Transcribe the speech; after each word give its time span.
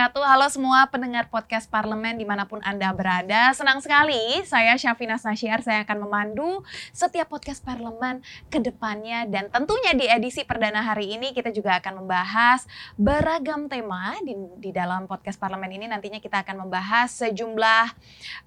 Wabarakatuh. 0.00 0.32
Halo 0.32 0.46
semua 0.48 0.80
pendengar 0.88 1.28
podcast 1.28 1.68
parlemen 1.68 2.16
di 2.16 2.24
mana 2.24 2.48
pun 2.48 2.56
Anda 2.64 2.88
berada. 2.88 3.52
Senang 3.52 3.84
sekali 3.84 4.40
saya 4.48 4.72
Syafina 4.80 5.20
Nasyar, 5.20 5.60
saya 5.60 5.84
akan 5.84 6.08
memandu 6.08 6.64
setiap 6.88 7.28
podcast 7.28 7.60
parlemen 7.60 8.24
ke 8.48 8.64
depannya. 8.64 9.28
Dan 9.28 9.52
tentunya 9.52 9.92
di 9.92 10.08
edisi 10.08 10.40
perdana 10.48 10.80
hari 10.80 11.20
ini 11.20 11.36
kita 11.36 11.52
juga 11.52 11.76
akan 11.84 12.00
membahas 12.00 12.64
beragam 12.96 13.68
tema 13.68 14.16
di, 14.24 14.32
di 14.56 14.72
dalam 14.72 15.04
podcast 15.04 15.36
parlemen 15.36 15.68
ini. 15.68 15.84
Nantinya 15.84 16.16
kita 16.16 16.48
akan 16.48 16.64
membahas 16.64 17.20
sejumlah 17.20 17.84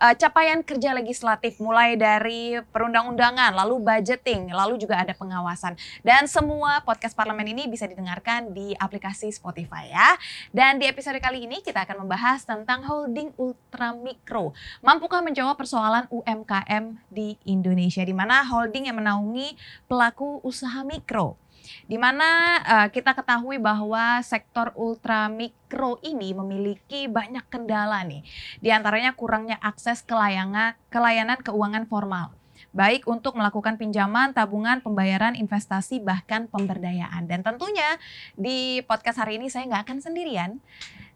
uh, 0.02 0.14
capaian 0.18 0.58
kerja 0.66 0.98
legislatif 0.98 1.62
mulai 1.62 1.94
dari 1.94 2.58
perundang-undangan, 2.74 3.54
lalu 3.54 3.78
budgeting, 3.78 4.50
lalu 4.50 4.82
juga 4.82 5.06
ada 5.06 5.14
pengawasan. 5.14 5.78
Dan 6.02 6.26
semua 6.26 6.82
podcast 6.82 7.14
parlemen 7.14 7.46
ini 7.46 7.70
bisa 7.70 7.86
didengarkan 7.86 8.58
di 8.58 8.74
aplikasi 8.74 9.30
Spotify 9.30 9.94
ya. 9.94 10.18
Dan 10.50 10.82
di 10.82 10.90
episode 10.90 11.22
kali 11.22 11.43
ini 11.44 11.60
kita 11.60 11.84
akan 11.84 12.08
membahas 12.08 12.48
tentang 12.48 12.88
holding 12.88 13.36
ultramikro. 13.36 14.56
Mampukah 14.80 15.20
menjawab 15.20 15.60
persoalan 15.60 16.08
UMKM 16.08 16.98
di 17.12 17.36
Indonesia 17.44 18.04
di 18.04 18.16
mana 18.16 18.48
holding 18.48 18.88
yang 18.88 18.98
menaungi 18.98 19.60
pelaku 19.86 20.40
usaha 20.42 20.82
mikro 20.88 21.40
di 21.88 21.96
mana 21.96 22.60
uh, 22.60 22.88
kita 22.92 23.16
ketahui 23.16 23.56
bahwa 23.56 24.20
sektor 24.20 24.76
ultramikro 24.76 25.96
ini 26.04 26.36
memiliki 26.36 27.08
banyak 27.08 27.48
kendala 27.48 28.04
nih. 28.04 28.20
Di 28.60 28.70
antaranya 28.72 29.16
kurangnya 29.16 29.56
akses 29.64 30.04
kelayangan, 30.04 30.76
kelayanan 30.92 31.40
keuangan 31.40 31.88
formal 31.88 32.36
baik 32.74 33.06
untuk 33.06 33.38
melakukan 33.38 33.78
pinjaman, 33.78 34.34
tabungan, 34.34 34.82
pembayaran, 34.82 35.38
investasi, 35.38 36.02
bahkan 36.02 36.50
pemberdayaan. 36.50 37.30
Dan 37.30 37.46
tentunya 37.46 38.02
di 38.34 38.82
podcast 38.90 39.22
hari 39.22 39.38
ini 39.38 39.48
saya 39.48 39.70
nggak 39.70 39.84
akan 39.86 40.00
sendirian. 40.02 40.58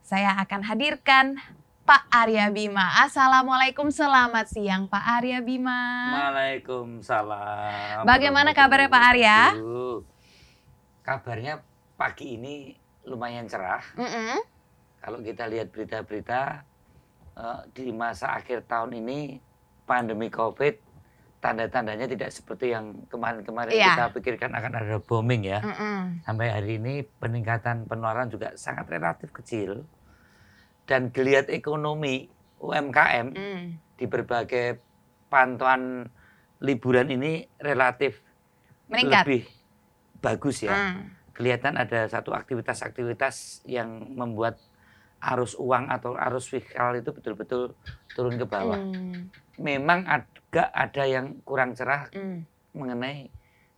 Saya 0.07 0.39
akan 0.39 0.63
hadirkan 0.63 1.35
Pak 1.83 2.07
Arya 2.07 2.47
Bima. 2.47 3.03
Assalamualaikum, 3.03 3.91
selamat 3.91 4.47
siang 4.47 4.87
Pak 4.87 5.03
Arya 5.03 5.43
Bima. 5.43 5.83
Waalaikumsalam. 6.15 8.07
Bagaimana 8.07 8.55
kabarnya 8.55 8.87
Pak 8.87 9.03
Arya? 9.03 9.51
Kabarnya 11.03 11.59
pagi 11.99 12.39
ini 12.39 12.71
lumayan 13.03 13.51
cerah. 13.51 13.83
Mm 13.99 14.07
-mm. 14.07 14.39
Kalau 15.03 15.19
kita 15.19 15.43
lihat 15.51 15.75
berita-berita 15.75 16.63
uh, 17.35 17.67
di 17.75 17.91
masa 17.91 18.31
akhir 18.31 18.63
tahun 18.63 19.03
ini 19.03 19.43
pandemi 19.83 20.31
COVID 20.31 20.87
tanda-tandanya 21.43 22.07
tidak 22.07 22.31
seperti 22.31 22.71
yang 22.71 22.95
kemarin-kemarin 23.11 23.75
yeah. 23.75 23.99
kita 23.99 24.15
pikirkan 24.15 24.55
akan 24.55 24.71
ada 24.71 25.03
booming 25.03 25.51
ya. 25.51 25.59
Mm 25.59 25.75
-mm. 25.75 25.99
Sampai 26.23 26.47
hari 26.47 26.79
ini 26.79 27.03
peningkatan 27.19 27.91
penularan 27.91 28.31
juga 28.31 28.55
sangat 28.55 28.87
relatif 28.87 29.35
kecil. 29.35 29.83
Dan 30.87 31.11
geliat 31.11 31.51
ekonomi 31.51 32.31
UMKM 32.63 33.27
mm. 33.35 33.63
di 33.99 34.05
berbagai 34.07 34.79
pantauan 35.27 36.07
liburan 36.63 37.11
ini 37.11 37.45
relatif 37.59 38.23
Meningkat. 38.89 39.27
lebih 39.27 39.43
bagus 40.23 40.63
ya. 40.63 40.95
Mm. 40.95 41.03
Kelihatan 41.35 41.77
ada 41.77 42.09
satu 42.09 42.33
aktivitas-aktivitas 42.33 43.67
yang 43.69 44.15
membuat 44.17 44.57
arus 45.17 45.57
uang 45.57 45.89
atau 45.89 46.13
arus 46.17 46.49
fiskal 46.49 46.97
itu 46.97 47.09
betul-betul 47.13 47.77
turun 48.15 48.35
ke 48.39 48.45
bawah. 48.47 48.79
Mm. 48.79 49.29
Memang 49.61 50.07
agak 50.07 50.71
ada 50.73 51.03
yang 51.05 51.37
kurang 51.45 51.77
cerah 51.77 52.09
mm. 52.09 52.47
mengenai 52.73 53.29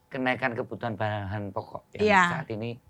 kenaikan 0.10 0.58
kebutuhan 0.58 0.98
bahan 0.98 1.54
pokok 1.54 1.86
yang 1.96 2.18
yeah. 2.18 2.28
saat 2.34 2.50
ini 2.50 2.82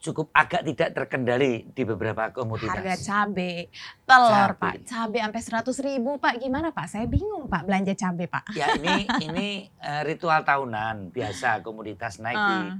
cukup 0.00 0.30
agak 0.30 0.62
tidak 0.62 0.92
terkendali 0.94 1.66
di 1.72 1.82
beberapa 1.82 2.30
komoditas. 2.30 2.72
Harga 2.72 2.96
cabai, 3.00 3.66
telur 4.04 4.30
cabai. 4.30 4.60
Pak, 4.60 4.74
cabai 4.86 5.20
sampai 5.24 5.42
seratus 5.42 5.76
ribu 5.82 6.20
Pak, 6.20 6.34
gimana 6.38 6.70
Pak? 6.70 6.86
Saya 6.86 7.06
bingung 7.08 7.48
Pak 7.48 7.66
belanja 7.66 7.96
cabai 7.96 8.26
Pak. 8.28 8.44
Ya 8.54 8.76
ini 8.76 9.08
ini 9.26 9.48
uh, 9.80 10.02
ritual 10.04 10.44
tahunan 10.44 11.10
biasa 11.10 11.64
komoditas 11.64 12.20
naik 12.22 12.36
uh. 12.36 12.46
di 12.46 12.56
ah. 12.56 12.74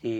di 0.00 0.16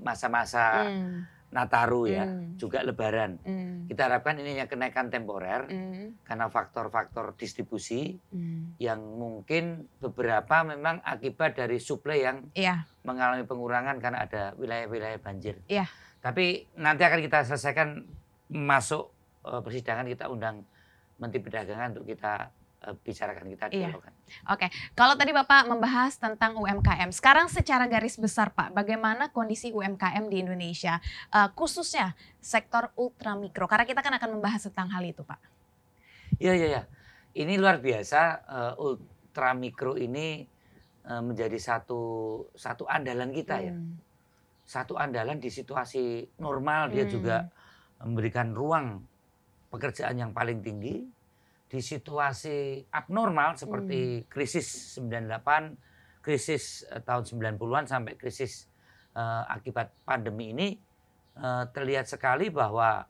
masa-masa 0.00 0.88
mm 0.88 1.41
Nataru 1.52 2.08
ya, 2.08 2.24
mm. 2.24 2.56
juga 2.56 2.80
Lebaran. 2.80 3.36
Mm. 3.44 3.92
Kita 3.92 4.08
harapkan 4.08 4.40
ini 4.40 4.56
hanya 4.56 4.66
kenaikan 4.72 5.12
temporer 5.12 5.68
mm. 5.68 6.24
karena 6.24 6.48
faktor-faktor 6.48 7.36
distribusi 7.36 8.16
mm. 8.32 8.80
yang 8.80 9.04
mungkin 9.04 9.84
beberapa 10.00 10.64
memang 10.64 11.04
akibat 11.04 11.60
dari 11.60 11.76
suplai 11.76 12.24
yang 12.24 12.48
yeah. 12.56 12.88
mengalami 13.04 13.44
pengurangan 13.44 14.00
karena 14.00 14.24
ada 14.24 14.42
wilayah-wilayah 14.56 15.20
banjir. 15.20 15.60
Yeah. 15.68 15.92
Tapi 16.24 16.72
nanti 16.80 17.04
akan 17.04 17.20
kita 17.20 17.44
selesaikan 17.44 18.00
masuk 18.48 19.12
uh, 19.44 19.60
persidangan 19.60 20.08
kita 20.08 20.32
undang 20.32 20.64
Menteri 21.20 21.44
Perdagangan 21.44 21.92
untuk 21.92 22.08
kita 22.08 22.48
bicarakan 23.02 23.46
kita 23.54 23.64
iya. 23.70 23.88
dialogkan. 23.88 24.12
Oke, 24.50 24.66
kalau 24.98 25.14
tadi 25.14 25.30
Bapak 25.30 25.70
membahas 25.70 26.18
tentang 26.18 26.58
UMKM, 26.58 27.14
sekarang 27.14 27.46
secara 27.46 27.86
garis 27.86 28.18
besar 28.18 28.50
Pak, 28.50 28.74
bagaimana 28.74 29.30
kondisi 29.30 29.70
UMKM 29.70 30.26
di 30.26 30.42
Indonesia, 30.42 30.98
uh, 31.30 31.48
khususnya 31.54 32.18
sektor 32.42 32.90
ultramikro? 32.98 33.70
Karena 33.70 33.86
kita 33.86 34.02
kan 34.02 34.18
akan 34.18 34.38
membahas 34.38 34.66
tentang 34.66 34.90
hal 34.90 35.04
itu 35.06 35.22
Pak. 35.22 35.38
Iya, 36.42 36.52
iya, 36.58 36.66
iya. 36.78 36.82
Ini 37.32 37.54
luar 37.56 37.78
biasa, 37.78 38.20
uh, 38.44 38.72
ultramikro 38.82 39.94
ini 39.94 40.42
uh, 41.06 41.22
menjadi 41.22 41.56
satu 41.56 42.02
satu 42.52 42.84
andalan 42.90 43.30
kita 43.30 43.62
ya. 43.62 43.72
hmm. 43.72 43.94
ya. 43.94 44.10
Satu 44.62 44.94
andalan 44.96 45.42
di 45.42 45.50
situasi 45.50 46.26
normal, 46.38 46.88
hmm. 46.88 46.92
dia 46.94 47.04
juga 47.06 47.36
memberikan 48.02 48.50
ruang 48.54 49.02
pekerjaan 49.70 50.18
yang 50.18 50.32
paling 50.36 50.60
tinggi, 50.60 51.06
di 51.72 51.80
situasi 51.80 52.84
abnormal 52.92 53.56
seperti 53.56 54.20
hmm. 54.20 54.28
krisis 54.28 55.00
98, 55.00 56.20
krisis 56.20 56.84
uh, 56.92 57.00
tahun 57.00 57.24
90-an 57.24 57.88
sampai 57.88 58.12
krisis 58.20 58.68
uh, 59.16 59.48
akibat 59.48 59.88
pandemi 60.04 60.52
ini 60.52 60.68
uh, 61.40 61.64
terlihat 61.72 62.04
sekali 62.04 62.52
bahwa 62.52 63.08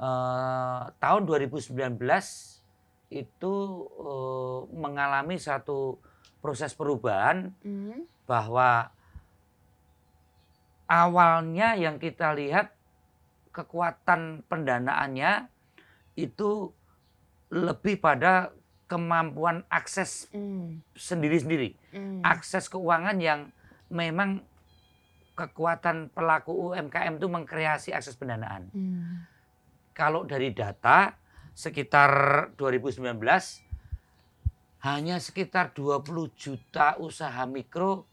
uh, 0.00 0.88
tahun 0.96 1.28
2019 1.28 2.00
itu 3.12 3.54
uh, 4.00 4.64
mengalami 4.72 5.36
satu 5.36 6.00
proses 6.40 6.72
perubahan 6.72 7.52
hmm. 7.60 8.08
bahwa 8.24 8.88
awalnya 10.88 11.76
yang 11.76 12.00
kita 12.00 12.32
lihat 12.32 12.72
kekuatan 13.52 14.48
pendanaannya 14.48 15.52
itu 16.16 16.72
lebih 17.52 18.00
pada 18.00 18.48
kemampuan 18.88 19.64
akses 19.68 20.28
hmm. 20.32 20.80
sendiri-sendiri, 20.92 21.72
mm. 21.96 22.20
akses 22.20 22.68
keuangan 22.68 23.16
yang 23.16 23.48
memang 23.88 24.44
kekuatan 25.32 26.12
pelaku 26.12 26.72
UMKM 26.72 27.16
itu 27.16 27.28
mengkreasi 27.28 27.96
akses 27.96 28.20
pendanaan. 28.20 28.68
Mm. 28.72 29.24
Kalau 29.96 30.28
dari 30.28 30.52
data 30.52 31.16
sekitar 31.56 32.12
2019 32.56 33.16
hanya 34.84 35.16
sekitar 35.20 35.72
20 35.72 36.04
juta 36.36 37.00
usaha 37.00 37.44
mikro 37.48 38.04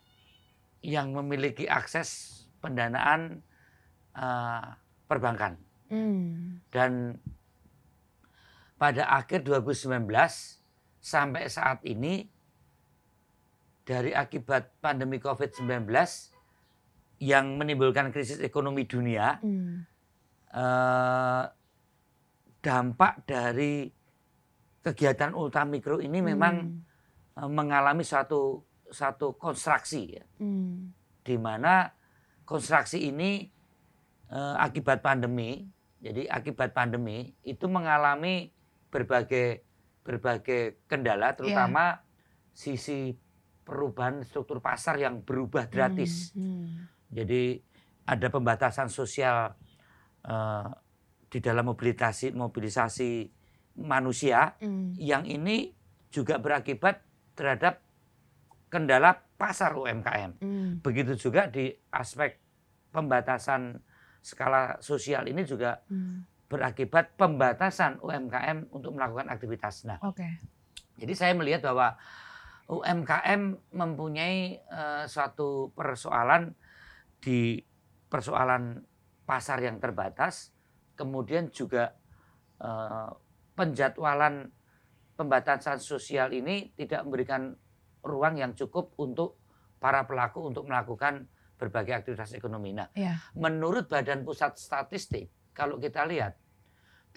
yang 0.79 1.11
memiliki 1.11 1.67
akses 1.67 2.43
pendanaan 2.63 3.43
uh, 4.15 4.79
perbankan. 5.11 5.59
Mm. 5.91 6.63
Dan 6.71 7.19
pada 8.79 9.11
akhir 9.11 9.43
2019 9.43 10.07
sampai 11.03 11.51
saat 11.51 11.83
ini 11.83 12.23
dari 13.83 14.15
akibat 14.15 14.79
pandemi 14.79 15.19
COVID-19 15.19 15.91
yang 17.19 17.59
menimbulkan 17.59 18.15
krisis 18.15 18.39
ekonomi 18.39 18.87
dunia, 18.87 19.35
hmm. 19.43 19.75
eh, 20.55 21.43
dampak 22.63 23.27
dari 23.27 23.91
kegiatan 24.79 25.35
ultramikro 25.35 25.99
ini 25.99 26.23
hmm. 26.23 26.27
memang 26.31 26.55
eh, 27.35 27.49
mengalami 27.51 28.07
suatu 28.07 28.63
satu 28.87 29.35
konstruksi 29.35 30.15
ya, 30.15 30.23
hmm. 30.39 30.93
di 31.27 31.35
mana 31.35 31.91
konstruksi 32.47 33.11
ini 33.11 33.51
eh, 34.31 34.55
akibat 34.55 35.03
pandemi, 35.03 35.67
jadi 35.99 36.31
akibat 36.31 36.71
pandemi 36.71 37.35
itu 37.43 37.67
mengalami 37.67 38.55
berbagai 38.89 39.65
berbagai 40.03 40.85
kendala 40.89 41.37
terutama 41.37 42.01
yeah. 42.01 42.53
sisi 42.53 43.13
perubahan 43.61 44.25
struktur 44.25 44.57
pasar 44.57 44.97
yang 44.97 45.21
berubah 45.21 45.69
gratis. 45.69 46.33
Hmm, 46.33 46.65
hmm. 46.65 46.83
Jadi 47.13 47.43
ada 48.09 48.27
pembatasan 48.33 48.89
sosial 48.89 49.53
uh, 50.25 50.69
di 51.29 51.37
dalam 51.37 51.69
mobilisasi 51.69 52.33
mobilisasi 52.33 53.29
manusia 53.85 54.57
hmm. 54.57 54.97
yang 54.97 55.29
ini 55.29 55.69
juga 56.09 56.41
berakibat 56.41 57.05
terhadap 57.37 57.85
kendala 58.73 59.13
pasar 59.37 59.77
UMKM. 59.77 60.31
Hmm. 60.41 60.81
Begitu 60.81 61.13
juga 61.29 61.45
di 61.45 61.69
aspek 61.93 62.41
pembatasan 62.89 63.77
skala 64.25 64.81
sosial 64.81 65.29
ini 65.29 65.45
juga 65.45 65.85
hmm. 65.85 66.38
Berakibat 66.49 67.13
pembatasan 67.13 68.01
UMKM 68.01 68.73
untuk 68.73 68.97
melakukan 68.97 69.29
aktivitas. 69.29 69.85
Nah, 69.85 70.01
okay. 70.01 70.41
jadi 70.97 71.13
saya 71.13 71.33
melihat 71.37 71.69
bahwa 71.69 71.93
UMKM 72.69 73.73
mempunyai 73.73 74.61
uh, 74.69 75.05
suatu 75.05 75.69
persoalan 75.77 76.57
di 77.21 77.61
persoalan 78.09 78.81
pasar 79.29 79.61
yang 79.61 79.77
terbatas, 79.77 80.49
kemudian 80.97 81.53
juga 81.53 81.93
uh, 82.57 83.13
penjadwalan 83.53 84.49
pembatasan 85.13 85.77
sosial 85.77 86.33
ini 86.33 86.73
tidak 86.73 87.05
memberikan 87.05 87.53
ruang 88.01 88.41
yang 88.41 88.57
cukup 88.57 88.95
untuk 88.97 89.37
para 89.77 90.07
pelaku 90.09 90.49
untuk 90.49 90.65
melakukan 90.65 91.29
berbagai 91.59 92.01
aktivitas 92.03 92.31
ekonomi. 92.39 92.71
Nah, 92.71 92.87
ya. 92.95 93.19
menurut 93.35 93.91
Badan 93.91 94.23
Pusat 94.23 94.55
Statistik, 94.55 95.27
kalau 95.51 95.75
kita 95.75 96.07
lihat 96.07 96.38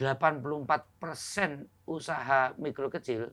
84 0.03 0.67
persen 1.01 1.71
usaha 1.87 2.53
mikro 2.59 2.91
kecil 2.91 3.33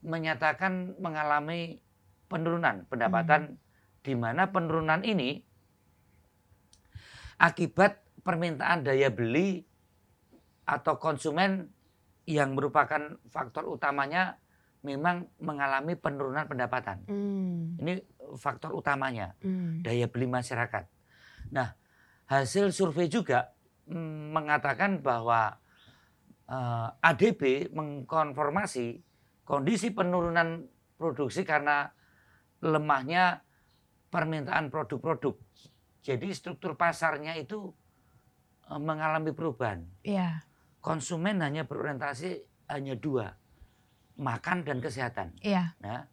menyatakan 0.00 0.96
mengalami 0.96 1.82
penurunan 2.30 2.88
pendapatan, 2.88 3.54
hmm. 3.54 3.58
di 4.06 4.14
mana 4.16 4.48
penurunan 4.48 5.04
ini 5.04 5.44
akibat 7.36 8.00
permintaan 8.24 8.86
daya 8.86 9.12
beli 9.12 9.64
atau 10.64 10.96
konsumen 10.96 11.68
yang 12.24 12.54
merupakan 12.54 13.18
faktor 13.28 13.66
utamanya 13.66 14.38
memang 14.80 15.28
mengalami 15.42 15.98
penurunan 15.98 16.48
pendapatan. 16.48 17.04
Hmm. 17.04 17.76
Ini 17.76 18.00
faktor 18.40 18.72
utamanya, 18.72 19.36
hmm. 19.44 19.84
daya 19.84 20.08
beli 20.08 20.30
masyarakat. 20.30 20.88
Nah, 21.52 21.76
hasil 22.30 22.70
survei 22.72 23.10
juga 23.10 23.52
mm, 23.90 24.32
mengatakan 24.32 25.02
bahwa 25.04 25.59
uh, 26.50 26.90
eh, 26.90 27.08
ADB 27.14 27.70
mengkonformasi 27.70 28.98
kondisi 29.46 29.94
penurunan 29.94 30.66
produksi 30.98 31.46
karena 31.46 31.88
lemahnya 32.60 33.40
permintaan 34.10 34.68
produk-produk. 34.68 35.38
Jadi 36.02 36.28
struktur 36.34 36.74
pasarnya 36.74 37.38
itu 37.38 37.70
uh, 38.68 38.80
mengalami 38.82 39.30
perubahan. 39.30 39.86
Yeah. 40.02 40.42
Konsumen 40.82 41.40
hanya 41.44 41.68
berorientasi 41.68 42.42
hanya 42.72 42.96
dua, 42.96 43.36
makan 44.16 44.64
dan 44.64 44.80
kesehatan. 44.80 45.36
Iya. 45.44 45.76
Nah, 45.84 46.08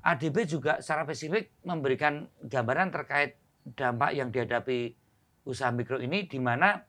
ADB 0.00 0.48
juga 0.48 0.80
secara 0.80 1.04
spesifik 1.04 1.52
memberikan 1.68 2.24
gambaran 2.40 2.88
terkait 2.88 3.36
dampak 3.76 4.16
yang 4.16 4.32
dihadapi 4.32 4.96
usaha 5.44 5.70
mikro 5.70 6.00
ini 6.00 6.24
di 6.24 6.40
mana 6.40 6.80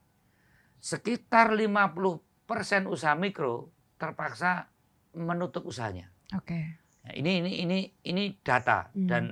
sekitar 0.79 1.53
50% 1.53 2.32
persen 2.43 2.85
usaha 2.89 3.15
mikro 3.15 3.71
terpaksa 3.97 4.67
menutup 5.15 5.63
usahanya. 5.67 6.11
Oke. 6.35 6.47
Okay. 6.47 6.65
Nah, 7.03 7.13
ini 7.19 7.31
ini 7.43 7.51
ini 7.63 7.79
ini 8.07 8.23
data 8.39 8.87
hmm. 8.91 9.07
dan 9.07 9.23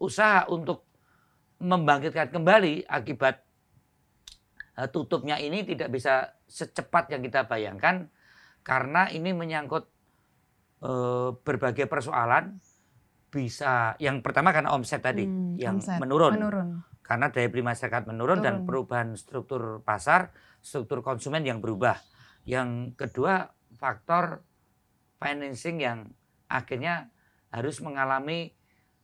usaha 0.00 0.46
untuk 0.48 0.88
membangkitkan 1.58 2.30
kembali 2.30 2.86
akibat 2.86 3.42
eh, 4.78 4.88
tutupnya 4.88 5.36
ini 5.42 5.66
tidak 5.66 5.90
bisa 5.90 6.38
secepat 6.48 7.12
yang 7.12 7.20
kita 7.20 7.44
bayangkan 7.44 8.08
karena 8.68 9.08
ini 9.08 9.32
menyangkut 9.32 9.88
e, 10.84 10.92
berbagai 11.40 11.88
persoalan 11.88 12.60
bisa 13.28 13.96
yang 14.00 14.24
pertama 14.24 14.52
karena 14.52 14.72
omset 14.72 15.04
tadi 15.04 15.24
hmm, 15.24 15.60
yang 15.60 15.80
omset, 15.80 16.00
menurun. 16.00 16.32
menurun 16.36 16.68
karena 17.08 17.32
daya 17.32 17.48
beli 17.48 17.64
masyarakat 17.64 18.04
menurun 18.04 18.38
Turun. 18.38 18.44
dan 18.44 18.54
perubahan 18.68 19.08
struktur 19.16 19.80
pasar, 19.80 20.28
struktur 20.60 21.00
konsumen 21.00 21.40
yang 21.40 21.64
berubah. 21.64 21.96
Yang 22.44 23.00
kedua 23.00 23.48
faktor 23.80 24.44
financing 25.16 25.80
yang 25.80 26.12
akhirnya 26.52 27.08
harus 27.48 27.80
mengalami 27.80 28.52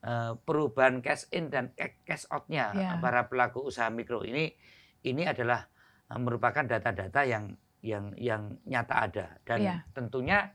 uh, 0.05 0.37
perubahan 0.45 1.01
cash 1.01 1.25
in 1.33 1.49
dan 1.49 1.73
cash 2.05 2.29
outnya 2.29 2.77
yeah. 2.77 3.01
para 3.01 3.25
pelaku 3.25 3.65
usaha 3.65 3.89
mikro 3.89 4.21
ini 4.21 4.53
ini 5.05 5.25
adalah 5.25 5.65
uh, 6.13 6.21
merupakan 6.21 6.65
data-data 6.65 7.25
yang 7.25 7.57
yang 7.81 8.13
yang 8.21 8.61
nyata 8.69 8.95
ada 9.01 9.27
dan 9.49 9.59
yeah. 9.61 9.81
tentunya 9.97 10.53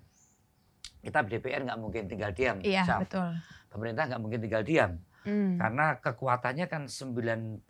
kita 0.99 1.23
DPR 1.23 1.63
nggak 1.63 1.79
mungkin 1.79 2.11
tinggal 2.11 2.31
diam. 2.35 2.59
Iya, 2.59 2.83
yeah, 2.83 2.99
betul. 2.99 3.29
Pemerintah 3.71 4.03
nggak 4.11 4.21
mungkin 4.21 4.39
tinggal 4.43 4.63
diam. 4.67 4.99
Mm. 5.27 5.59
Karena 5.59 5.85
kekuatannya 5.99 6.65
kan 6.71 6.87
98 6.87 7.63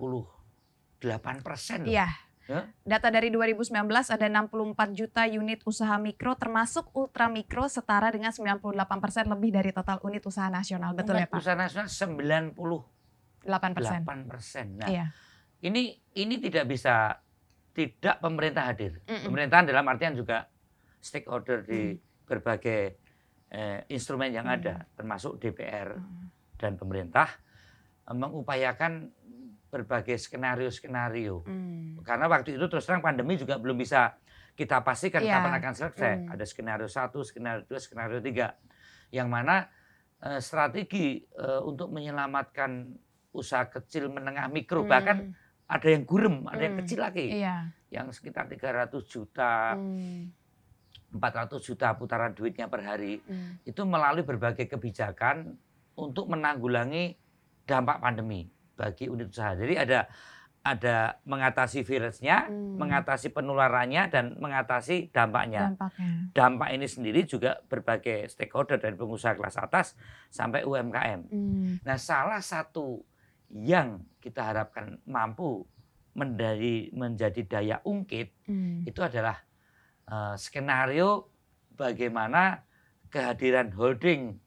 persen. 1.45 1.85
Iya. 1.85 2.09
Yeah. 2.49 2.65
Data 2.81 3.13
dari 3.13 3.29
2019 3.29 3.69
ada 3.93 4.25
64 4.25 4.97
juta 4.97 5.29
unit 5.29 5.61
usaha 5.69 6.01
mikro 6.01 6.33
termasuk 6.33 6.89
ultra 6.97 7.29
mikro 7.29 7.69
setara 7.69 8.09
dengan 8.09 8.33
98 8.33 8.73
persen 8.97 9.29
lebih 9.29 9.53
dari 9.53 9.69
total 9.69 10.01
unit 10.01 10.25
usaha 10.25 10.49
nasional. 10.49 10.97
Betul 10.97 11.21
ya 11.21 11.29
Pak? 11.29 11.37
Usaha 11.37 11.53
nasional 11.53 11.85
98 11.85 13.77
persen. 13.77 14.01
8 14.01 14.25
persen. 14.25 14.65
Nah, 14.81 14.89
iya. 14.89 15.13
ini 15.61 15.93
ini 16.17 16.41
tidak 16.41 16.65
bisa 16.73 17.21
tidak 17.77 18.17
pemerintah 18.17 18.65
hadir. 18.65 18.97
Mm 19.05 19.13
-mm. 19.13 19.25
Pemerintahan 19.29 19.65
dalam 19.69 19.85
artian 19.85 20.17
juga 20.17 20.49
stakeholder 20.97 21.61
di 21.69 21.93
mm. 21.93 22.25
berbagai 22.25 22.81
eh, 23.53 23.79
instrumen 23.93 24.33
yang 24.33 24.49
mm. 24.49 24.55
ada, 24.57 24.75
termasuk 24.97 25.37
DPR 25.37 26.01
mm. 26.01 26.38
Dan 26.59 26.75
pemerintah 26.75 27.31
eh, 28.05 28.15
mengupayakan 28.15 29.07
berbagai 29.69 30.17
skenario-skenario. 30.17 31.45
Mm. 31.45 32.03
Karena 32.03 32.25
waktu 32.27 32.57
itu 32.57 32.65
terus 32.67 32.83
terang 32.83 33.05
pandemi 33.05 33.37
juga 33.37 33.61
belum 33.61 33.77
bisa 33.77 34.17
kita 34.57 34.81
pastikan 34.83 35.23
yeah. 35.23 35.39
kapan 35.39 35.53
akan 35.61 35.73
selesai. 35.77 36.13
Mm. 36.25 36.33
Ada 36.35 36.45
skenario 36.45 36.89
satu, 36.91 37.23
skenario 37.23 37.63
dua, 37.63 37.79
skenario 37.79 38.19
tiga, 38.19 38.59
yang 39.15 39.31
mana 39.31 39.71
eh, 40.19 40.43
strategi 40.43 41.23
eh, 41.23 41.61
untuk 41.63 41.93
menyelamatkan 41.95 42.91
usaha 43.31 43.69
kecil 43.69 44.11
menengah 44.11 44.49
mikro 44.51 44.83
mm. 44.83 44.89
bahkan 44.89 45.37
ada 45.69 45.87
yang 45.87 46.03
gurem, 46.03 46.49
ada 46.49 46.57
hmm. 46.57 46.65
yang 46.65 46.75
kecil 46.81 46.99
lagi. 46.99 47.25
Iya. 47.29 47.55
Yang 47.93 48.07
sekitar 48.17 48.49
300 48.49 48.89
juta, 49.05 49.77
hmm. 49.77 50.33
400 51.13 51.61
juta 51.61 51.93
putaran 51.93 52.33
duitnya 52.33 52.65
per 52.65 52.81
hari. 52.81 53.21
Hmm. 53.21 53.61
Itu 53.61 53.85
melalui 53.85 54.25
berbagai 54.25 54.65
kebijakan 54.65 55.53
untuk 55.99 56.31
menanggulangi 56.31 57.19
dampak 57.67 57.99
pandemi 57.99 58.47
bagi 58.79 59.11
unit 59.11 59.27
usaha. 59.29 59.53
Jadi 59.53 59.75
ada 59.75 60.07
ada 60.59 61.17
mengatasi 61.23 61.87
virusnya, 61.87 62.51
hmm. 62.51 62.75
mengatasi 62.75 63.31
penularannya 63.31 64.11
dan 64.11 64.35
mengatasi 64.37 65.09
dampaknya. 65.09 65.73
dampaknya. 65.73 66.11
Dampak 66.35 66.69
ini 66.75 66.85
sendiri 66.85 67.23
juga 67.23 67.63
berbagai 67.71 68.27
stakeholder 68.35 68.75
dari 68.75 68.95
pengusaha 68.99 69.39
kelas 69.39 69.55
atas 69.55 69.95
sampai 70.27 70.67
UMKM. 70.67 71.21
Hmm. 71.31 71.79
Nah, 71.79 71.95
salah 71.95 72.43
satu 72.43 72.99
yang 73.49 74.03
kita 74.19 74.51
harapkan 74.51 74.99
mampu 75.07 75.63
menjadi 76.13 76.91
menjadi 76.91 77.41
daya 77.47 77.77
ungkit 77.87 78.35
hmm. 78.49 78.83
itu 78.83 78.99
adalah 78.99 79.39
uh, 80.11 80.35
skenario 80.35 81.31
bagaimana 81.79 82.67
kehadiran 83.07 83.71
holding 83.71 84.37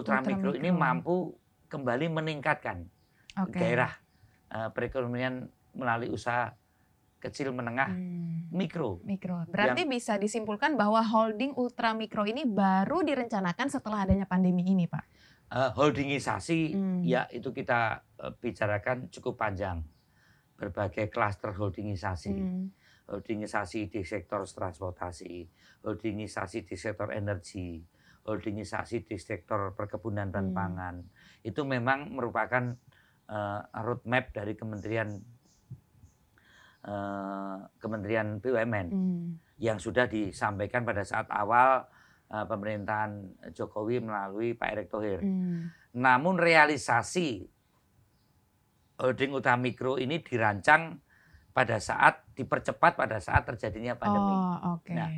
ultramikro 0.00 0.50
Ultra 0.54 0.60
ini 0.62 0.70
mampu 0.74 1.36
kembali 1.70 2.06
meningkatkan 2.10 2.86
okay. 3.38 3.60
gairah 3.60 3.92
uh, 4.50 4.68
perekonomian 4.74 5.46
melalui 5.74 6.10
usaha 6.10 6.54
kecil 7.22 7.56
menengah 7.56 7.88
hmm. 7.88 8.52
mikro. 8.52 9.00
Mikro. 9.00 9.48
Berarti 9.48 9.88
yang, 9.88 9.92
bisa 9.96 10.20
disimpulkan 10.20 10.76
bahwa 10.76 11.00
holding 11.00 11.56
ultramikro 11.56 12.28
ini 12.28 12.44
baru 12.44 13.00
direncanakan 13.00 13.72
setelah 13.72 14.04
adanya 14.04 14.28
pandemi 14.28 14.60
ini, 14.68 14.84
Pak 14.84 15.14
uh, 15.54 15.70
holdingisasi 15.74 16.60
hmm. 16.74 17.00
ya 17.06 17.28
itu 17.30 17.54
kita 17.54 18.02
uh, 18.20 18.32
bicarakan 18.34 19.08
cukup 19.12 19.38
panjang 19.38 19.84
berbagai 20.58 21.10
klaster 21.10 21.54
holdingisasi 21.54 22.34
hmm. 22.34 22.66
holdingisasi 23.10 23.90
di 23.90 24.02
sektor 24.06 24.42
transportasi 24.46 25.46
holdingisasi 25.86 26.66
di 26.66 26.76
sektor 26.78 27.14
energi 27.14 27.82
holdingisasi 28.24 29.04
di 29.04 29.16
sektor 29.20 29.76
perkebunan 29.76 30.32
dan 30.32 30.50
hmm. 30.50 30.56
pangan 30.56 30.94
itu 31.44 31.60
memang 31.62 32.12
merupakan 32.12 32.72
uh, 33.28 33.60
roadmap 33.84 34.32
dari 34.32 34.56
kementerian 34.56 35.12
uh, 36.88 37.68
kementerian 37.76 38.40
BUMN 38.40 38.86
hmm. 38.92 39.26
yang 39.60 39.76
sudah 39.76 40.08
disampaikan 40.08 40.88
pada 40.88 41.04
saat 41.04 41.28
awal 41.28 41.84
uh, 42.32 42.44
pemerintahan 42.48 43.28
Jokowi 43.52 44.00
melalui 44.00 44.56
Pak 44.56 44.68
Erick 44.72 44.88
Thohir. 44.88 45.20
Hmm. 45.20 45.68
Namun 45.94 46.40
realisasi 46.40 47.44
holding 48.98 49.36
mikro 49.60 49.98
ini 49.98 50.22
dirancang 50.22 51.02
pada 51.54 51.78
saat 51.78 52.22
dipercepat 52.34 52.98
pada 52.98 53.22
saat 53.22 53.46
terjadinya 53.46 53.94
pandemi. 53.94 54.34
Oh, 54.34 54.78
okay. 54.78 54.94
Nah, 54.94 55.08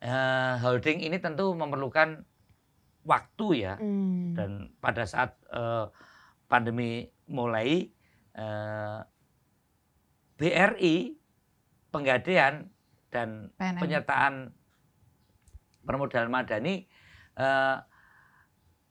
uh, 0.00 0.54
holding 0.64 1.04
ini 1.04 1.20
tentu 1.20 1.52
memerlukan 1.52 2.24
waktu 3.06 3.46
ya, 3.62 3.74
hmm. 3.78 4.34
dan 4.34 4.50
pada 4.82 5.06
saat 5.06 5.38
uh, 5.54 5.88
pandemi 6.50 7.06
mulai 7.30 7.86
uh, 8.34 9.00
BRI 10.36 11.16
penggadean 11.94 12.68
dan 13.08 13.48
PNM. 13.56 13.80
penyertaan 13.80 14.34
permodalan 15.86 16.28
madani 16.28 16.84
eh, 17.38 17.76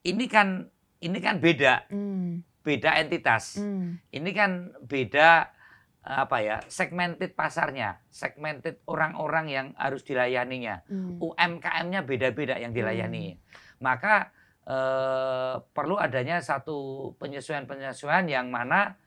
ini 0.06 0.26
kan 0.26 0.66
ini 1.04 1.20
kan 1.22 1.38
beda 1.38 1.92
Hmm. 1.92 2.42
beda 2.66 2.98
entitas. 2.98 3.62
Hmm. 3.62 4.02
Ini 4.10 4.32
kan 4.34 4.74
beda 4.82 5.54
eh, 6.02 6.18
apa 6.18 6.38
ya 6.42 6.58
segmented 6.66 7.38
pasarnya, 7.38 8.02
segmented 8.10 8.82
orang-orang 8.90 9.46
yang 9.54 9.68
harus 9.78 10.02
dilayaninya. 10.02 10.82
Hmm. 10.90 11.22
UMKM-nya 11.22 12.02
beda-beda 12.02 12.58
yang 12.58 12.74
dilayani. 12.74 13.38
Maka 13.80 14.32
eh, 14.66 15.56
perlu 15.74 15.96
adanya 15.98 16.40
satu 16.42 17.12
penyesuaian-penyesuaian 17.22 18.26
yang 18.28 18.48
mana 18.50 18.98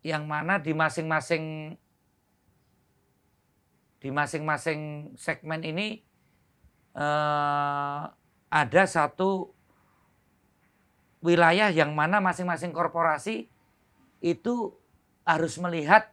yang 0.00 0.24
mana 0.24 0.56
di 0.56 0.72
masing-masing 0.72 1.76
di 4.00 4.08
masing-masing 4.08 5.12
segmen 5.20 5.60
ini 5.60 6.00
eh, 6.96 8.02
ada 8.50 8.82
satu 8.88 9.52
wilayah 11.20 11.68
yang 11.68 11.92
mana 11.92 12.18
masing-masing 12.18 12.72
korporasi 12.72 13.52
itu 14.24 14.72
harus 15.28 15.60
melihat 15.60 16.08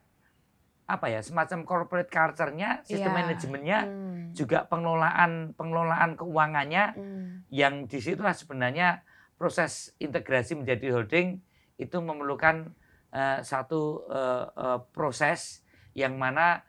apa 0.88 1.12
ya 1.12 1.20
semacam 1.20 1.68
corporate 1.68 2.08
culture-nya, 2.08 2.80
sistem 2.88 3.12
Iya. 3.12 3.18
manajemennya, 3.20 3.80
Hmm. 3.84 4.07
Juga 4.38 4.70
pengelolaan 4.70 5.58
pengelolaan 5.58 6.14
keuangannya 6.14 6.86
Hmm. 6.94 7.42
yang 7.50 7.90
di 7.90 7.98
situlah 7.98 8.38
sebenarnya 8.38 9.02
proses 9.36 9.98
integrasi 9.98 10.54
menjadi 10.54 10.94
holding 10.94 11.42
itu 11.76 11.98
memerlukan 11.98 12.70
eh, 13.10 13.40
satu 13.42 14.06
eh, 14.08 14.46
eh, 14.54 14.80
proses 14.94 15.66
yang 15.98 16.14
mana 16.16 16.62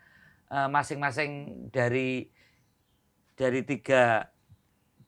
masing-masing 0.49 1.61
dari 1.69 2.25
dari 3.37 3.61
tiga 3.69 4.33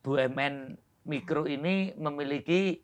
BUMN 0.05 0.76
mikro 1.09 1.49
ini 1.49 1.97
memiliki 1.97 2.76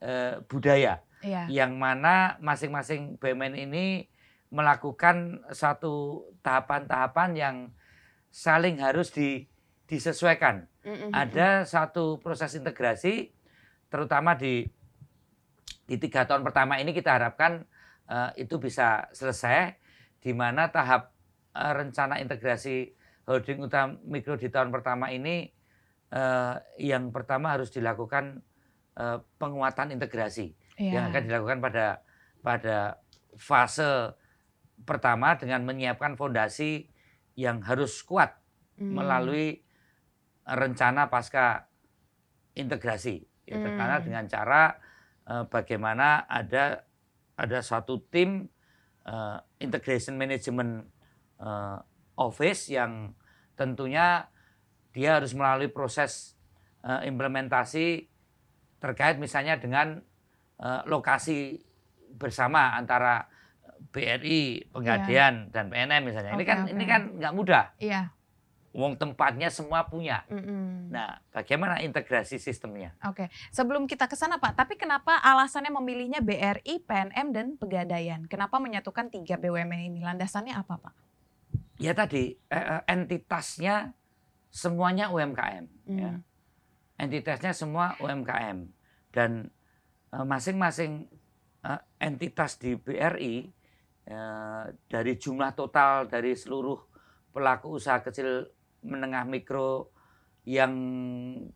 eh, 0.00 0.40
budaya 0.48 1.04
Iya. 1.20 1.50
yang 1.50 1.76
mana 1.76 2.38
masing-masing 2.38 3.18
BUMN 3.18 3.58
ini 3.58 4.06
melakukan 4.48 5.44
satu 5.52 6.24
tahapan-tahapan 6.40 7.30
yang 7.36 7.56
saling 8.38 8.78
harus 8.78 9.10
di, 9.10 9.42
disesuaikan. 9.90 10.70
Mm-mm. 10.86 11.10
Ada 11.10 11.66
satu 11.66 12.22
proses 12.22 12.54
integrasi, 12.54 13.34
terutama 13.90 14.38
di 14.38 14.62
di 15.88 15.96
tiga 15.98 16.22
tahun 16.28 16.46
pertama 16.46 16.78
ini 16.78 16.94
kita 16.94 17.18
harapkan 17.18 17.66
eh, 18.06 18.30
itu 18.46 18.62
bisa 18.62 19.10
selesai, 19.10 19.74
di 20.22 20.30
mana 20.30 20.70
tahap 20.70 21.10
eh, 21.58 21.72
rencana 21.74 22.22
integrasi 22.22 22.94
holding 23.26 23.66
utama 23.66 23.98
mikro 24.06 24.38
di 24.38 24.46
tahun 24.48 24.70
pertama 24.70 25.10
ini 25.10 25.50
eh, 26.14 26.54
yang 26.78 27.10
pertama 27.10 27.58
harus 27.58 27.74
dilakukan 27.74 28.38
eh, 28.94 29.18
penguatan 29.42 29.90
integrasi 29.90 30.54
Iya. 30.78 30.94
yang 30.94 31.04
akan 31.10 31.22
dilakukan 31.26 31.58
pada 31.58 31.86
pada 32.38 32.76
fase 33.34 34.14
pertama 34.86 35.34
dengan 35.34 35.66
menyiapkan 35.66 36.14
fondasi 36.14 36.86
yang 37.38 37.62
harus 37.62 38.02
kuat 38.02 38.34
Hmm. 38.78 38.94
melalui 38.98 39.62
rencana 40.46 41.06
pasca 41.10 41.66
integrasi 42.54 43.22
ya, 43.46 43.58
Hmm. 43.58 43.74
karena 43.78 43.96
dengan 44.02 44.24
cara 44.26 44.62
eh, 45.28 45.44
bagaimana 45.46 46.24
ada 46.26 46.82
ada 47.38 47.58
satu 47.62 48.02
tim 48.10 48.46
eh, 49.06 49.38
integration 49.62 50.18
management 50.18 50.86
eh, 51.38 51.78
office 52.18 52.74
yang 52.74 53.14
tentunya 53.54 54.26
dia 54.94 55.18
harus 55.22 55.34
melalui 55.34 55.70
proses 55.70 56.34
eh, 56.86 57.06
implementasi 57.06 58.06
terkait 58.78 59.18
misalnya 59.18 59.58
dengan 59.58 59.98
eh, 60.58 60.82
lokasi 60.86 61.58
bersama 62.14 62.74
antara 62.78 63.26
BRI, 63.92 64.68
Penggadean 64.70 65.48
dan 65.54 65.70
PNM 65.70 66.02
misalnya. 66.04 66.32
ini 66.36 66.44
Oke, 66.44 66.50
kan 66.50 66.58
oke. 66.66 66.72
ini 66.74 66.84
kan 66.84 67.02
nggak 67.16 67.34
mudah. 67.34 67.64
Iya. 67.78 68.12
Wong 68.76 69.00
tempatnya 69.00 69.48
semua 69.48 69.88
punya. 69.88 70.22
Mm-mm. 70.28 70.92
Nah, 70.92 71.18
bagaimana 71.32 71.80
integrasi 71.80 72.36
sistemnya? 72.36 72.94
Oke, 73.02 73.32
sebelum 73.50 73.88
kita 73.88 74.06
ke 74.06 74.14
sana 74.14 74.36
Pak, 74.36 74.54
tapi 74.54 74.76
kenapa 74.76 75.18
alasannya 75.24 75.72
memilihnya 75.72 76.20
BRI, 76.20 76.84
PNM, 76.84 77.32
dan 77.32 77.46
Pegadaian? 77.56 78.28
Kenapa 78.28 78.60
menyatukan 78.60 79.08
tiga 79.08 79.40
BUMN 79.40 79.88
ini? 79.88 80.04
Landasannya 80.04 80.54
apa 80.54 80.78
Pak? 80.78 80.94
Ya 81.80 81.96
tadi 81.96 82.36
eh, 82.36 82.54
eh, 82.54 82.82
entitasnya 82.86 83.96
semuanya 84.52 85.10
UMKM. 85.10 85.64
Ya. 85.88 86.18
Hmm. 86.18 86.20
Entitasnya 86.98 87.54
semua 87.54 87.94
UMKM 88.02 88.68
dan 89.14 89.48
eh, 90.12 90.24
masing-masing 90.28 91.08
eh, 91.64 91.80
entitas 91.98 92.60
di 92.60 92.76
BRI 92.76 93.57
eh, 94.08 94.64
dari 94.88 95.12
jumlah 95.20 95.52
total 95.52 96.08
dari 96.08 96.32
seluruh 96.32 96.80
pelaku 97.30 97.76
usaha 97.76 98.00
kecil 98.00 98.48
menengah 98.82 99.28
mikro 99.28 99.92
yang 100.48 100.72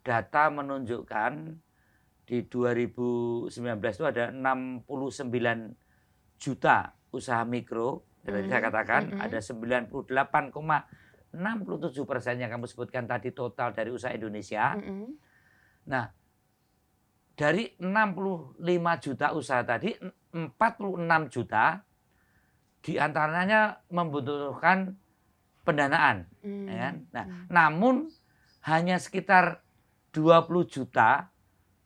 data 0.05 0.53
menunjukkan 0.53 1.57
di 2.29 2.45
2019 2.45 3.49
itu 3.81 4.05
ada 4.05 4.29
69 4.31 4.85
juta 6.37 6.93
usaha 7.11 7.43
mikro. 7.49 8.05
Jadi 8.23 8.47
saya 8.47 8.61
Mhm, 8.63 8.67
katakan 8.71 9.03
mhm. 9.17 9.19
ada 9.19 9.39
98,67 9.43 12.07
persen 12.07 12.39
yang 12.39 12.53
kamu 12.53 12.71
sebutkan 12.71 13.09
tadi 13.09 13.35
total 13.35 13.75
dari 13.75 13.91
usaha 13.91 14.15
Indonesia. 14.15 14.79
Mm-mm. 14.79 15.11
Nah, 15.91 16.07
dari 17.35 17.75
65 17.81 19.03
juta 19.03 19.35
usaha 19.35 19.67
tadi, 19.67 19.91
46 20.31 21.27
juta 21.33 21.83
di 22.83 22.99
antaranya 22.99 23.81
membutuhkan 23.89 24.99
pendanaan. 25.63 26.27
Hmm. 26.43 26.67
ya 26.67 26.77
kan? 26.77 26.95
Nah, 27.15 27.25
Hmm. 27.25 27.45
namun 27.49 27.95
hanya 28.67 28.99
sekitar 28.99 29.63
20 30.11 30.67
juta 30.67 31.31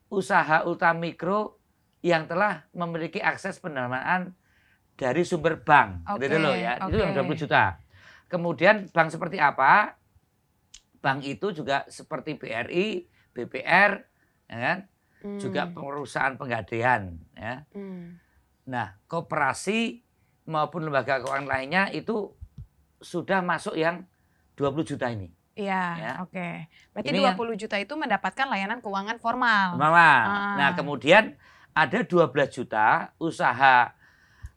usaha 0.09 0.65
ultramikro 0.65 1.61
yang 2.01 2.25
telah 2.25 2.65
memiliki 2.73 3.21
akses 3.21 3.61
pendanaan 3.61 4.33
dari 4.97 5.23
sumber 5.23 5.61
bank. 5.61 6.09
Oke, 6.09 6.25
Gitu 6.25 6.37
loh 6.41 6.57
ya. 6.57 6.81
Itu 6.81 6.97
yang 6.97 7.13
oke. 7.13 7.21
20 7.29 7.43
juta. 7.45 7.65
Kemudian 8.27 8.89
bank 8.91 9.13
seperti 9.13 9.37
apa? 9.37 9.95
Bank 11.05 11.21
itu 11.23 11.53
juga 11.53 11.85
seperti 11.87 12.35
BRI, 12.41 13.05
BPR, 13.37 13.93
ya 14.49 14.59
kan? 14.59 14.79
Hmm. 15.17 15.41
juga 15.41 15.67
perusahaan 15.73 16.37
penggadean 16.37 17.19
ya. 17.35 17.65
Hmm. 17.73 18.21
Nah, 18.69 18.95
koperasi 19.09 20.06
maupun 20.47 20.87
lembaga 20.87 21.21
keuangan 21.21 21.47
lainnya 21.47 21.91
itu 21.91 22.33
sudah 23.03 23.43
masuk 23.43 23.77
yang 23.77 24.07
20 24.57 24.87
juta 24.87 25.11
ini. 25.13 25.29
Iya, 25.57 25.83
Ya. 25.97 26.13
oke. 26.21 26.49
Berarti 26.93 27.09
Ini 27.13 27.21
20 27.33 27.57
juta 27.57 27.77
itu 27.77 27.95
mendapatkan 27.97 28.47
layanan 28.47 28.81
keuangan 28.81 29.17
formal. 29.21 29.77
Mama. 29.77 30.01
Ah. 30.01 30.55
Nah, 30.57 30.71
kemudian 30.77 31.33
ada 31.73 31.99
12 32.05 32.49
juta 32.53 33.13
usaha 33.17 33.93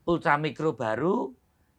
ultramikro 0.03 0.75
baru 0.75 1.31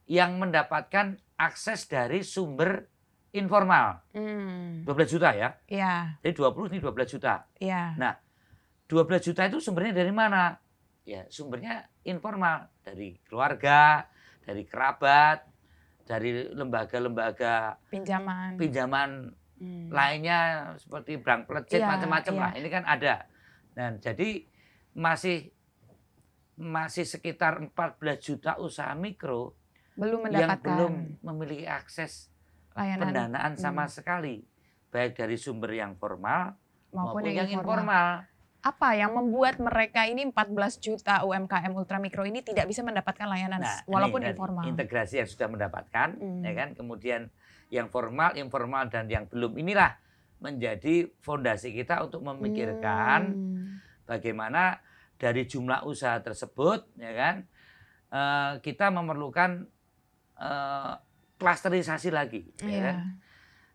yang 0.08 0.36
mendapatkan 0.40 1.16
akses 1.36 1.88
dari 1.88 2.20
sumber 2.24 2.88
informal. 3.32 4.02
Hmm. 4.12 4.82
12 4.84 5.06
juta 5.06 5.32
ya. 5.36 5.54
Iya, 5.68 6.18
Jadi 6.24 6.32
20 6.34 6.68
ini 6.74 6.78
12 6.82 7.08
juta. 7.08 7.44
iya. 7.60 7.94
12 8.90 9.22
juta 9.22 9.46
itu 9.46 9.62
sumbernya 9.62 10.02
dari 10.02 10.10
mana? 10.10 10.58
Ya, 11.06 11.24
sumbernya 11.30 11.86
informal 12.02 12.66
dari 12.90 13.14
keluarga, 13.23 14.02
dari 14.42 14.66
kerabat, 14.66 15.47
dari 16.02 16.50
lembaga-lembaga 16.50 17.78
Pinjaman. 17.87 18.59
pinjaman 18.59 19.11
Hmm. 19.61 19.92
lainnya 19.92 20.73
seperti 20.80 21.20
bank 21.20 21.44
pelecet 21.44 21.85
Iya, 21.85 21.87
macam-macam 21.87 22.32
iya. 22.35 22.40
lah. 22.40 22.50
Ini 22.56 22.68
kan 22.73 22.85
ada. 22.88 23.14
Dan 23.76 24.00
jadi 24.00 24.49
masih 24.97 25.52
masih 26.56 27.04
sekitar 27.04 27.61
14 27.62 28.00
juta 28.18 28.56
usaha 28.56 28.88
mikro 28.92 29.52
belum 29.94 30.28
yang 30.28 30.49
mendapatkan 30.49 30.64
belum 30.64 30.94
memiliki 31.20 31.64
akses 31.64 32.32
layanan 32.73 33.04
pendanaan 33.06 33.52
sama 33.54 33.85
Hmm. 33.85 33.92
sekali, 33.92 34.37
baik 34.88 35.12
dari 35.14 35.37
sumber 35.37 35.76
yang 35.76 35.92
formal 35.94 36.56
maupun, 36.90 37.20
maupun, 37.20 37.23
yang, 37.28 37.44
yang 37.44 37.61
informal. 37.61 37.85
informal. 37.85 38.06
Apa 38.60 38.92
yang 38.92 39.16
membuat 39.16 39.56
mereka 39.56 40.04
ini 40.04 40.28
14 40.28 40.84
juta 40.84 41.24
UMKM 41.24 41.72
ultramikro 41.72 42.28
ini 42.28 42.44
tidak 42.44 42.68
bisa 42.68 42.84
mendapatkan 42.84 43.24
layanan 43.24 43.64
Nah, 43.64 43.80
walaupun 43.88 44.20
ini 44.20 44.36
informal? 44.36 44.64
Integrasi 44.68 45.24
yang 45.24 45.28
sudah 45.28 45.48
mendapatkan, 45.48 46.08
Hmm. 46.20 46.44
ya 46.44 46.52
kan. 46.52 46.68
Kemudian 46.76 47.32
yang 47.72 47.88
formal, 47.88 48.36
informal 48.36 48.92
dan 48.92 49.08
yang 49.08 49.24
belum 49.24 49.56
inilah 49.56 49.96
menjadi 50.44 51.08
fondasi 51.24 51.72
kita 51.72 52.04
untuk 52.04 52.20
memikirkan 52.20 53.20
Hmm. 53.32 53.80
bagaimana 54.04 54.84
dari 55.16 55.48
jumlah 55.48 55.84
usaha 55.88 56.20
tersebut, 56.20 56.84
ya 57.00 57.12
kan, 57.16 57.36
uh, 58.12 58.52
kita 58.60 58.92
memerlukan 58.92 59.68
uh, 60.40 60.96
klasterisasi 61.36 62.12
lagi. 62.12 62.48
Yeah. 62.60 62.68
Ya 62.68 62.80
kan? 62.80 62.96
Iya. 62.96 63.08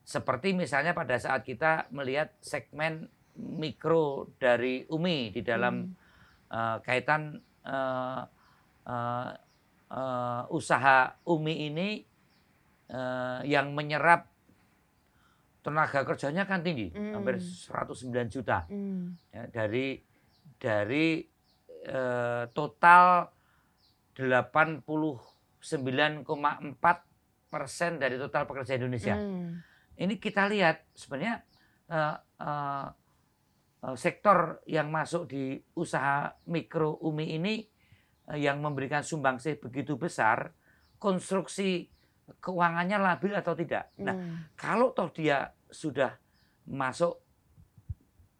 Seperti 0.05 0.53
misalnya 0.53 0.93
pada 0.93 1.17
saat 1.17 1.41
kita 1.41 1.89
melihat 1.89 2.29
segmen 2.37 3.09
mikro 3.35 4.31
dari 4.39 4.87
UMI 4.87 5.35
di 5.35 5.41
dalam 5.43 5.83
hmm. 5.83 5.91
uh, 6.51 6.77
kaitan 6.81 7.35
uh, 7.67 8.23
uh, 8.87 9.29
uh, 9.91 10.41
usaha 10.51 11.19
UMI 11.27 11.55
ini 11.71 11.89
uh, 12.91 13.39
yang 13.43 13.75
menyerap 13.75 14.31
tenaga 15.65 16.05
kerjanya 16.05 16.45
kan 16.45 16.61
tinggi, 16.61 16.93
hmm. 16.93 17.17
hampir 17.17 17.41
109 17.41 18.29
juta. 18.29 18.69
Hmm. 18.69 19.17
Ya, 19.33 19.49
dari 19.49 19.97
dari 20.61 21.25
uh, 21.89 22.45
total 22.53 23.33
89,4 24.13 24.85
persen 27.49 27.97
dari 27.97 28.21
total 28.21 28.45
pekerja 28.45 28.77
Indonesia. 28.77 29.17
Hmm. 29.17 29.57
Ini 29.97 30.21
kita 30.21 30.45
lihat 30.51 30.83
sebenarnya 30.93 31.41
uh, 31.89 32.15
uh, 32.39 32.87
sektor 33.93 34.65
yang 34.65 34.89
masuk 34.89 35.29
di 35.29 35.61
usaha 35.77 36.33
mikro 36.49 36.97
UMI 37.05 37.37
ini 37.37 37.55
uh, 38.25 38.39
yang 38.39 38.57
memberikan 38.57 39.05
sumbangsih 39.05 39.61
begitu 39.61 39.93
besar, 39.93 40.57
konstruksi 40.97 41.93
keuangannya 42.41 42.97
labil 42.97 43.37
atau 43.37 43.53
tidak. 43.53 43.93
Nah, 44.01 44.17
hmm. 44.17 44.17
Nah, 44.17 44.57
kalau 44.57 44.89
toh 44.97 45.13
dia 45.13 45.53
sudah 45.69 46.17
masuk 46.65 47.21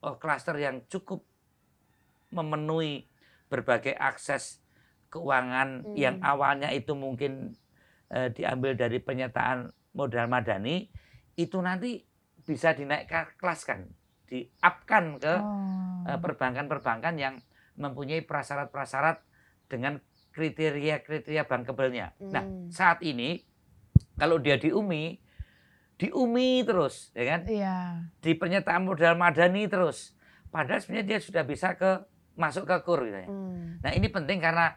uh, 0.02 0.18
klaster 0.18 0.58
yang 0.58 0.82
cukup 0.90 1.22
memenuhi 2.34 3.06
berbagai 3.46 3.94
akses 3.94 4.66
keuangan 5.14 5.86
hmm. 5.86 5.94
yang 5.94 6.18
awalnya 6.26 6.74
itu 6.74 6.98
mungkin 6.98 7.54
uh, 8.10 8.34
diambil 8.34 8.74
dari 8.74 8.98
penyertaan 8.98 9.70
modal 9.94 10.26
madani, 10.26 10.90
itu 11.38 11.56
nanti 11.62 12.04
bisa 12.44 12.76
dinaikkan 12.76 13.32
kelaskan, 13.40 13.88
diupkan 14.26 15.22
ke 15.22 15.36
oh. 15.38 16.18
perbankan-perbankan 16.20 17.16
yang 17.18 17.36
mempunyai 17.76 18.24
prasyarat-prasyarat 18.24 19.22
dengan 19.68 20.00
kriteria-kriteria 20.36 21.48
bankable-nya. 21.48 22.12
Nah, 22.20 22.44
hmm. 22.44 22.68
Nah, 22.68 22.74
saat 22.74 23.00
ini 23.04 23.40
kalau 24.20 24.40
dia 24.40 24.60
di 24.60 24.72
UMI, 24.72 25.20
di 25.96 26.08
UMI 26.12 26.68
terus, 26.68 27.16
ya 27.16 27.24
kan? 27.24 27.42
Iya. 27.48 27.76
Di 28.20 28.36
pernyataan 28.36 28.84
modal 28.84 29.16
madani 29.16 29.68
terus. 29.72 30.12
Padahal 30.52 30.84
sebenarnya 30.84 31.08
dia 31.16 31.20
sudah 31.20 31.44
bisa 31.48 31.76
ke 31.80 32.04
masuk 32.36 32.68
ke 32.68 32.76
kur 32.84 33.04
gitu 33.08 33.16
ya. 33.16 33.28
Hmm. 33.32 33.80
Nah, 33.80 33.92
ini 33.96 34.08
penting 34.12 34.44
karena 34.44 34.76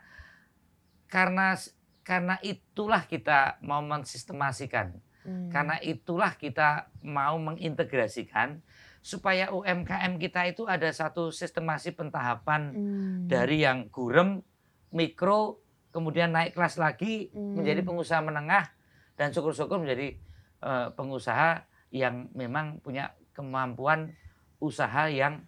karena 1.11 1.59
karena 2.07 2.39
itulah 2.43 3.03
kita 3.07 3.59
mau 3.67 3.83
mensistemasikan. 3.83 4.95
Hmm. 5.27 5.51
Karena 5.51 5.77
itulah 5.83 6.39
kita 6.39 6.95
mau 7.03 7.35
mengintegrasikan 7.43 8.63
supaya 9.09 9.49
UMKM 9.49 10.21
kita 10.21 10.53
itu 10.53 10.69
ada 10.69 10.93
satu 10.93 11.33
sistemasi 11.33 11.97
pentahapan 11.97 12.77
hmm. 12.77 13.25
dari 13.25 13.65
yang 13.65 13.89
gurem, 13.89 14.45
mikro, 14.93 15.65
kemudian 15.89 16.29
naik 16.29 16.53
kelas 16.53 16.77
lagi 16.77 17.33
hmm. 17.33 17.57
menjadi 17.57 17.81
pengusaha 17.89 18.21
menengah, 18.21 18.69
dan 19.17 19.33
syukur-syukur 19.33 19.81
menjadi 19.81 20.21
uh, 20.61 20.93
pengusaha 20.93 21.65
yang 21.89 22.29
memang 22.37 22.85
punya 22.85 23.17
kemampuan 23.33 24.13
usaha 24.61 25.09
yang 25.09 25.41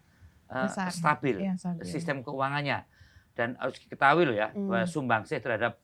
uh, 0.49 0.65
stabil, 0.89 1.45
ya, 1.45 1.53
stabil, 1.53 1.85
sistem 1.85 2.25
keuangannya 2.25 2.89
dan 3.37 3.61
harus 3.61 3.77
diketahui 3.77 4.25
loh 4.25 4.33
ya 4.33 4.49
hmm. 4.49 4.73
bahwa 4.73 4.89
sumbangsih 4.89 5.37
terhadap 5.37 5.77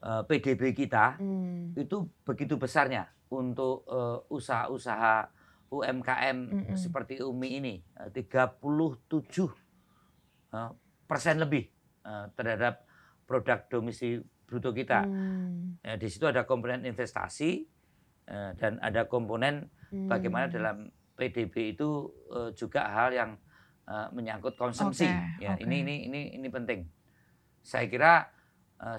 uh, 0.00 0.24
eh, 0.24 0.40
PDB 0.40 0.72
kita 0.72 1.20
hmm. 1.20 1.76
itu 1.76 2.08
begitu 2.24 2.56
besarnya 2.56 3.12
untuk 3.28 3.84
usaha-usaha 4.30 5.43
UMKM 5.72 6.38
hmm. 6.70 6.76
seperti 6.76 7.20
Umi 7.24 7.60
ini 7.60 7.74
37 8.12 8.60
uh, 9.40 10.70
persen 11.08 11.36
lebih 11.40 11.64
uh, 12.04 12.28
terhadap 12.36 12.84
produk 13.24 13.64
domestik 13.68 14.24
bruto 14.44 14.70
kita. 14.70 15.02
Hmm. 15.02 15.80
Ya, 15.80 15.96
di 15.96 16.08
situ 16.12 16.28
ada 16.28 16.44
komponen 16.44 16.84
investasi 16.84 17.64
eh, 18.28 18.50
dan 18.54 18.78
ada 18.78 19.08
komponen 19.08 19.72
hmm. 19.90 20.08
bagaimana 20.08 20.46
dalam 20.52 20.92
PDB 21.16 21.74
itu 21.74 22.12
eh, 22.30 22.50
juga 22.54 22.86
hal 22.92 23.10
yang 23.16 23.30
eh, 23.88 24.08
menyangkut 24.12 24.54
konsumsi. 24.54 25.08
Okay. 25.08 25.48
Ya, 25.48 25.56
okay. 25.56 25.64
ini 25.66 25.82
ini 25.82 25.96
ini 26.06 26.20
ini 26.38 26.48
penting. 26.52 26.86
Saya 27.64 27.88
kira 27.88 28.14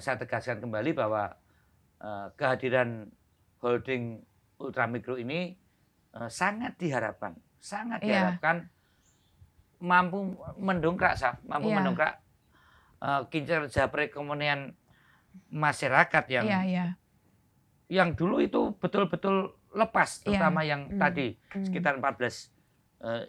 saya 0.01 0.17
tegaskan 0.17 0.65
kembali 0.65 0.97
bahwa 0.97 1.30
kehadiran 2.34 3.06
holding 3.62 4.17
ultramikro 4.58 5.13
ini 5.21 5.54
sangat 6.32 6.80
diharapkan, 6.80 7.36
sangat 7.60 7.99
yeah. 8.01 8.08
diharapkan 8.32 8.71
mampu 9.84 10.36
mendongkrak, 10.58 11.19
mampu 11.43 11.69
yeah. 11.69 11.78
mendongkrak 11.78 12.13
kinerja 13.30 13.91
perekonomian 13.91 14.73
masyarakat 15.51 16.23
yang 16.32 16.45
iya, 16.47 16.62
iya. 16.65 16.86
yang 17.91 18.15
dulu 18.15 18.39
itu 18.41 18.73
betul-betul 18.80 19.54
lepas, 19.75 20.23
iya. 20.23 20.25
terutama 20.25 20.63
iya. 20.63 20.69
yang 20.73 20.82
hmm. 20.89 20.99
tadi 20.99 21.28
hmm. 21.36 21.65
sekitar 21.69 21.99
14 21.99 23.04
uh, 23.04 23.23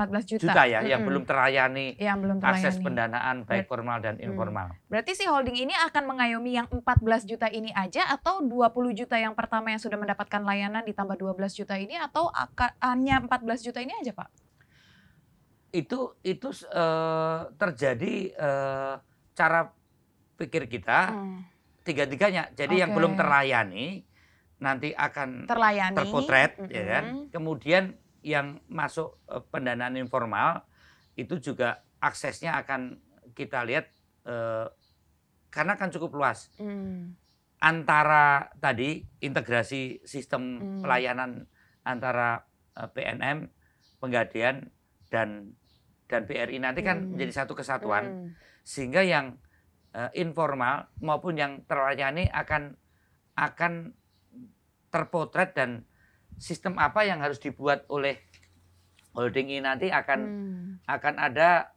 14 0.00 0.30
juta, 0.32 0.42
juta 0.48 0.62
ya, 0.64 0.80
hmm. 0.80 0.88
yang 0.88 1.02
belum 1.04 1.22
terlayani 1.28 1.86
yang 2.00 2.18
belum 2.24 2.40
terlayani. 2.40 2.64
akses 2.64 2.80
pendanaan 2.80 3.36
baik 3.44 3.68
formal 3.68 4.00
dan 4.00 4.16
hmm. 4.16 4.26
informal. 4.32 4.72
Berarti 4.88 5.12
si 5.12 5.28
holding 5.28 5.68
ini 5.68 5.76
akan 5.76 6.08
mengayomi 6.08 6.56
yang 6.56 6.66
14 6.72 7.28
juta 7.28 7.52
ini 7.52 7.68
aja 7.76 8.08
atau 8.08 8.40
20 8.40 8.72
juta 8.96 9.20
yang 9.20 9.36
pertama 9.36 9.68
yang 9.68 9.82
sudah 9.82 10.00
mendapatkan 10.00 10.40
layanan 10.40 10.80
ditambah 10.88 11.20
12 11.20 11.36
juta 11.52 11.76
ini 11.76 12.00
atau 12.00 12.32
hanya 12.80 13.20
14 13.20 13.66
juta 13.68 13.84
ini 13.84 13.92
aja 14.00 14.16
Pak? 14.16 14.28
Itu 15.76 16.16
itu 16.24 16.48
uh, 16.72 17.52
terjadi 17.60 18.14
uh, 18.40 18.94
cara 19.36 19.68
pikir 20.40 20.64
kita 20.64 21.12
hmm 21.12 21.60
tiga-tiganya. 21.84 22.52
Jadi 22.54 22.78
okay. 22.78 22.82
yang 22.86 22.90
belum 22.94 23.12
terlayani 23.16 24.04
nanti 24.60 24.92
akan 24.92 25.48
terlayani. 25.48 25.96
terpotret, 25.96 26.50
mm 26.56 26.64
-hmm. 26.64 26.76
ya 26.76 26.82
kan. 26.86 27.04
Kemudian 27.32 27.84
yang 28.20 28.60
masuk 28.68 29.16
uh, 29.28 29.40
pendanaan 29.48 29.96
informal 29.96 30.64
itu 31.16 31.40
juga 31.40 31.84
aksesnya 32.00 32.56
akan 32.60 33.00
kita 33.36 33.64
lihat 33.64 33.92
uh, 34.24 34.68
karena 35.50 35.74
kan 35.76 35.90
cukup 35.90 36.16
luas. 36.16 36.48
Mm. 36.62 37.18
Antara 37.60 38.48
tadi 38.56 39.04
integrasi 39.20 40.00
sistem 40.08 40.42
mm. 40.56 40.80
pelayanan 40.80 41.44
antara 41.84 42.48
uh, 42.78 42.88
PNM, 42.88 43.50
penggadean 44.00 44.72
dan 45.12 45.52
dan 46.10 46.26
BRI 46.26 46.58
nanti 46.58 46.80
kan 46.82 47.04
mm. 47.04 47.14
menjadi 47.14 47.44
satu 47.44 47.52
kesatuan 47.54 48.04
mm. 48.04 48.28
sehingga 48.64 49.04
yang 49.04 49.36
uh, 49.94 50.10
informal 50.16 50.88
maupun 50.98 51.36
yang 51.36 51.62
terlayani 51.66 52.26
akan 52.30 52.74
akan 53.38 53.94
terpotret 54.90 55.54
dan 55.54 55.86
sistem 56.40 56.80
apa 56.80 57.04
yang 57.04 57.20
harus 57.20 57.36
dibuat 57.36 57.84
oleh 57.92 58.16
holding 59.12 59.52
ini 59.52 59.60
nanti 59.60 59.92
akan 59.92 60.20
hmm. 60.24 60.88
akan 60.88 61.14
ada 61.20 61.68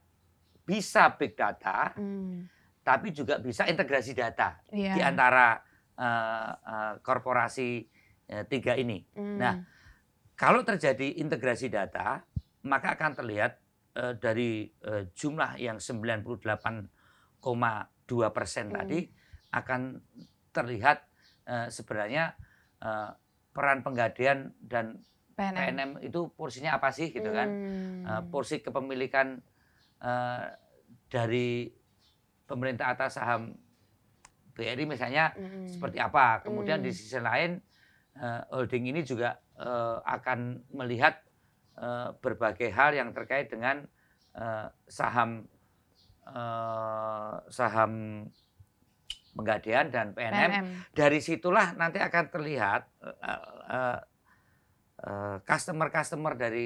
bisa 0.63 1.12
big 1.19 1.36
data, 1.36 1.91
hmm. 1.99 2.47
tapi 2.82 3.12
juga 3.12 3.43
bisa 3.43 3.67
integrasi 3.67 4.15
data 4.15 4.63
yeah. 4.71 4.95
di 4.95 5.02
antara 5.04 5.60
uh, 5.99 6.52
uh, 6.56 6.93
korporasi 7.04 7.84
uh, 8.32 8.47
tiga 8.47 8.80
ini. 8.80 9.04
Hmm. 9.12 9.36
Nah, 9.36 9.60
kalau 10.39 10.63
terjadi 10.63 11.19
integrasi 11.19 11.67
data, 11.67 12.23
maka 12.63 12.95
akan 12.95 13.12
terlihat 13.19 13.60
uh, 13.99 14.15
dari 14.15 14.71
uh, 14.88 15.12
jumlah 15.12 15.60
yang 15.60 15.84
98, 15.84 17.43
dua 18.08 18.32
persen 18.32 18.71
hmm. 18.71 18.76
tadi 18.80 18.99
akan 19.52 19.99
terlihat 20.56 21.04
uh, 21.52 21.67
sebenarnya 21.67 22.39
uh, 22.80 23.12
peran 23.54 23.86
penggadean 23.86 24.52
dan 24.60 25.00
PNM. 25.34 25.58
PNM 25.58 25.92
itu 26.06 26.30
porsinya 26.34 26.78
apa 26.78 26.94
sih 26.94 27.10
gitu 27.10 27.30
kan 27.34 27.50
uh, 28.06 28.22
porsi 28.30 28.62
kepemilikan 28.62 29.42
uh, 30.02 30.46
dari 31.10 31.70
pemerintah 32.46 32.94
atas 32.94 33.18
saham 33.18 33.54
BRI 34.54 34.86
misalnya 34.86 35.34
hmm. 35.34 35.78
seperti 35.78 35.98
apa 35.98 36.46
kemudian 36.46 36.82
hmm. 36.82 36.86
di 36.86 36.92
sisi 36.94 37.18
lain 37.18 37.58
uh, 38.22 38.46
holding 38.54 38.94
ini 38.94 39.02
juga 39.02 39.38
uh, 39.58 40.02
akan 40.06 40.70
melihat 40.78 41.18
uh, 41.82 42.13
berbagai 42.22 42.70
hal 42.70 42.94
yang 42.94 43.10
terkait 43.13 43.50
dengan 43.50 43.82
uh, 44.38 44.70
saham 44.86 45.50
uh, 46.30 47.42
saham 47.50 48.26
Penggadean 49.34 49.89
dan 49.89 50.13
PNM. 50.13 50.50
PNM. 50.50 50.65
Dari 50.93 51.19
situlah 51.19 51.74
nanti 51.74 51.98
akan 51.98 52.26
terlihat 52.30 52.82
customer-customer 55.46 56.34
uh, 56.34 56.38
uh, 56.38 56.41
dari 56.41 56.65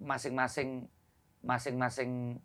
masing-masing 0.00 0.88
masing-masing 1.44 2.40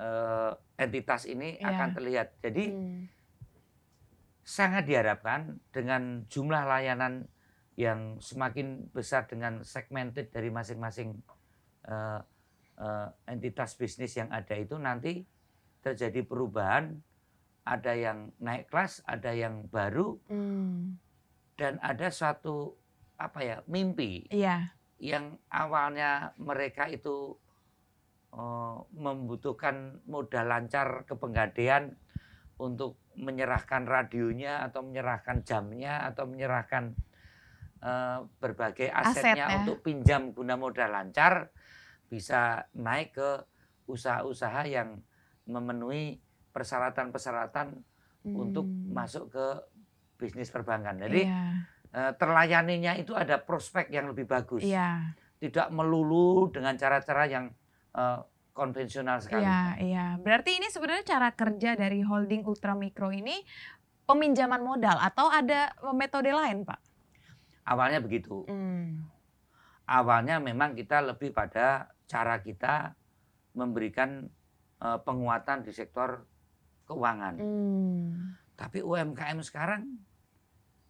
uh, 0.00 0.52
entitas 0.80 1.28
ini 1.28 1.60
Iya. 1.60 1.68
akan 1.72 1.88
terlihat. 1.92 2.28
Jadi 2.40 2.64
Hmm. 2.72 3.04
sangat 4.46 4.86
diharapkan 4.86 5.58
dengan 5.74 6.24
jumlah 6.30 6.64
layanan 6.64 7.26
yang 7.76 8.16
semakin 8.22 8.88
besar 8.94 9.28
dengan 9.28 9.60
segmented 9.66 10.32
dari 10.32 10.48
masing-masing 10.48 11.20
uh, 11.90 12.24
uh, 12.80 13.08
entitas 13.28 13.76
bisnis 13.76 14.16
yang 14.16 14.32
ada 14.32 14.56
itu 14.56 14.80
nanti 14.80 15.26
terjadi 15.84 16.24
perubahan, 16.24 16.98
ada 17.66 17.92
yang 17.92 18.30
naik 18.38 18.70
kelas, 18.70 19.02
ada 19.04 19.34
yang 19.34 19.66
baru, 19.66 20.14
Hmm. 20.30 20.96
dan 21.58 21.82
ada 21.82 22.08
suatu 22.08 22.78
apa 23.18 23.40
ya 23.42 23.56
mimpi 23.66 24.28
Iya. 24.30 24.70
yang 25.00 25.40
awalnya 25.48 26.36
mereka 26.36 26.86
itu 26.86 27.34
uh, 28.30 28.76
membutuhkan 28.92 30.04
modal 30.04 30.46
lancar 30.46 31.08
kepenggadean 31.08 31.96
untuk 32.60 33.00
menyerahkan 33.16 33.88
radionya 33.88 34.60
atau 34.64 34.84
menyerahkan 34.84 35.42
jamnya 35.42 36.04
atau 36.04 36.28
menyerahkan 36.28 36.92
uh, 37.80 38.28
berbagai 38.36 38.92
Aset, 38.92 39.24
asetnya 39.24 39.46
ya. 39.48 39.56
untuk 39.64 39.80
pinjam 39.80 40.36
guna 40.36 40.60
modal 40.60 40.92
lancar 40.92 41.48
bisa 42.12 42.68
naik 42.76 43.16
ke 43.16 43.30
usaha-usaha 43.88 44.68
yang 44.68 45.00
memenuhi 45.48 46.20
persyaratan-persyaratan 46.56 47.76
untuk 48.32 48.64
Hmm. 48.64 48.96
masuk 48.96 49.28
ke 49.28 49.46
bisnis 50.16 50.48
perbankan. 50.48 50.96
Jadi 50.96 51.28
Iya. 51.28 51.44
eh, 51.92 52.12
terlayaninya 52.16 52.96
itu 52.96 53.12
ada 53.12 53.36
prospek 53.36 53.92
yang 53.92 54.08
lebih 54.08 54.24
bagus. 54.24 54.64
Iya. 54.64 55.12
Tidak 55.36 55.68
melulu 55.68 56.48
dengan 56.48 56.72
cara-cara 56.80 57.28
yang 57.28 57.52
eh, 57.96 58.20
konvensional 58.52 59.20
sekali. 59.24 59.40
Iya, 59.40 59.60
iya. 59.80 60.06
Berarti 60.20 60.60
ini 60.60 60.68
sebenarnya 60.68 61.16
cara 61.16 61.32
kerja 61.32 61.76
dari 61.76 62.04
holding 62.04 62.44
ultramikro 62.44 63.08
ini 63.08 63.40
peminjaman 64.04 64.60
modal 64.60 65.00
atau 65.00 65.32
ada 65.32 65.72
metode 65.96 66.28
lain, 66.28 66.64
Pak? 66.68 66.76
Awalnya 67.64 68.04
begitu. 68.04 68.44
Hmm. 68.48 69.08
Awalnya 69.88 70.36
memang 70.40 70.76
kita 70.76 71.00
lebih 71.00 71.32
pada 71.32 71.88
cara 72.04 72.40
kita 72.40 72.92
memberikan 73.52 74.28
eh, 74.76 74.98
penguatan 75.00 75.64
di 75.64 75.72
sektor 75.72 76.20
keuangan. 76.86 77.34
Hmm. 77.36 78.38
Tapi 78.56 78.80
UMKM 78.80 79.42
sekarang 79.42 79.82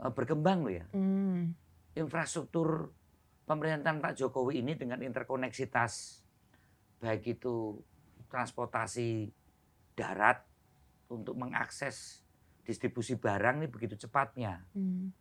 eh, 0.00 0.12
berkembang 0.12 0.62
loh 0.62 0.74
ya. 0.76 0.86
Hmm. 0.92 1.56
Infrastruktur 1.96 2.92
pemerintahan 3.48 3.98
Pak 4.04 4.14
Jokowi 4.20 4.60
ini 4.60 4.76
dengan 4.76 5.00
interkoneksitas 5.00 6.22
baik 7.00 7.40
itu 7.40 7.80
transportasi 8.28 9.30
darat 9.96 10.42
untuk 11.08 11.38
mengakses 11.38 12.20
distribusi 12.66 13.14
barang 13.16 13.62
ini 13.62 13.68
begitu 13.70 13.94
cepatnya. 13.94 14.66
Hmm. 14.74 15.14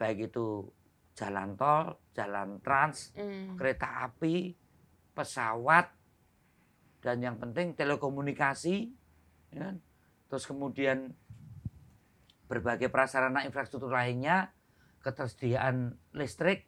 Baik 0.00 0.32
itu 0.32 0.64
jalan 1.12 1.58
tol, 1.58 1.98
jalan 2.14 2.62
trans, 2.62 3.12
Hmm. 3.12 3.58
kereta 3.58 4.08
api, 4.08 4.54
pesawat, 5.12 5.90
dan 7.02 7.18
yang 7.22 7.36
penting 7.36 7.74
telekomunikasi, 7.74 8.90
ya 9.52 9.68
kan? 9.68 9.76
terus 10.28 10.44
kemudian 10.44 11.16
berbagai 12.48 12.88
prasarana 12.88 13.44
infrastruktur 13.44 13.92
lainnya, 13.92 14.52
ketersediaan 15.04 15.96
listrik, 16.16 16.64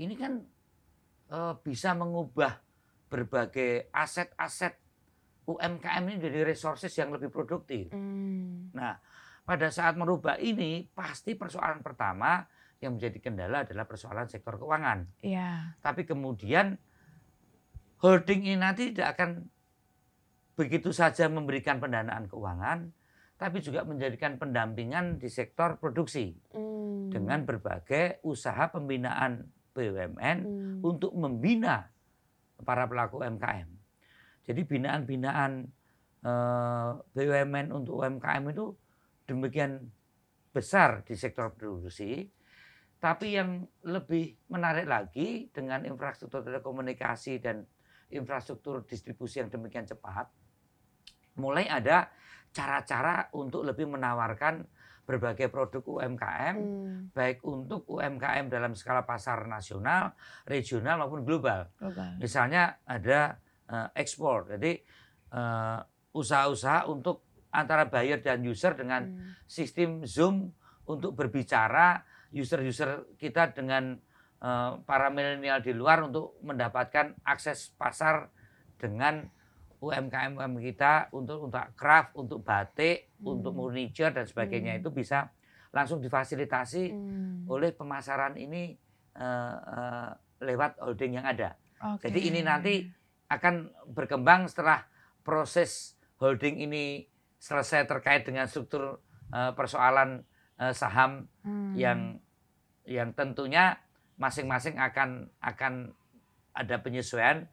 ini 0.00 0.16
kan 0.16 0.40
eh, 1.28 1.54
bisa 1.60 1.92
mengubah 1.92 2.60
berbagai 3.12 3.92
aset-aset 3.92 4.80
UMKM 5.44 6.02
ini 6.08 6.16
jadi 6.16 6.40
resources 6.48 6.96
yang 6.96 7.12
lebih 7.12 7.28
produktif. 7.28 7.92
Hmm. 7.92 8.72
Nah, 8.72 8.96
pada 9.44 9.68
saat 9.68 9.98
merubah 10.00 10.40
ini, 10.40 10.88
pasti 10.94 11.36
persoalan 11.36 11.84
pertama 11.84 12.40
yang 12.80 12.96
menjadi 12.96 13.18
kendala 13.20 13.68
adalah 13.68 13.84
persoalan 13.84 14.26
sektor 14.32 14.56
keuangan. 14.56 15.06
Iya. 15.20 15.76
Tapi 15.82 16.08
kemudian 16.08 16.78
holding 18.00 18.48
ini 18.48 18.58
nanti 18.58 18.90
tidak 18.90 19.18
akan 19.18 19.51
begitu 20.52 20.92
saja 20.92 21.28
memberikan 21.32 21.80
pendanaan 21.80 22.28
keuangan, 22.28 22.92
tapi 23.40 23.58
juga 23.58 23.82
menjadikan 23.82 24.38
pendampingan 24.38 25.18
di 25.18 25.26
sektor 25.26 25.80
produksi 25.80 26.36
Hmm. 26.54 27.10
dengan 27.10 27.42
berbagai 27.42 28.22
usaha 28.22 28.70
pembinaan 28.70 29.42
BUMN 29.74 30.38
Hmm. 30.44 30.78
untuk 30.84 31.12
membina 31.16 31.90
para 32.62 32.86
pelaku 32.86 33.24
UMKM. 33.24 33.68
Jadi 34.46 34.60
binaan-binaan 34.62 35.52
eh, 36.22 36.90
BUMN 37.18 37.74
untuk 37.74 37.98
UMKM 37.98 38.54
itu 38.54 38.70
demikian 39.26 39.90
besar 40.54 41.02
di 41.02 41.18
sektor 41.18 41.50
produksi, 41.50 42.30
tapi 43.02 43.34
yang 43.34 43.66
lebih 43.82 44.38
menarik 44.46 44.86
lagi 44.86 45.50
dengan 45.50 45.82
infrastruktur 45.82 46.46
telekomunikasi 46.46 47.42
dan 47.42 47.66
infrastruktur 48.14 48.86
distribusi 48.86 49.42
yang 49.42 49.50
demikian 49.50 49.82
cepat, 49.82 50.30
mulai 51.36 51.64
ada 51.66 52.10
cara-cara 52.52 53.32
untuk 53.32 53.64
lebih 53.64 53.88
menawarkan 53.88 54.64
berbagai 55.02 55.50
produk 55.50 55.82
UMKM 55.82 56.56
Hmm. 56.56 57.10
baik 57.10 57.42
untuk 57.42 57.82
UMKM 57.90 58.46
dalam 58.46 58.72
skala 58.78 59.02
pasar 59.02 59.44
nasional, 59.50 60.14
regional 60.46 61.02
maupun 61.02 61.26
global. 61.26 61.66
Global. 61.76 62.16
Misalnya 62.20 62.78
ada 62.86 63.36
eh, 63.66 63.88
ekspor, 63.96 64.52
jadi 64.52 64.78
eh, 65.32 65.78
usaha-usaha 66.12 66.84
untuk 66.86 67.24
antara 67.50 67.88
buyer 67.88 68.20
dan 68.20 68.44
user 68.44 68.76
dengan 68.76 69.08
Hmm. 69.08 69.32
sistem 69.48 70.04
Zoom 70.04 70.52
untuk 70.84 71.16
berbicara 71.16 72.04
user-user 72.30 73.16
kita 73.16 73.50
dengan 73.56 73.96
eh, 74.42 74.72
para 74.84 75.06
milenial 75.10 75.62
di 75.62 75.72
luar 75.72 76.04
untuk 76.04 76.36
mendapatkan 76.42 77.14
akses 77.22 77.72
pasar 77.74 78.28
dengan 78.76 79.26
UMKM 79.82 80.38
UMKM 80.38 80.54
kita 80.62 81.10
untuk 81.10 81.50
untuk 81.50 81.58
craft, 81.74 82.14
untuk 82.14 82.46
batik, 82.46 83.18
untuk 83.26 83.50
Hmm. 83.50 83.66
furniture 83.66 84.14
dan 84.14 84.24
sebagainya 84.24 84.78
Hmm. 84.78 84.80
itu 84.86 84.94
bisa 84.94 85.26
langsung 85.74 85.98
difasilitasi 85.98 86.84
Hmm. 86.94 87.50
oleh 87.50 87.74
pemasaran 87.74 88.38
ini 88.38 88.78
eh, 89.12 89.56
eh, 89.60 90.10
lewat 90.40 90.80
holding 90.80 91.20
yang 91.20 91.26
ada. 91.28 91.52
Oke. 91.84 92.08
Jadi 92.08 92.32
ini 92.32 92.40
nanti 92.40 92.80
akan 93.28 93.68
berkembang 93.92 94.48
setelah 94.48 94.88
proses 95.20 96.00
holding 96.16 96.64
ini 96.64 97.04
selesai 97.36 97.84
terkait 97.84 98.24
dengan 98.24 98.48
struktur 98.48 99.04
eh, 99.34 99.52
persoalan 99.52 100.24
eh, 100.56 100.72
saham 100.72 101.28
Hmm. 101.44 101.76
yang 101.76 102.00
yang 102.88 103.12
tentunya 103.12 103.76
masing-masing 104.16 104.80
akan 104.80 105.28
akan 105.44 105.92
ada 106.56 106.76
penyesuaian 106.80 107.51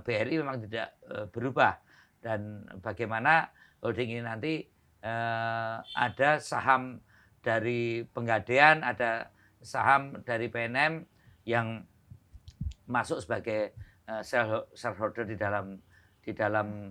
BRI 0.00 0.40
memang 0.40 0.64
tidak 0.64 0.96
eh, 1.06 1.26
berubah 1.28 1.76
dan 2.20 2.64
bagaimana 2.80 3.52
holding 3.80 4.16
ini 4.16 4.22
nanti 4.24 4.54
eh, 5.02 5.76
ada 5.82 6.30
saham 6.40 6.98
dari 7.44 8.02
penggadean, 8.02 8.82
ada 8.82 9.30
saham 9.62 10.18
dari 10.26 10.50
PNM 10.50 11.06
yang 11.46 11.86
masuk 12.86 13.22
sebagai 13.22 13.74
eh, 14.06 14.22
share- 14.22 14.66
shareholder 14.72 15.26
di 15.26 15.36
dalam 15.36 15.78
di 16.22 16.32
dalam 16.34 16.90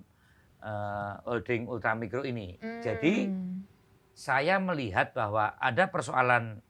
eh, 0.64 1.14
holding 1.28 1.68
ultramikro 1.68 2.24
ini. 2.24 2.56
Jadi 2.82 3.28
Hmm. 3.28 3.68
saya 4.16 4.64
melihat 4.64 5.12
bahwa 5.12 5.60
ada 5.60 5.92
persoalan 5.92 6.64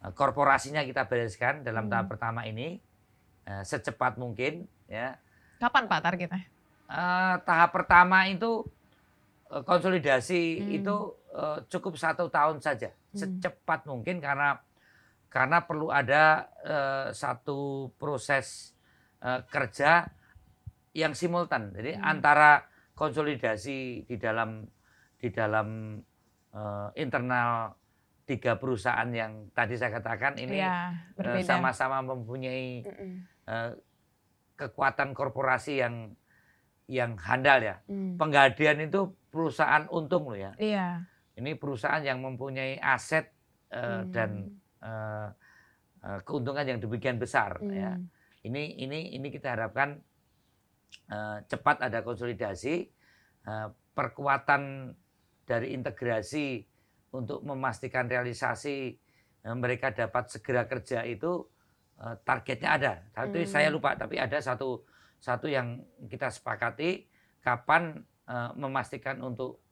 eh, 0.00 0.12
korporasinya 0.16 0.80
kita 0.84 1.04
bereskan 1.04 1.60
dalam 1.60 1.86
Hmm. 1.86 1.92
tahap 1.92 2.06
pertama 2.16 2.48
ini 2.48 2.80
eh, 3.44 3.62
secepat 3.66 4.16
mungkin 4.16 4.64
ya. 4.88 5.18
Kapan 5.62 5.86
Pak 5.86 6.00
targetnya? 6.02 6.42
Eh, 6.90 7.34
tahap 7.46 7.70
pertama 7.70 8.26
itu 8.26 8.66
eh, 9.46 9.62
konsolidasi 9.62 10.42
Hmm. 10.58 10.82
itu 10.82 10.96
eh, 11.38 11.58
cukup 11.70 11.94
satu 11.94 12.26
tahun 12.26 12.58
saja 12.58 12.90
Hmm. 13.14 13.38
secepat 13.38 13.86
mungkin 13.86 14.18
karena 14.18 14.58
karena 15.30 15.62
perlu 15.62 15.94
ada 15.94 16.50
eh, 16.66 17.06
satu 17.14 17.94
proses 17.94 18.74
eh, 19.22 19.38
kerja 19.46 20.10
yang 20.98 21.14
simultan. 21.14 21.70
Jadi 21.78 21.94
Hmm. 21.94 22.18
antara 22.18 22.66
konsolidasi 22.98 24.02
di 24.10 24.16
dalam 24.18 24.66
di 25.22 25.28
dalam 25.30 25.94
eh, 26.50 26.88
internal 26.98 27.70
tiga 28.26 28.58
perusahaan 28.58 29.08
yang 29.14 29.46
tadi 29.54 29.78
saya 29.78 29.94
katakan 29.94 30.34
ini 30.42 30.58
Iya, 30.58 30.74
eh, 30.90 31.14
berbeda. 31.14 31.46
sama-sama 31.46 32.02
mempunyai 32.02 32.82
eh, 33.46 33.70
kekuatan 34.56 35.14
korporasi 35.16 35.80
yang 35.82 36.14
yang 36.90 37.16
handal 37.16 37.62
ya. 37.62 37.76
Hmm. 37.88 38.18
Penggadean 38.20 38.84
itu 38.84 39.14
perusahaan 39.32 39.88
untung 39.88 40.28
loh 40.28 40.36
ya. 40.36 40.52
Iya. 40.60 41.06
Ini 41.38 41.56
perusahaan 41.56 42.04
yang 42.04 42.20
mempunyai 42.20 42.76
aset 42.76 43.32
eh, 43.72 43.80
Hmm. 43.80 44.12
dan 44.12 44.30
eh, 44.84 45.28
eh, 46.04 46.18
keuntungan 46.26 46.66
yang 46.68 46.78
demikian 46.82 47.16
besar 47.16 47.56
Hmm. 47.62 47.72
ya. 47.72 47.92
Ini 48.42 48.82
ini 48.82 49.14
ini 49.16 49.28
kita 49.30 49.54
harapkan 49.54 50.02
eh, 51.08 51.38
cepat 51.48 51.80
ada 51.80 52.04
konsolidasi 52.04 52.90
uh, 53.46 53.68
perkuatan 53.92 54.92
dari 55.44 55.74
integrasi 55.74 56.64
untuk 57.12 57.44
memastikan 57.44 58.08
realisasi 58.08 58.96
uh, 59.44 59.56
mereka 59.56 59.92
dapat 59.92 60.30
segera 60.32 60.64
kerja 60.70 61.04
itu 61.04 61.48
uh, 62.02 62.18
targetnya 62.26 62.70
ada. 62.74 62.92
Tapi 63.14 63.46
hmm. 63.46 63.50
saya 63.50 63.70
lupa, 63.70 63.94
tapi 63.94 64.18
ada 64.18 64.36
satu 64.42 64.82
satu 65.22 65.46
yang 65.46 65.78
kita 66.10 66.34
sepakati 66.34 67.06
kapan 67.46 68.02
uh, 68.26 68.50
memastikan 68.58 69.22
untuk 69.22 69.62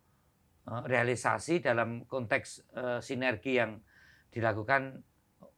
uh, 0.70 0.86
realisasi 0.86 1.58
dalam 1.58 2.06
konteks 2.06 2.70
uh, 2.78 2.98
sinergi 3.02 3.58
yang 3.58 3.82
dilakukan 4.30 5.02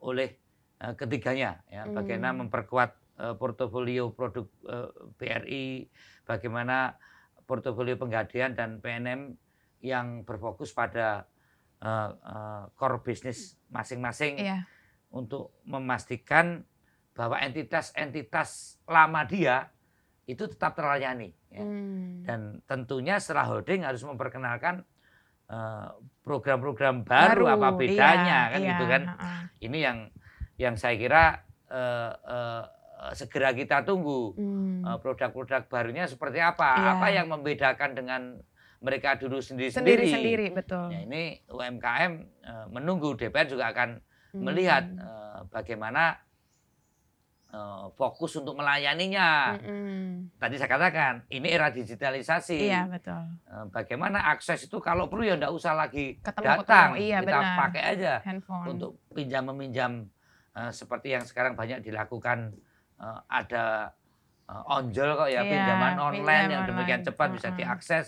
oleh 0.00 0.40
uh, 0.80 0.96
ketiganya 0.96 1.60
ya 1.68 1.84
hmm. 1.84 1.92
bagaimana 1.92 2.32
memperkuat 2.40 2.90
uh, 3.20 3.34
portofolio 3.36 4.16
produk 4.16 4.48
uh, 4.64 4.88
BRI 5.20 5.92
bagaimana 6.24 6.96
portofolio 7.44 8.00
penggadean 8.00 8.56
dan 8.56 8.80
PNM 8.80 9.36
yang 9.84 10.24
berfokus 10.24 10.72
pada 10.72 11.28
uh, 11.84 12.10
uh, 12.16 12.62
core 12.80 13.04
bisnis 13.04 13.60
masing-masing 13.68 14.40
yeah. 14.40 14.64
Untuk 15.12 15.52
memastikan 15.68 16.64
bahwa 17.12 17.36
entitas-entitas 17.38 18.80
lama 18.88 19.22
dia 19.28 19.68
itu 20.24 20.48
tetap 20.48 20.72
terlayani. 20.72 21.36
Ya. 21.52 21.60
Hmm. 21.60 22.24
Dan 22.24 22.40
tentunya 22.64 23.20
setelah 23.20 23.52
holding 23.52 23.84
harus 23.84 24.00
memperkenalkan 24.02 24.88
eh, 25.52 25.88
program-program 26.24 27.04
uh, 27.04 27.06
baru, 27.06 27.44
baru, 27.44 27.54
apa 27.60 27.68
bedanya 27.76 28.40
iya, 28.48 28.52
kan 28.56 28.60
iya, 28.60 28.70
gitu 28.72 28.84
kan. 28.88 29.02
Uh. 29.20 29.42
Ini 29.60 29.78
yang 29.78 29.98
yang 30.56 30.74
saya 30.80 30.96
kira 30.96 31.44
uh, 31.68 32.10
uh, 32.24 32.62
segera 33.12 33.52
kita 33.52 33.84
tunggu 33.84 34.32
hmm. 34.38 34.86
uh, 34.86 34.98
produk-produk 35.02 35.68
barunya 35.68 36.08
seperti 36.08 36.38
apa, 36.40 36.70
iya. 36.78 36.90
apa 36.96 37.06
yang 37.12 37.26
membedakan 37.28 37.92
dengan 37.92 38.22
mereka 38.82 39.18
dulu 39.18 39.38
sendiri-sendiri. 39.38 40.06
Sendiri-sendiri, 40.06 40.46
betul. 40.54 40.90
Ya, 40.90 41.06
ini 41.06 41.42
UMKM 41.50 42.12
uh, 42.46 42.66
menunggu 42.70 43.14
DPR 43.14 43.46
juga 43.46 43.70
akan 43.70 44.02
hmm. 44.32 44.42
melihat 44.42 44.84
uh, 44.98 45.44
bagaimana 45.52 46.18
uh, 47.52 47.86
fokus 47.94 48.32
untuk 48.40 48.56
melayaninya. 48.58 49.60
Mm-hmm. 49.60 50.40
Tadi 50.40 50.54
saya 50.56 50.70
katakan, 50.72 51.14
ini 51.28 51.48
era 51.52 51.68
digitalisasi. 51.68 52.58
Iya, 52.66 52.88
betul. 52.88 53.22
Uh, 53.46 53.68
bagaimana 53.70 54.32
akses 54.32 54.66
itu 54.66 54.80
kalau 54.80 55.06
perlu 55.06 55.28
ya 55.28 55.36
enggak 55.36 55.52
usah 55.52 55.76
lagi 55.76 56.18
ketemu, 56.18 56.64
datang. 56.64 56.88
Iya, 56.96 57.18
kita 57.22 57.38
benar. 57.38 57.56
pakai 57.60 57.82
aja 57.84 58.12
Handphone. 58.24 58.66
untuk 58.76 58.90
pinjam 59.12 59.44
meminjam 59.52 59.92
uh, 60.56 60.72
seperti 60.72 61.14
yang 61.14 61.24
sekarang 61.28 61.52
banyak 61.54 61.84
dilakukan 61.84 62.56
uh, 62.98 63.20
ada 63.28 63.92
uh, 64.48 64.74
onjol 64.80 65.14
kok 65.14 65.28
ya 65.30 65.44
iya, 65.44 65.50
pinjaman 65.52 65.94
online 66.00 66.24
pinjam 66.24 66.50
yang 66.50 66.64
demikian 66.66 67.00
online. 67.04 67.08
cepat 67.12 67.26
uh-huh. 67.28 67.36
bisa 67.36 67.48
diakses 67.54 68.06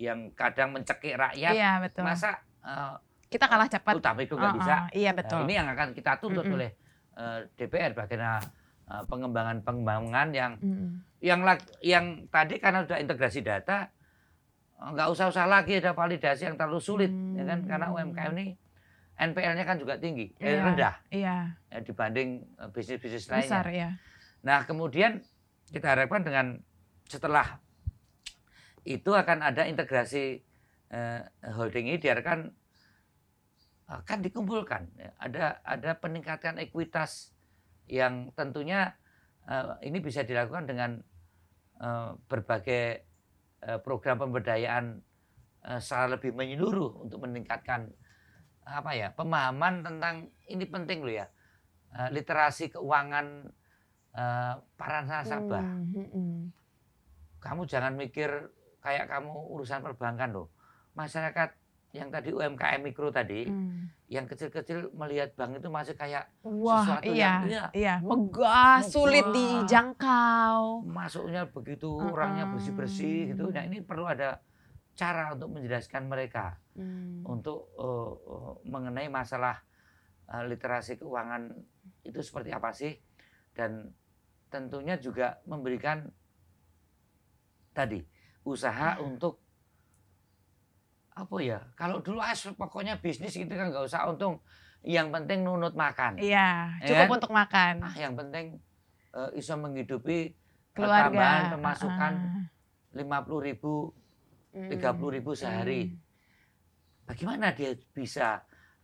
yang 0.00 0.34
kadang 0.34 0.74
mencekik 0.74 1.14
rakyat. 1.14 1.52
Iya, 1.54 1.72
betul. 1.78 2.02
Masa 2.02 2.42
uh, 2.66 2.98
kita 3.32 3.48
kalah 3.48 3.72
cepat. 3.72 3.96
Utama 3.96 4.20
itu 4.20 4.36
nggak 4.36 4.52
uh-uh. 4.52 4.60
bisa. 4.60 4.74
Iya, 4.92 5.10
betul. 5.16 5.40
Nah, 5.40 5.46
ini 5.48 5.54
yang 5.56 5.68
akan 5.72 5.88
kita 5.96 6.20
tuntut 6.20 6.44
mm-hmm. 6.44 6.56
oleh 6.60 6.70
uh, 7.16 7.48
DPR 7.56 7.96
bagaimana 7.96 8.44
Eh, 8.92 9.04
pengembangan-pengembangan 9.08 10.28
yang 10.36 10.52
mm. 10.60 11.22
yang 11.24 11.40
yang 11.80 12.04
tadi 12.28 12.60
karena 12.60 12.84
sudah 12.84 13.00
integrasi 13.00 13.40
data 13.40 13.88
eh, 14.76 14.88
nggak 14.92 15.08
usah-usah 15.08 15.48
lagi 15.48 15.80
ada 15.80 15.96
validasi 15.96 16.50
yang 16.50 16.60
terlalu 16.60 16.82
sulit 16.82 17.08
mm. 17.08 17.40
ya 17.40 17.44
kan 17.48 17.58
karena 17.64 17.86
UMKM 17.88 18.32
ini 18.36 18.52
NPL-nya 19.16 19.64
kan 19.64 19.80
juga 19.80 19.96
tinggi 19.96 20.34
eh, 20.36 20.58
iya, 20.58 20.60
rendah 20.60 20.94
iya. 21.08 21.36
ya, 21.72 21.78
dibanding 21.80 22.44
bisnis-bisnis 22.74 23.32
lainnya. 23.32 23.48
Besar, 23.48 23.66
ya. 23.72 23.88
Nah 24.44 24.66
kemudian 24.68 25.24
kita 25.72 25.96
harapkan 25.96 26.20
dengan 26.20 26.60
setelah 27.08 27.62
itu 28.84 29.08
akan 29.08 29.40
ada 29.40 29.64
integrasi 29.72 30.42
eh, 30.92 31.20
holding 31.48 31.88
ini 31.88 31.96
diharapkan 31.96 32.52
akan 34.00 34.18
dikumpulkan 34.24 34.82
ya. 34.96 35.10
ada 35.20 35.44
ada 35.66 35.90
peningkatan 36.00 36.56
ekuitas 36.62 37.36
yang 37.90 38.32
tentunya 38.32 38.96
uh, 39.44 39.76
ini 39.84 40.00
bisa 40.00 40.24
dilakukan 40.24 40.64
dengan 40.64 40.90
uh, 41.82 42.16
berbagai 42.30 43.04
uh, 43.66 43.78
program 43.84 44.22
pemberdayaan 44.22 45.02
uh, 45.66 45.80
secara 45.82 46.16
lebih 46.16 46.32
menyeluruh 46.32 47.04
untuk 47.04 47.26
meningkatkan 47.26 47.92
apa 48.62 48.94
ya 48.94 49.10
pemahaman 49.12 49.82
tentang 49.82 50.30
ini 50.46 50.64
penting 50.64 51.02
loh 51.02 51.12
ya 51.12 51.26
uh, 51.98 52.08
literasi 52.14 52.72
keuangan 52.72 53.50
uh, 54.16 54.54
para 54.78 55.02
nasabah. 55.04 55.62
Mm 55.62 56.06
-hmm. 56.08 56.38
Kamu 57.42 57.66
jangan 57.66 57.98
mikir 57.98 58.30
kayak 58.78 59.10
kamu 59.10 59.34
urusan 59.50 59.82
perbankan 59.82 60.30
loh. 60.30 60.48
Masyarakat 60.94 61.61
yang 61.92 62.08
tadi 62.08 62.32
UMKM 62.32 62.80
mikro 62.80 63.12
tadi, 63.12 63.44
hmm. 63.44 64.08
yang 64.08 64.24
kecil-kecil 64.24 64.96
melihat 64.96 65.36
bank 65.36 65.60
itu 65.60 65.68
masih 65.68 65.92
kayak 65.92 66.24
Wah, 66.40 66.80
sesuatu 66.80 67.12
iya, 67.12 67.20
yang 67.20 67.40
iya, 67.44 67.64
iya, 67.76 67.94
megah, 68.00 68.80
sulit 68.80 69.28
dijangkau. 69.28 70.88
Masuknya 70.88 71.44
begitu, 71.52 71.92
uh 71.92 72.08
-uh. 72.08 72.14
orangnya 72.16 72.48
bersih-bersih 72.48 73.36
gitu. 73.36 73.52
Nah, 73.52 73.68
ini 73.68 73.84
perlu 73.84 74.08
ada 74.08 74.40
cara 74.96 75.36
untuk 75.36 75.52
menjelaskan 75.52 76.08
mereka 76.08 76.56
hmm. 76.76 77.28
untuk 77.28 77.72
uh, 77.76 78.12
uh, 78.12 78.52
mengenai 78.64 79.08
masalah 79.12 79.60
uh, 80.32 80.44
literasi 80.48 81.00
keuangan 81.00 81.52
itu 82.04 82.20
seperti 82.20 82.52
apa 82.52 82.72
sih 82.76 82.92
dan 83.52 83.92
tentunya 84.52 85.00
juga 85.00 85.40
memberikan 85.48 86.08
tadi 87.72 88.04
usaha 88.44 89.00
hmm. 89.00 89.04
untuk 89.08 89.41
apa 91.12 91.36
ya? 91.44 91.60
Kalau 91.76 92.00
dulu 92.00 92.20
as 92.24 92.40
pokoknya 92.56 92.96
bisnis 92.98 93.36
gitu 93.36 93.52
kan 93.52 93.68
nggak 93.68 93.84
usah. 93.84 94.08
Untung 94.08 94.40
yang 94.82 95.14
penting 95.14 95.46
nunut 95.46 95.76
makan. 95.76 96.18
Iya 96.18 96.78
ya 96.82 96.86
cukup 96.88 97.06
kan? 97.06 97.16
untuk 97.20 97.32
makan. 97.32 97.74
Ah 97.84 97.94
yang 97.94 98.14
penting 98.18 98.58
uh, 99.14 99.30
bisa 99.30 99.54
menghidupi 99.54 100.34
keluarga. 100.72 101.12
tambahan 101.12 101.44
pemasukan 101.54 102.12
lima 102.96 103.18
puluh 103.22 103.42
ribu 103.44 103.92
hmm. 104.56 104.70
tiga 104.72 104.90
puluh 104.96 105.20
ribu 105.20 105.36
sehari. 105.36 105.92
Hmm. 105.92 106.00
bagaimana 107.02 107.52
dia 107.52 107.76
bisa 107.92 108.42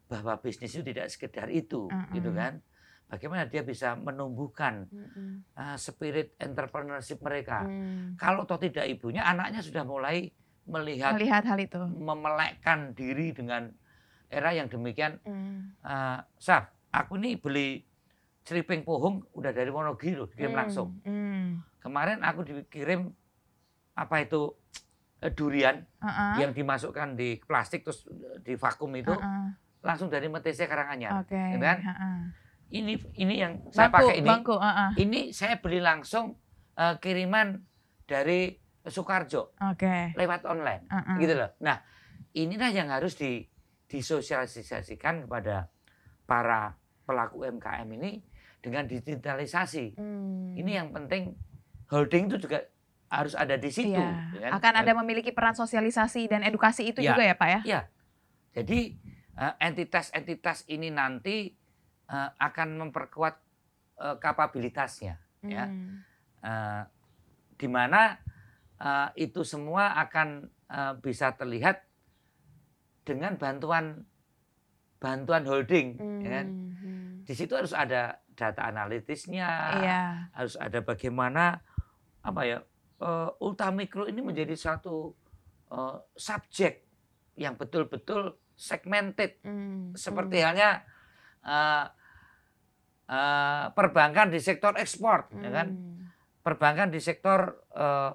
bahwa 0.09 0.37
bisnis 0.41 0.73
itu 0.75 0.85
tidak 0.85 1.09
sekedar 1.09 1.49
itu 1.49 1.89
uh 1.89 2.07
gitu 2.13 2.33
kan? 2.33 2.61
Bagaimana 3.09 3.49
dia 3.49 3.65
bisa 3.65 3.97
menumbuhkan 3.97 4.85
uh, 5.57 5.77
spirit 5.81 6.37
entrepreneurship 6.37 7.25
mereka? 7.25 7.65
Mm. 7.65 8.21
kalau 8.21 8.45
toh 8.45 8.61
tidak 8.61 8.85
ibunya 8.85 9.25
anaknya 9.25 9.65
sudah 9.65 9.81
mulai 9.81 10.29
melihat 10.69 11.17
melihat 11.17 11.43
hal 11.49 11.59
itu 11.59 11.81
memelekkan 11.97 12.93
diri 12.93 13.33
dengan 13.33 13.73
era 14.29 14.53
yang 14.53 14.69
demikian 14.69 15.17
mm. 15.25 15.81
uh, 15.83 16.21
Saf 16.37 16.69
aku 16.93 17.17
nih 17.17 17.41
beli 17.41 17.83
ceriping 18.45 18.85
pohong 18.85 19.25
udah 19.33 19.53
dari 19.53 19.73
Wonogiri 19.73 20.21
dikirim 20.29 20.53
mm. 20.53 20.59
langsung 20.61 21.01
mm. 21.03 21.81
kemarin 21.81 22.21
aku 22.21 22.45
dikirim 22.45 23.09
apa 23.97 24.23
itu 24.23 24.53
uh, 25.25 25.33
durian 25.33 25.83
uh 25.99 26.07
-uh. 26.07 26.33
yang 26.39 26.53
dimasukkan 26.53 27.17
di 27.19 27.41
plastik 27.43 27.83
terus 27.83 28.07
di 28.45 28.55
vakum 28.55 28.93
itu 28.95 29.11
uh 29.11 29.19
-uh. 29.19 29.49
langsung 29.83 30.13
dari 30.13 30.29
MTC 30.29 30.69
Karanganyar 30.69 31.25
okay. 31.25 31.57
gitu 31.57 31.65
kan 31.65 31.79
uh 31.83 31.91
-uh. 31.91 32.19
ini 32.71 32.95
ini 33.17 33.35
yang 33.41 33.59
bangku, 33.65 33.75
saya 33.75 33.89
pakai 33.89 34.15
ini 34.21 34.29
bangku, 34.29 34.55
uh 34.55 34.69
-uh. 34.69 34.91
ini 35.01 35.21
saya 35.33 35.59
beli 35.59 35.81
langsung 35.81 36.37
uh, 36.77 36.95
kiriman 37.01 37.65
dari 38.07 38.68
Soekarjo 38.91 39.55
okay. 39.61 40.13
lewat 40.17 40.45
online 40.49 40.89
uh 40.89 40.97
-uh. 41.01 41.17
gitu 41.21 41.35
loh. 41.37 41.51
Nah 41.63 41.81
inilah 42.35 42.71
yang 42.71 42.89
harus 42.93 43.17
di, 43.17 43.45
disosialisasikan 43.89 45.27
kepada 45.27 45.73
para 46.29 46.77
pelaku 47.09 47.49
UMKM 47.49 47.89
ini 47.97 48.21
dengan 48.61 48.85
digitalisasi. 48.85 49.97
Hmm. 49.97 50.53
Ini 50.59 50.85
yang 50.85 50.89
penting 50.93 51.33
holding 51.89 52.29
itu 52.29 52.37
juga 52.49 52.69
harus 53.09 53.33
ada 53.33 53.57
di 53.57 53.71
situ. 53.73 53.97
Iya. 53.97 54.37
Ya 54.37 54.41
kan? 54.45 54.51
Akan 54.61 54.75
ada 54.85 54.93
memiliki 55.01 55.33
peran 55.33 55.57
sosialisasi 55.57 56.29
dan 56.29 56.45
edukasi 56.45 56.93
itu 56.93 57.01
ya, 57.01 57.17
juga 57.17 57.25
ya 57.25 57.35
Pak 57.35 57.49
ya? 57.49 57.61
Iya. 57.65 57.81
Jadi 58.61 58.81
eh, 59.41 59.55
entitas-entitas 59.65 60.69
ini 60.69 60.93
nanti 60.93 61.49
uh, 62.13 62.31
akan 62.37 62.69
memperkuat 62.89 63.35
uh, 64.01 64.17
kapabilitasnya, 64.21 65.17
ya. 65.45 65.47
hmm. 65.47 65.53
ya. 65.53 65.65
Uh, 66.39 66.83
di 67.59 67.67
mana 67.67 68.21
uh, 68.83 69.09
itu 69.19 69.43
semua 69.43 69.99
akan 69.99 70.49
uh, 70.71 70.95
bisa 70.99 71.35
terlihat 71.35 71.85
dengan 73.03 73.41
bantuan 73.41 74.05
bantuan 74.99 75.47
holding 75.47 75.95
hmm. 75.95 76.21
ya 76.27 76.31
kan? 76.43 76.47
Hmm. 76.51 77.11
di 77.23 77.33
situ 77.35 77.55
harus 77.55 77.71
ada 77.71 78.19
data 78.35 78.67
analitisnya 78.67 79.49
iya. 79.83 80.03
harus 80.35 80.55
ada 80.59 80.83
bagaimana 80.83 81.63
apa 82.23 82.41
ya 82.47 82.59
uh, 83.03 83.31
ultramikro 83.43 84.07
ini 84.07 84.23
menjadi 84.23 84.55
satu 84.55 85.15
uh, 85.71 85.97
subjek 86.15 86.87
yang 87.39 87.55
betul-betul 87.55 88.39
segmented 88.59 89.39
hmm. 89.47 89.95
seperti 89.95 90.43
hmm. 90.43 90.45
halnya 90.45 90.71
uh, 91.47 91.85
uh, 93.07 93.65
perbankan 93.75 94.35
di 94.35 94.43
sektor 94.43 94.75
ekspor 94.75 95.31
hmm. 95.31 95.43
ya 95.47 95.51
kan 95.55 95.69
hmm. 95.71 95.97
perbankan 96.43 96.91
di 96.91 96.99
sektor 96.99 97.63
uh, 97.75 98.15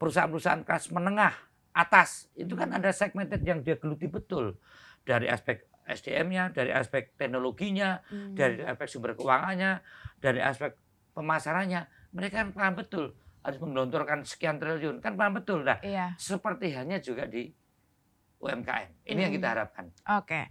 perusahaan-perusahaan 0.00 0.64
kelas 0.64 0.88
menengah 0.96 1.36
atas 1.76 2.32
itu 2.34 2.56
kan 2.56 2.72
ada 2.72 2.88
segmented 2.90 3.44
yang 3.44 3.60
dia 3.60 3.76
geluti 3.76 4.08
betul 4.08 4.56
dari 5.04 5.28
aspek 5.28 5.68
SDM-nya, 5.84 6.54
dari 6.54 6.70
aspek 6.70 7.18
teknologinya, 7.18 8.00
hmm. 8.08 8.32
dari 8.32 8.62
aspek 8.62 8.86
sumber 8.88 9.18
keuangannya, 9.18 9.82
dari 10.22 10.40
aspek 10.40 10.78
pemasarannya. 11.12 11.84
Mereka 12.14 12.34
kan 12.46 12.48
paham 12.54 12.74
betul 12.78 13.04
harus 13.40 13.58
menggelontorkan 13.58 14.22
sekian 14.28 14.60
triliun 14.60 15.00
kan 15.00 15.16
paham 15.18 15.36
betul 15.40 15.66
dah. 15.66 15.80
Iya. 15.82 16.14
Seperti 16.16 16.72
hanya 16.76 17.00
juga 17.02 17.26
di 17.26 17.50
UMKM. 18.40 19.04
Ini 19.04 19.12
hmm. 19.12 19.24
yang 19.28 19.32
kita 19.36 19.48
harapkan. 19.52 19.84
Oke. 20.16 20.48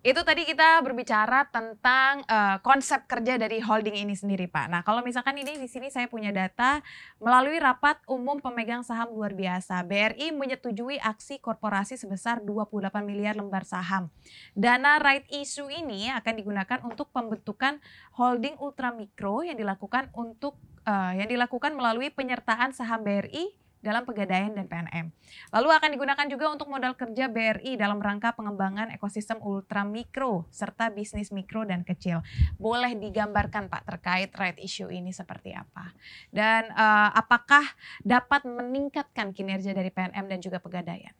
Itu 0.00 0.24
tadi 0.26 0.48
kita 0.48 0.80
berbicara 0.80 1.46
tentang 1.52 2.24
uh, 2.26 2.58
konsep 2.64 3.04
kerja 3.04 3.38
dari 3.38 3.62
holding 3.62 3.94
ini 4.00 4.16
sendiri, 4.18 4.48
Pak. 4.50 4.66
Nah, 4.66 4.80
kalau 4.82 5.04
misalkan 5.04 5.36
ini 5.38 5.60
di 5.60 5.68
sini 5.70 5.92
saya 5.92 6.08
punya 6.10 6.34
data 6.34 6.82
melalui 7.20 7.60
rapat 7.60 8.00
umum 8.08 8.40
pemegang 8.42 8.82
saham 8.82 9.12
luar 9.14 9.36
biasa, 9.36 9.84
BRI 9.86 10.32
menyetujui 10.34 10.98
aksi 10.98 11.38
korporasi 11.38 12.00
sebesar 12.00 12.42
28 12.42 13.04
miliar 13.04 13.36
lembar 13.36 13.68
saham. 13.68 14.08
Dana 14.56 14.98
right 14.98 15.28
issue 15.30 15.68
ini 15.68 16.10
akan 16.10 16.34
digunakan 16.34 16.78
untuk 16.82 17.12
pembentukan 17.14 17.78
holding 18.16 18.56
ultramikro 18.58 19.44
yang 19.44 19.60
dilakukan 19.60 20.08
untuk 20.16 20.56
uh, 20.88 21.12
yang 21.12 21.28
dilakukan 21.28 21.76
melalui 21.76 22.08
penyertaan 22.08 22.72
saham 22.72 23.04
BRI 23.04 23.59
dalam 23.80 24.04
Pegadaian 24.04 24.52
dan 24.52 24.68
PNM. 24.68 25.08
Lalu 25.56 25.68
akan 25.72 25.90
digunakan 25.96 26.26
juga 26.28 26.52
untuk 26.52 26.68
modal 26.68 26.92
kerja 26.92 27.32
BRI 27.32 27.80
dalam 27.80 27.96
rangka 27.96 28.36
pengembangan 28.36 28.92
ekosistem 28.92 29.40
ultra 29.40 29.88
mikro 29.88 30.44
serta 30.52 30.92
bisnis 30.92 31.32
mikro 31.32 31.64
dan 31.64 31.80
kecil. 31.80 32.20
Boleh 32.60 32.92
digambarkan 32.92 33.72
Pak 33.72 33.82
terkait 33.88 34.30
right 34.36 34.60
issue 34.60 34.92
ini 34.92 35.16
seperti 35.16 35.56
apa? 35.56 35.96
Dan 36.28 36.68
uh, 36.76 37.08
apakah 37.16 37.64
dapat 38.04 38.44
meningkatkan 38.44 39.32
kinerja 39.32 39.72
dari 39.72 39.88
PNM 39.88 40.28
dan 40.28 40.38
juga 40.44 40.60
Pegadaian? 40.60 41.16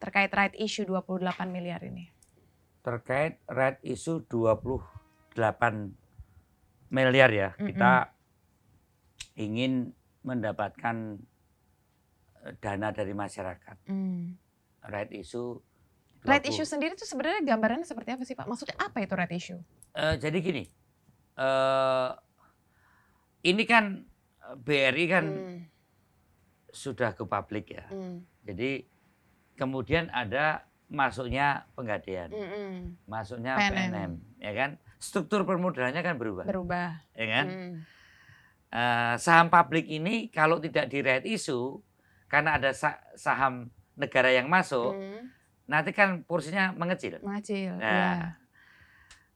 Terkait 0.00 0.32
right 0.32 0.56
issue 0.56 0.88
28 0.88 1.20
miliar 1.52 1.84
ini. 1.84 2.08
Terkait 2.80 3.36
right 3.44 3.76
issue 3.84 4.24
28 4.24 5.36
miliar 6.88 7.28
ya, 7.28 7.52
mm 7.52 7.60
-hmm. 7.60 7.66
kita 7.68 7.92
ingin 9.36 9.92
mendapatkan 10.26 10.96
eh, 12.46 12.52
dana 12.58 12.88
dari 12.90 13.14
masyarakat. 13.14 13.76
Mm. 13.90 14.34
Right 14.88 15.12
issue. 15.14 15.58
20. 16.22 16.26
Right 16.26 16.46
issue 16.50 16.66
sendiri 16.66 16.98
itu 16.98 17.06
sebenarnya 17.06 17.46
gambarannya 17.46 17.86
seperti 17.86 18.10
apa 18.14 18.22
sih 18.26 18.34
Pak? 18.34 18.46
Maksudnya 18.50 18.76
apa 18.78 18.98
itu 18.98 19.14
right 19.14 19.34
issue? 19.34 19.60
Uh, 19.94 20.18
jadi 20.18 20.38
gini, 20.42 20.64
uh, 21.38 22.10
ini 23.46 23.62
kan 23.62 24.02
BRI 24.58 25.04
kan 25.06 25.24
mm. 25.26 25.58
sudah 26.74 27.14
ke 27.14 27.22
publik 27.22 27.70
ya. 27.70 27.86
Mm. 27.94 28.26
Jadi 28.50 28.70
kemudian 29.54 30.10
ada 30.10 30.66
masuknya 30.88 31.68
penggadean, 31.76 32.32
mm 32.32 32.48
-mm. 32.48 32.72
masuknya 33.04 33.60
PNM. 33.60 33.70
PNM, 33.76 34.12
ya 34.40 34.52
kan? 34.56 34.70
Struktur 34.98 35.44
permodalannya 35.46 36.02
kan 36.02 36.16
berubah. 36.18 36.48
Berubah. 36.48 37.04
Ya 37.14 37.26
kan? 37.28 37.46
Mm 37.46 37.97
uh, 38.72 39.14
saham 39.16 39.48
publik 39.48 39.88
ini 39.88 40.28
kalau 40.32 40.60
tidak 40.60 40.88
di 40.92 40.98
right 41.00 41.24
issue 41.24 41.80
karena 42.28 42.60
ada 42.60 42.76
saham 43.16 43.72
negara 43.96 44.30
yang 44.30 44.46
masuk, 44.46 44.94
hmm. 44.94 45.32
nanti 45.66 45.90
kan 45.96 46.22
porsinya 46.22 46.76
mengecil. 46.76 47.18
Mengecil. 47.24 47.74
Nah, 47.80 47.88
ya. 47.88 48.08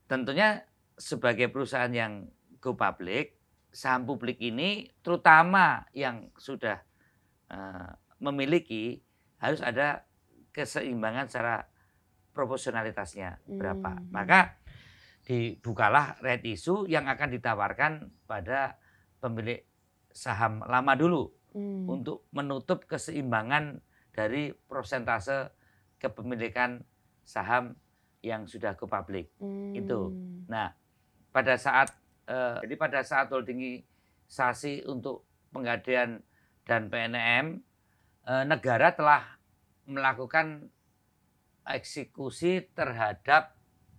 tentunya 0.07 0.63
sebagai 0.95 1.49
perusahaan 1.49 1.91
yang 1.91 2.29
go 2.61 2.77
public, 2.77 3.41
saham 3.73 4.05
publik 4.05 4.39
ini 4.39 4.93
terutama 5.01 5.89
yang 5.97 6.31
sudah 6.37 6.85
uh, 7.49 7.91
memiliki 8.21 9.03
harus 9.41 9.65
ada 9.65 10.07
keseimbangan 10.53 11.27
secara 11.27 11.67
proporsionalitasnya 12.37 13.41
berapa. 13.49 13.99
Hmm. 13.99 14.09
Maka 14.13 14.61
dibukalah 15.25 16.21
red 16.21 16.45
issue 16.45 16.85
yang 16.87 17.09
akan 17.09 17.29
ditawarkan 17.33 17.93
pada 18.29 18.82
pemilik 19.23 19.63
saham 20.11 20.67
lama 20.67 20.93
dulu 20.99 21.31
hmm. 21.55 21.87
untuk 21.87 22.27
menutup 22.35 22.85
keseimbangan 22.91 23.79
dari 24.13 24.53
persentase 24.69 25.55
kepemilikan 26.03 26.83
saham 27.23 27.79
yang 28.21 28.45
sudah 28.51 28.75
ke 28.75 28.85
publik 28.85 29.31
hmm. 29.39 29.79
itu. 29.79 30.11
Nah, 30.51 30.75
pada 31.31 31.55
saat 31.55 31.95
eh, 32.27 32.59
jadi 32.67 32.75
pada 32.75 33.01
saat 33.07 33.31
holdingisasi 33.31 34.85
untuk 34.91 35.25
penggadaian 35.55 36.21
dan 36.67 36.91
PNM 36.91 37.63
eh, 38.27 38.45
negara 38.45 38.93
telah 38.93 39.23
melakukan 39.87 40.71
eksekusi 41.67 42.75
terhadap 42.75 43.55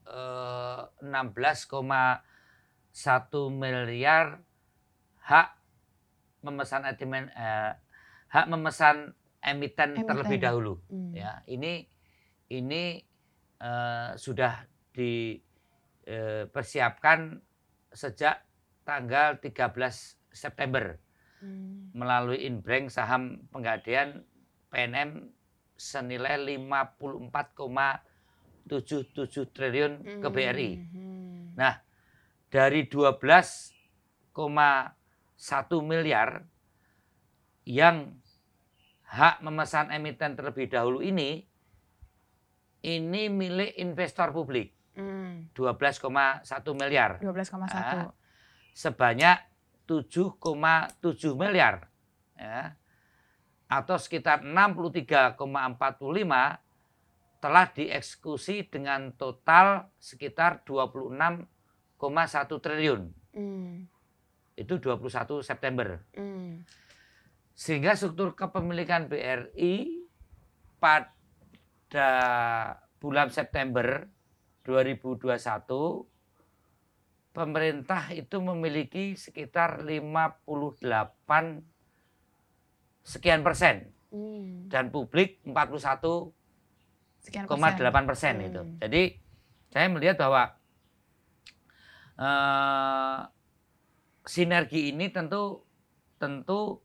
eh, 0.07 0.81
16,1 1.01 2.21
miliar 3.49 4.43
hak 5.23 5.55
memesan 6.43 6.83
emiten 6.83 7.31
eh, 7.31 7.71
hak 8.27 8.51
memesan 8.51 9.15
emiten, 9.39 9.95
emiten. 9.95 10.07
terlebih 10.07 10.39
dahulu 10.43 10.83
hmm. 10.91 11.15
ya 11.15 11.39
ini 11.47 11.87
ini 12.51 12.99
eh, 13.63 14.19
sudah 14.19 14.67
dipersiapkan 14.91 17.39
eh, 17.39 17.95
sejak 17.95 18.43
tanggal 18.83 19.39
13 19.39 20.19
September 20.33 20.97
hmm. 21.39 21.95
melalui 21.95 22.43
inbreng 22.43 22.91
saham 22.91 23.47
penggadaian 23.47 24.27
PNM 24.73 25.29
senilai 25.77 26.57
54,77 26.57 29.53
triliun 29.53 29.93
hmm. 30.01 30.21
ke 30.21 30.27
BRI. 30.29 30.71
Hmm. 30.79 31.53
Nah, 31.53 31.75
dari 32.49 32.89
12, 32.89 34.33
satu 35.35 35.81
miliar 35.83 36.45
yang 37.63 38.15
hak 39.07 39.45
memesan 39.45 39.93
emiten 39.93 40.33
terlebih 40.33 40.67
dahulu 40.67 40.99
ini 41.05 41.45
ini 42.83 43.31
milik 43.31 43.77
investor 43.79 44.35
publik. 44.35 44.75
Hmm. 44.93 45.49
12,1 45.55 46.43
miliar. 46.75 47.17
12,1. 47.23 47.71
Nah, 47.71 48.11
sebanyak 48.75 49.37
7,7 49.87 51.33
miliar. 51.33 51.87
Ya, 52.35 52.75
atau 53.71 53.95
sekitar 53.95 54.43
63,45 54.43 55.39
telah 57.39 57.65
dieksekusi 57.71 58.67
dengan 58.67 59.15
total 59.15 59.87
sekitar 59.97 60.61
26,1 60.67 61.47
triliun. 62.59 63.01
Hmm 63.33 63.92
itu 64.53 64.77
21 64.77 65.41
September. 65.41 66.01
Mm. 66.13 66.65
Sehingga 67.53 67.93
struktur 67.93 68.33
kepemilikan 68.33 69.09
BRI 69.09 70.05
pada 70.77 72.11
bulan 72.97 73.29
September 73.29 74.07
2021 74.65 75.33
pemerintah 77.33 78.13
itu 78.13 78.37
memiliki 78.39 79.17
sekitar 79.17 79.81
58 79.81 80.85
sekian 83.03 83.41
persen 83.41 83.89
mm. 84.13 84.69
dan 84.69 84.93
publik 84.93 85.41
41 85.43 86.31
sekian 87.25 87.45
persen. 87.49 88.05
persen 88.05 88.33
mm. 88.39 88.47
itu. 88.47 88.61
Jadi 88.79 89.03
saya 89.73 89.87
melihat 89.89 90.21
bahwa 90.21 90.53
uh, 92.21 93.32
sinergi 94.23 94.91
ini 94.91 95.11
tentu 95.11 95.63
tentu 96.19 96.79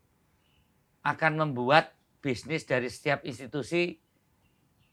akan 1.07 1.33
membuat 1.39 1.95
bisnis 2.19 2.67
dari 2.67 2.91
setiap 2.91 3.23
institusi 3.23 3.95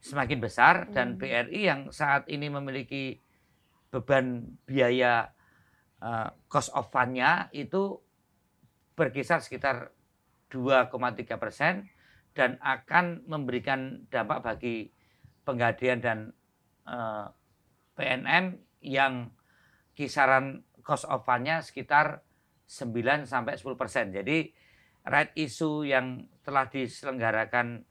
semakin 0.05 0.37
besar 0.37 0.93
dan 0.93 1.17
hmm. 1.17 1.19
BRI 1.19 1.61
yang 1.65 1.81
saat 1.89 2.29
ini 2.29 2.45
memiliki 2.45 3.17
beban 3.89 4.45
biaya 4.69 5.33
uh, 6.05 6.29
cost 6.45 6.69
of 6.77 6.93
fund-nya 6.93 7.49
itu 7.49 7.97
berkisar 8.93 9.41
sekitar 9.41 9.89
2,3 10.53 11.41
persen 11.41 11.89
dan 12.37 12.61
akan 12.61 13.25
memberikan 13.25 14.05
dampak 14.13 14.45
bagi 14.45 14.93
penggadaian 15.47 15.99
dan 16.03 16.19
uh, 16.85 17.25
eh, 17.25 17.27
PNM 17.95 18.45
yang 18.83 19.31
kisaran 19.95 20.61
cost 20.83 21.07
of 21.07 21.23
fund-nya 21.25 21.63
sekitar 21.63 22.24
9 22.65 23.29
sampai 23.29 23.57
10 23.57 23.77
persen. 23.77 24.09
Jadi 24.09 24.49
right 25.05 25.31
issue 25.37 25.85
yang 25.85 26.25
telah 26.41 26.65
diselenggarakan 26.69 27.85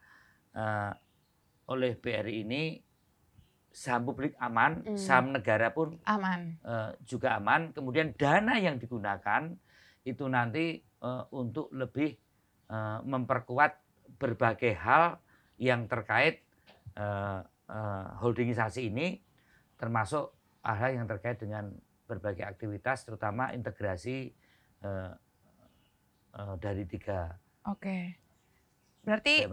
uh, 0.54 0.92
oleh 1.70 1.96
BRI 1.96 2.44
ini 2.44 2.78
saham 3.74 4.06
publik 4.06 4.38
aman, 4.38 4.86
hmm. 4.86 4.94
saham 4.94 5.34
negara 5.34 5.74
pun 5.74 5.98
aman, 6.06 6.58
uh, 6.62 6.94
juga 7.02 7.34
aman. 7.38 7.74
Kemudian 7.74 8.14
dana 8.14 8.54
yang 8.58 8.78
digunakan 8.78 9.50
itu 10.06 10.24
nanti 10.30 10.78
uh, 11.02 11.26
untuk 11.34 11.74
lebih 11.74 12.14
uh, 12.70 13.02
memperkuat 13.02 13.82
berbagai 14.18 14.78
hal 14.78 15.18
yang 15.58 15.90
terkait 15.90 16.46
uh, 16.94 17.42
uh, 17.66 18.06
holdingisasi 18.22 18.94
ini, 18.94 19.18
termasuk 19.74 20.30
hal 20.62 20.94
yang 20.94 21.10
terkait 21.10 21.42
dengan 21.42 21.74
berbagai 22.06 22.46
aktivitas, 22.46 23.02
terutama 23.02 23.50
integrasi 23.50 24.30
uh, 24.84 25.10
uh, 26.36 26.54
dari 26.60 26.84
tiga. 26.84 27.34
Oke, 27.64 28.20
berarti 29.02 29.48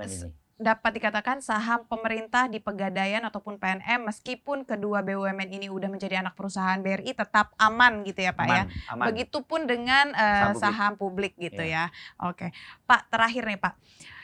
dapat 0.62 1.02
dikatakan 1.02 1.42
saham 1.42 1.90
pemerintah 1.90 2.46
di 2.46 2.62
Pegadaian 2.62 3.26
ataupun 3.26 3.58
PNM 3.58 4.06
meskipun 4.06 4.62
kedua 4.62 5.02
BUMN 5.02 5.50
ini 5.50 5.68
udah 5.74 5.90
menjadi 5.90 6.22
anak 6.22 6.38
perusahaan 6.38 6.78
BRI 6.78 7.18
tetap 7.18 7.58
aman 7.58 8.06
gitu 8.06 8.22
ya 8.22 8.32
Pak 8.38 8.46
ya? 8.46 8.54
aman, 8.54 8.70
ya. 8.70 8.92
Aman. 8.94 9.06
Begitupun 9.10 9.66
dengan 9.66 10.14
uh, 10.14 10.22
saham, 10.22 10.54
publik. 10.54 10.62
saham 10.62 10.92
publik 10.96 11.34
gitu 11.42 11.64
yeah. 11.66 11.90
ya. 11.90 12.30
Oke. 12.30 12.54
Pak, 12.86 13.10
terakhir 13.10 13.50
nih 13.50 13.60
Pak. 13.60 13.74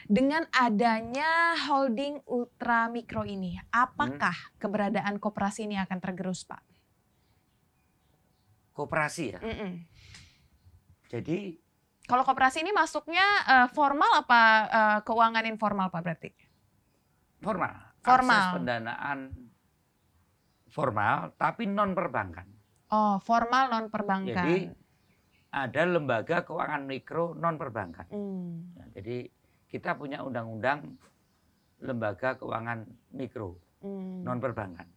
Dengan 0.08 0.48
adanya 0.56 1.58
holding 1.68 2.24
ultra 2.32 2.88
mikro 2.88 3.28
ini, 3.28 3.60
apakah 3.76 4.32
hmm. 4.32 4.56
keberadaan 4.62 5.20
koperasi 5.20 5.68
ini 5.68 5.76
akan 5.84 6.00
tergerus 6.00 6.48
Pak? 6.48 6.64
Koperasi 8.72 9.24
ya? 9.36 9.40
Mm 9.42 9.56
-mm. 9.58 9.72
Jadi 11.08 11.56
kalau 12.08 12.24
koperasi 12.24 12.64
ini 12.64 12.72
masuknya 12.72 13.24
uh, 13.44 13.68
formal 13.72 14.24
apa 14.24 14.42
uh, 14.72 15.00
keuangan 15.04 15.44
informal 15.44 15.92
Pak 15.92 16.02
berarti? 16.04 16.32
Formal. 17.44 17.74
Formal. 18.00 18.40
Akses 18.40 18.56
pendanaan 18.56 19.20
formal 20.72 21.36
tapi 21.36 21.68
non 21.68 21.92
perbankan. 21.92 22.48
Oh, 22.92 23.20
formal 23.20 23.68
non 23.68 23.92
perbankan. 23.92 24.32
Jadi 24.32 24.58
ada 25.52 25.82
lembaga 25.84 26.48
keuangan 26.48 26.88
mikro 26.88 27.36
non 27.36 27.60
perbankan. 27.60 28.08
Hmm. 28.08 28.72
Nah, 28.76 28.88
jadi 28.96 29.28
kita 29.68 30.00
punya 30.00 30.24
undang-undang 30.24 30.96
lembaga 31.84 32.40
keuangan 32.40 32.88
mikro 33.12 33.60
hmm. 33.84 34.24
non 34.24 34.40
perbankan, 34.40 34.88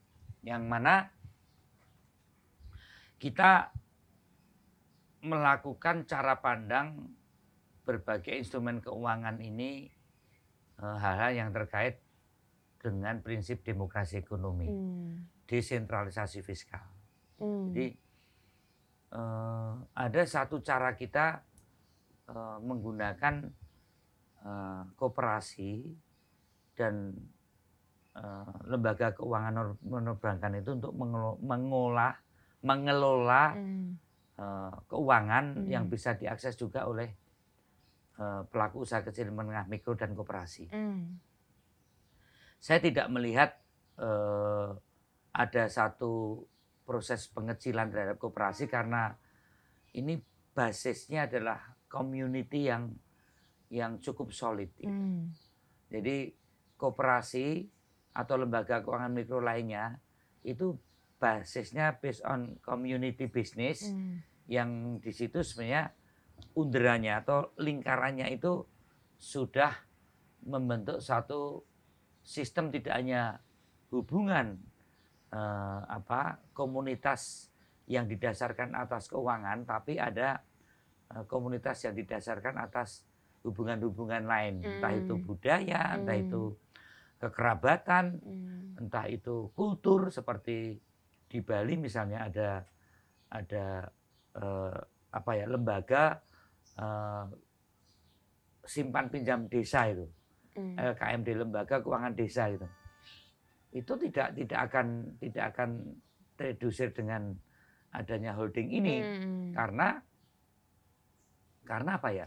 yang 0.46 0.64
mana 0.70 1.10
kita 3.20 3.68
melakukan 5.20 6.08
cara 6.08 6.40
pandang 6.40 7.12
berbagai 7.84 8.32
instrumen 8.32 8.80
keuangan 8.80 9.40
ini 9.40 9.88
eh, 10.80 10.96
hal-hal 11.00 11.32
yang 11.36 11.50
terkait 11.52 12.00
dengan 12.80 13.20
prinsip 13.20 13.60
demokrasi 13.60 14.24
ekonomi, 14.24 14.72
hmm. 14.72 15.44
desentralisasi 15.44 16.40
fiskal. 16.40 16.80
Hmm. 17.36 17.68
Jadi 17.68 17.92
uh, 19.12 19.84
ada 19.92 20.22
satu 20.24 20.64
cara 20.64 20.96
kita 20.96 21.44
uh, 22.32 22.56
menggunakan 22.64 23.52
uh, 24.44 24.82
kooperasi 24.96 25.92
dan 26.72 27.12
lembaga 28.68 29.16
keuangan 29.16 29.76
non 29.80 30.16
perbankan 30.18 30.60
itu 30.60 30.76
untuk 30.76 30.92
mengolah, 31.40 32.12
mengelola 32.60 33.54
hmm 33.54 34.09
Eh, 34.40 34.72
keuangan 34.88 35.52
hmm. 35.52 35.68
yang 35.68 35.84
bisa 35.92 36.16
diakses 36.16 36.56
juga 36.56 36.88
oleh 36.88 37.12
uh, 38.16 38.40
pelaku 38.48 38.88
usaha 38.88 39.04
kecil 39.04 39.28
menengah 39.36 39.68
mikro 39.68 39.92
dan 39.92 40.16
koperasi. 40.16 40.64
Hmm. 40.72 41.20
Saya 42.56 42.80
tidak 42.80 43.12
melihat 43.12 43.60
uh, 44.00 44.72
ada 45.36 45.68
satu 45.68 46.40
proses 46.88 47.28
pengecilan 47.28 47.92
terhadap 47.92 48.16
koperasi 48.16 48.64
karena 48.64 49.12
ini 49.92 50.16
basisnya 50.56 51.28
adalah 51.28 51.76
community 51.92 52.72
yang 52.72 52.96
yang 53.68 54.00
cukup 54.00 54.32
solid. 54.32 54.72
Gitu. 54.80 54.88
Hmm. 54.88 55.36
Jadi 55.92 56.32
koperasi 56.80 57.68
atau 58.16 58.40
lembaga 58.40 58.80
keuangan 58.80 59.12
mikro 59.12 59.44
lainnya 59.44 60.00
itu 60.48 60.80
basisnya 61.20 62.00
based 62.00 62.24
on 62.24 62.56
community 62.64 63.28
business. 63.28 63.84
Hmm 63.84 64.29
yang 64.50 64.98
di 64.98 65.14
situ 65.14 65.46
sebenarnya 65.46 65.94
underannya 66.58 67.14
atau 67.22 67.54
lingkarannya 67.62 68.34
itu 68.34 68.66
sudah 69.14 69.70
membentuk 70.42 70.98
satu 70.98 71.62
sistem 72.26 72.74
tidak 72.74 72.98
hanya 72.98 73.38
hubungan 73.94 74.58
eh, 75.30 75.80
apa 75.86 76.42
komunitas 76.50 77.52
yang 77.86 78.10
didasarkan 78.10 78.74
atas 78.74 79.06
keuangan 79.06 79.62
tapi 79.62 80.02
ada 80.02 80.42
eh, 81.14 81.24
komunitas 81.30 81.86
yang 81.86 81.94
didasarkan 81.94 82.58
atas 82.58 83.06
hubungan-hubungan 83.46 84.26
lain 84.26 84.60
hmm. 84.60 84.66
entah 84.66 84.92
itu 84.98 85.14
budaya 85.14 85.80
hmm. 85.94 85.96
entah 86.02 86.18
itu 86.18 86.42
kekerabatan 87.22 88.04
hmm. 88.18 88.82
entah 88.82 89.06
itu 89.06 89.54
kultur 89.54 90.10
seperti 90.10 90.74
di 91.30 91.38
Bali 91.38 91.78
misalnya 91.78 92.26
ada 92.26 92.50
ada 93.30 93.86
eh, 94.36 94.78
apa 95.10 95.30
ya 95.34 95.46
lembaga 95.50 96.20
eh, 96.78 97.24
simpan 98.66 99.10
pinjam 99.10 99.50
desa 99.50 99.90
itu 99.90 100.06
hmm. 100.56 100.76
LKMD 100.78 101.28
lembaga 101.34 101.82
keuangan 101.82 102.14
desa 102.14 102.50
itu 102.50 102.68
itu 103.70 103.92
tidak 104.08 104.34
tidak 104.34 104.60
akan 104.70 104.86
tidak 105.22 105.44
akan 105.54 105.70
redusir 106.34 106.90
dengan 106.90 107.34
adanya 107.94 108.34
holding 108.34 108.70
ini 108.70 108.96
hmm. 109.02 109.50
karena 109.54 109.98
karena 111.66 111.90
apa 111.98 112.08
ya 112.10 112.26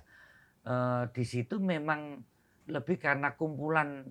e, 0.63 0.73
di 1.11 1.23
situ 1.27 1.59
memang 1.59 2.19
lebih 2.71 2.95
karena 2.95 3.35
kumpulan 3.35 4.07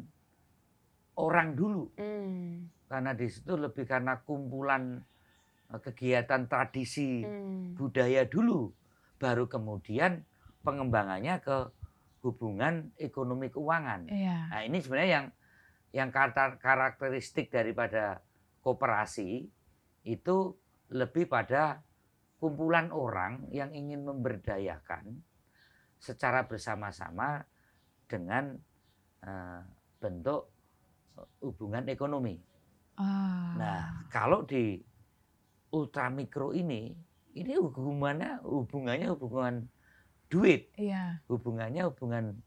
orang 1.16 1.56
dulu 1.56 1.88
hmm. 1.96 2.88
karena 2.88 3.16
di 3.16 3.28
situ 3.32 3.56
lebih 3.56 3.88
karena 3.88 4.20
kumpulan 4.20 5.00
kegiatan 5.80 6.44
tradisi 6.50 7.24
hmm. 7.24 7.78
budaya 7.78 8.28
dulu, 8.28 8.68
baru 9.16 9.48
kemudian 9.48 10.26
pengembangannya 10.60 11.40
ke 11.40 11.72
hubungan 12.22 12.92
ekonomi 13.00 13.48
keuangan. 13.48 14.06
Iya. 14.10 14.38
Nah 14.52 14.60
ini 14.62 14.78
sebenarnya 14.78 15.10
yang 15.10 15.26
yang 15.92 16.08
karakteristik 16.60 17.52
daripada 17.52 18.24
koperasi 18.64 19.44
itu 20.08 20.36
lebih 20.88 21.28
pada 21.28 21.82
kumpulan 22.42 22.90
orang 22.90 23.46
yang 23.54 23.70
ingin 23.70 24.02
memberdayakan 24.02 25.22
secara 26.02 26.42
bersama-sama 26.48 27.46
dengan 28.10 28.58
uh, 29.22 29.62
bentuk 30.02 30.50
hubungan 31.38 31.86
ekonomi. 31.86 32.34
Ah. 32.98 33.54
Nah, 33.54 33.82
kalau 34.10 34.42
di 34.42 34.82
ultramikro 35.72 36.52
ini 36.52 36.92
ini 37.32 37.56
hubungannya 37.56 38.44
hubungannya 38.44 39.08
hubungan 39.16 39.54
duit, 40.32 40.72
iya. 40.80 41.20
hubungannya 41.28 41.92
hubungan 41.92 42.40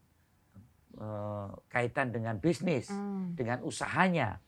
uh, 0.97 1.53
kaitan 1.69 2.09
dengan 2.09 2.41
bisnis, 2.41 2.89
mm. 2.89 3.37
dengan 3.37 3.61
usahanya, 3.61 4.41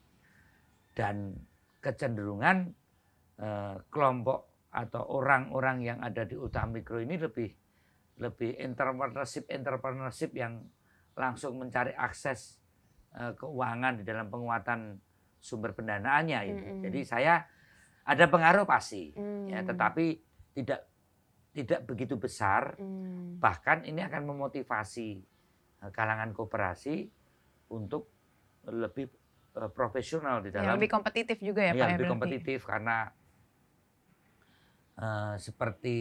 dan 0.97 1.37
kecenderungan 1.81 2.73
uh, 3.37 3.77
kelompok 3.93 4.49
atau 4.73 5.05
orang-orang 5.21 5.85
yang 5.85 5.99
ada 6.01 6.25
di 6.25 6.33
ultramikro 6.33 6.97
ini 6.97 7.17
lebih 7.17 7.49
lebih 8.17 8.57
entrepreneurship 8.57 9.45
entrepreneurship 9.45 10.33
yang 10.33 10.65
langsung 11.13 11.61
mencari 11.61 11.93
akses 11.93 12.57
uh, 13.13 13.37
keuangan 13.37 14.01
di 14.01 14.03
dalam 14.05 14.33
penguatan 14.33 14.97
sumber 15.37 15.77
pendanaannya. 15.77 16.39
Mm 16.41 16.57
-hmm. 16.57 16.81
Jadi 16.89 16.99
saya 17.05 17.45
ada 18.07 18.25
pengaruh 18.31 18.63
pasti, 18.63 19.11
ya, 19.11 19.19
hmm. 19.19 19.45
ya, 19.51 19.59
tetapi 19.67 20.05
tidak 20.55 20.87
tidak 21.51 21.79
begitu 21.83 22.15
besar. 22.15 22.79
Hmm. 22.79 23.35
Bahkan 23.35 23.83
ini 23.83 23.99
akan 24.07 24.23
memotivasi 24.23 25.09
eh, 25.83 25.91
kalangan 25.91 26.31
kooperasi 26.31 27.03
untuk 27.75 28.07
lebih 28.67 29.11
uh, 29.59 29.71
profesional 29.71 30.39
di 30.39 30.55
dalam. 30.55 30.71
Ya, 30.71 30.75
lebih 30.75 30.91
kompetitif 30.91 31.39
juga 31.43 31.67
ya, 31.67 31.75
ya 31.75 31.79
Pak. 31.79 31.87
Ya, 31.87 31.93
lebih 31.99 32.11
kompetitif 32.15 32.59
karena 32.63 33.11
uh, 34.99 35.35
seperti 35.39 35.97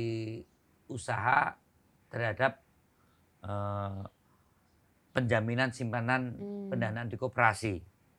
usaha 0.86 1.58
terhadap 2.10 2.62
uh, 3.42 4.06
penjaminan 5.10 5.74
simpanan 5.74 6.38
hmm. 6.38 6.70
pendanaan 6.70 7.10
di 7.10 7.18
kooperasi. 7.18 7.74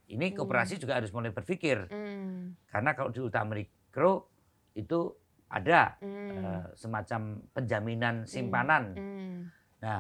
Ini 0.08 0.32
kooperasi 0.36 0.76
hmm. 0.76 0.82
juga 0.84 0.94
harus 1.00 1.12
mulai 1.12 1.32
berpikir. 1.32 1.88
Hmm. 1.92 2.56
Karena 2.68 2.96
kalau 2.96 3.12
di 3.12 3.20
Ultamrik 3.20 3.77
mikro 3.88 4.28
itu 4.76 5.16
ada 5.48 5.96
hmm. 6.04 6.32
uh, 6.44 6.66
semacam 6.76 7.40
penjaminan 7.56 8.28
simpanan. 8.28 8.94
Hmm. 8.94 9.08
Hmm. 9.08 9.40
Nah, 9.80 10.00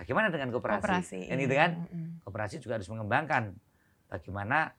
bagaimana 0.00 0.32
dengan 0.32 0.48
koperasi? 0.50 0.82
koperasi 0.82 1.18
kan 1.28 1.36
gitu 1.36 1.54
kan? 1.54 1.70
Hmm. 1.92 2.10
Koperasi 2.24 2.54
juga 2.64 2.80
harus 2.80 2.88
mengembangkan 2.88 3.52
bagaimana 4.08 4.72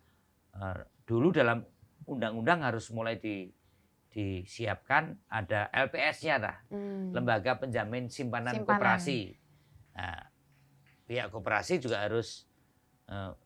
uh, 0.58 0.82
dulu 1.05 1.30
dalam 1.32 1.62
undang-undang 2.10 2.66
harus 2.66 2.89
mulai 2.89 3.22
di 3.22 3.47
disiapkan 4.08 5.14
ada 5.30 5.70
LPS-nya 5.70 6.41
lah, 6.41 6.58
hmm. 6.74 7.14
lembaga 7.14 7.62
penjamin 7.62 8.10
simpanan, 8.10 8.58
simpanan. 8.58 8.66
koperasi. 8.66 9.38
Nah, 9.93 10.26
pihak 11.05 11.30
koperasi 11.30 11.78
juga 11.78 12.01
harus 12.01 12.49
uh, 13.14 13.38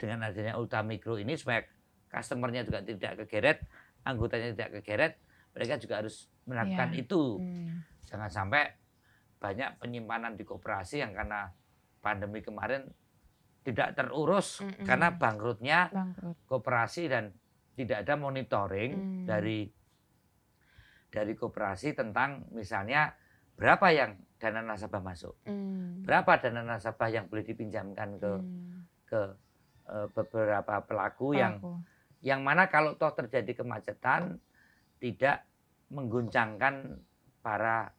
dengan 0.00 0.32
adanya 0.32 0.56
ultramikro 0.56 1.20
ini 1.20 1.36
supaya 1.36 1.60
customernya 2.08 2.64
juga 2.64 2.80
tidak 2.80 3.26
kegeret, 3.26 3.68
anggotanya 4.04 4.52
tidak 4.52 4.70
kegeret, 4.80 5.12
mereka 5.56 5.80
juga 5.80 6.04
harus 6.04 6.28
melakukan 6.44 6.92
yeah. 6.92 7.02
itu. 7.02 7.22
Hmm. 7.40 7.82
Jangan 8.04 8.30
sampai 8.30 8.62
banyak 9.40 9.76
penyimpanan 9.76 10.40
di 10.40 10.44
koperasi 10.48 11.04
yang 11.04 11.12
karena 11.12 11.52
pandemi 12.00 12.40
kemarin 12.40 12.88
tidak 13.64 13.96
terurus 13.96 14.60
mm 14.60 14.68
-mm. 14.68 14.84
karena 14.84 15.08
bangkrutnya 15.16 15.78
Bangkrut. 15.88 16.36
koperasi 16.44 17.08
dan 17.08 17.32
tidak 17.74 18.04
ada 18.04 18.14
monitoring 18.20 18.92
mm. 18.92 19.24
dari 19.24 19.68
dari 21.08 21.32
koperasi 21.32 21.96
tentang 21.96 22.48
misalnya 22.52 23.12
berapa 23.56 23.86
yang 23.90 24.20
dana 24.36 24.60
nasabah 24.60 25.00
masuk, 25.00 25.34
mm. 25.48 26.04
berapa 26.04 26.32
dana 26.42 26.60
nasabah 26.60 27.08
yang 27.08 27.24
boleh 27.30 27.44
dipinjamkan 27.46 28.20
ke 28.20 28.32
mm. 28.36 28.78
ke 29.08 29.22
uh, 29.88 30.06
beberapa 30.12 30.84
pelaku, 30.84 31.32
pelaku 31.32 31.40
yang 31.40 31.54
yang 32.24 32.40
mana 32.40 32.72
kalau 32.72 32.96
toh 32.96 33.12
terjadi 33.12 33.52
kemacetan 33.52 34.40
tidak 34.96 35.44
mengguncangkan 35.92 36.96
para 37.44 37.92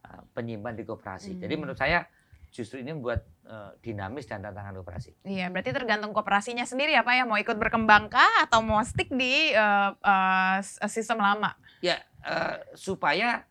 uh, 0.00 0.24
penyimpan 0.32 0.72
di 0.72 0.88
koperasi. 0.88 1.36
Mm. 1.36 1.40
Jadi 1.44 1.54
menurut 1.60 1.78
saya 1.78 2.08
justru 2.48 2.80
ini 2.80 2.96
membuat 2.96 3.28
uh, 3.44 3.76
dinamis 3.84 4.24
dan 4.24 4.40
tantangan 4.40 4.80
operasi. 4.80 5.12
Iya, 5.28 5.52
berarti 5.52 5.76
tergantung 5.76 6.16
kooperasinya 6.16 6.64
sendiri 6.64 6.96
ya 6.96 7.04
Pak 7.04 7.14
ya, 7.20 7.24
mau 7.28 7.36
ikut 7.36 7.60
berkembang 7.60 8.08
kah 8.08 8.48
atau 8.48 8.64
mau 8.64 8.80
stick 8.80 9.12
di 9.12 9.52
uh, 9.52 9.92
uh, 10.00 10.56
sistem 10.88 11.20
lama? 11.20 11.52
Ya, 11.84 12.00
uh, 12.24 12.56
supaya 12.72 13.44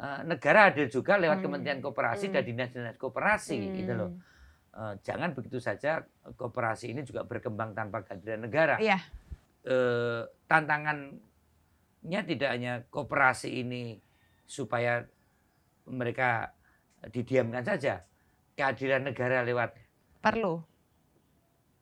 uh, 0.00 0.24
negara 0.24 0.72
hadir 0.72 0.88
juga 0.88 1.20
lewat 1.20 1.44
hmm. 1.44 1.44
Kementerian 1.44 1.80
Kooperasi 1.84 2.32
hmm. 2.32 2.34
dan 2.34 2.42
dinas-dinas 2.48 2.96
kooperasi 2.96 3.60
hmm. 3.60 3.74
gitu 3.84 3.92
loh. 3.92 4.10
Uh, 4.72 4.96
jangan 5.04 5.36
begitu 5.36 5.60
saja 5.60 6.04
kooperasi 6.36 6.96
ini 6.96 7.04
juga 7.04 7.28
berkembang 7.28 7.76
tanpa 7.76 8.08
kehadiran 8.08 8.40
negara. 8.40 8.80
Iya. 8.80 9.04
Uh, 9.66 10.22
tantangannya 10.46 12.20
tidak 12.22 12.50
hanya 12.54 12.86
kooperasi 12.86 13.66
ini 13.66 13.98
supaya 14.46 15.02
mereka 15.90 16.54
didiamkan 17.10 17.66
saja, 17.66 18.06
kehadiran 18.54 19.10
negara 19.10 19.42
lewat 19.42 19.74
perlu 20.22 20.62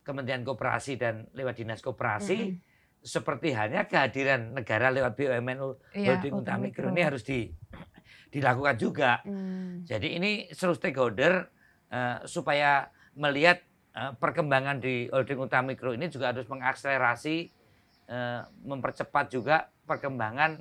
Kementerian 0.05 0.45
Koperasi 0.45 1.01
dan 1.01 1.33
lewat 1.33 1.57
Dinas 1.57 1.81
Koperasi 1.81 2.37
mm 2.37 2.49
-hmm. 2.53 2.61
seperti 3.01 3.57
halnya 3.57 3.89
kehadiran 3.89 4.53
negara 4.53 4.93
lewat 4.93 5.17
BUMN 5.17 5.59
iya, 5.97 6.13
Holding 6.13 6.35
Ultramikro 6.45 6.93
ini 6.93 7.03
harus 7.03 7.25
di, 7.25 7.49
dilakukan 8.29 8.77
juga. 8.77 9.25
Mm. 9.25 9.89
Jadi 9.89 10.09
ini 10.21 10.31
seluruh 10.53 10.77
stakeholder 10.77 11.49
uh, 11.89 12.21
supaya 12.29 12.93
melihat 13.17 13.65
uh, 13.97 14.13
perkembangan 14.21 14.85
di 14.85 15.09
Holding 15.09 15.41
Ultramikro 15.41 15.97
ini 15.97 16.13
juga 16.13 16.37
harus 16.37 16.45
mengakselerasi 16.53 17.64
mempercepat 18.65 19.33
juga 19.33 19.73
perkembangan 19.89 20.61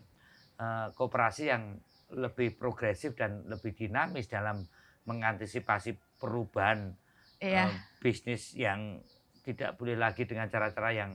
uh, 0.59 0.87
kooperasi 0.95 1.51
yang 1.51 1.75
lebih 2.13 2.55
progresif 2.55 3.17
dan 3.17 3.43
lebih 3.49 3.73
dinamis 3.73 4.29
dalam 4.29 4.63
mengantisipasi 5.03 5.97
perubahan 6.21 6.93
iya. 7.41 7.67
uh, 7.67 7.73
bisnis 7.99 8.53
yang 8.55 9.01
tidak 9.43 9.75
boleh 9.75 9.99
lagi 9.99 10.23
dengan 10.23 10.47
cara-cara 10.47 10.95
yang 10.95 11.11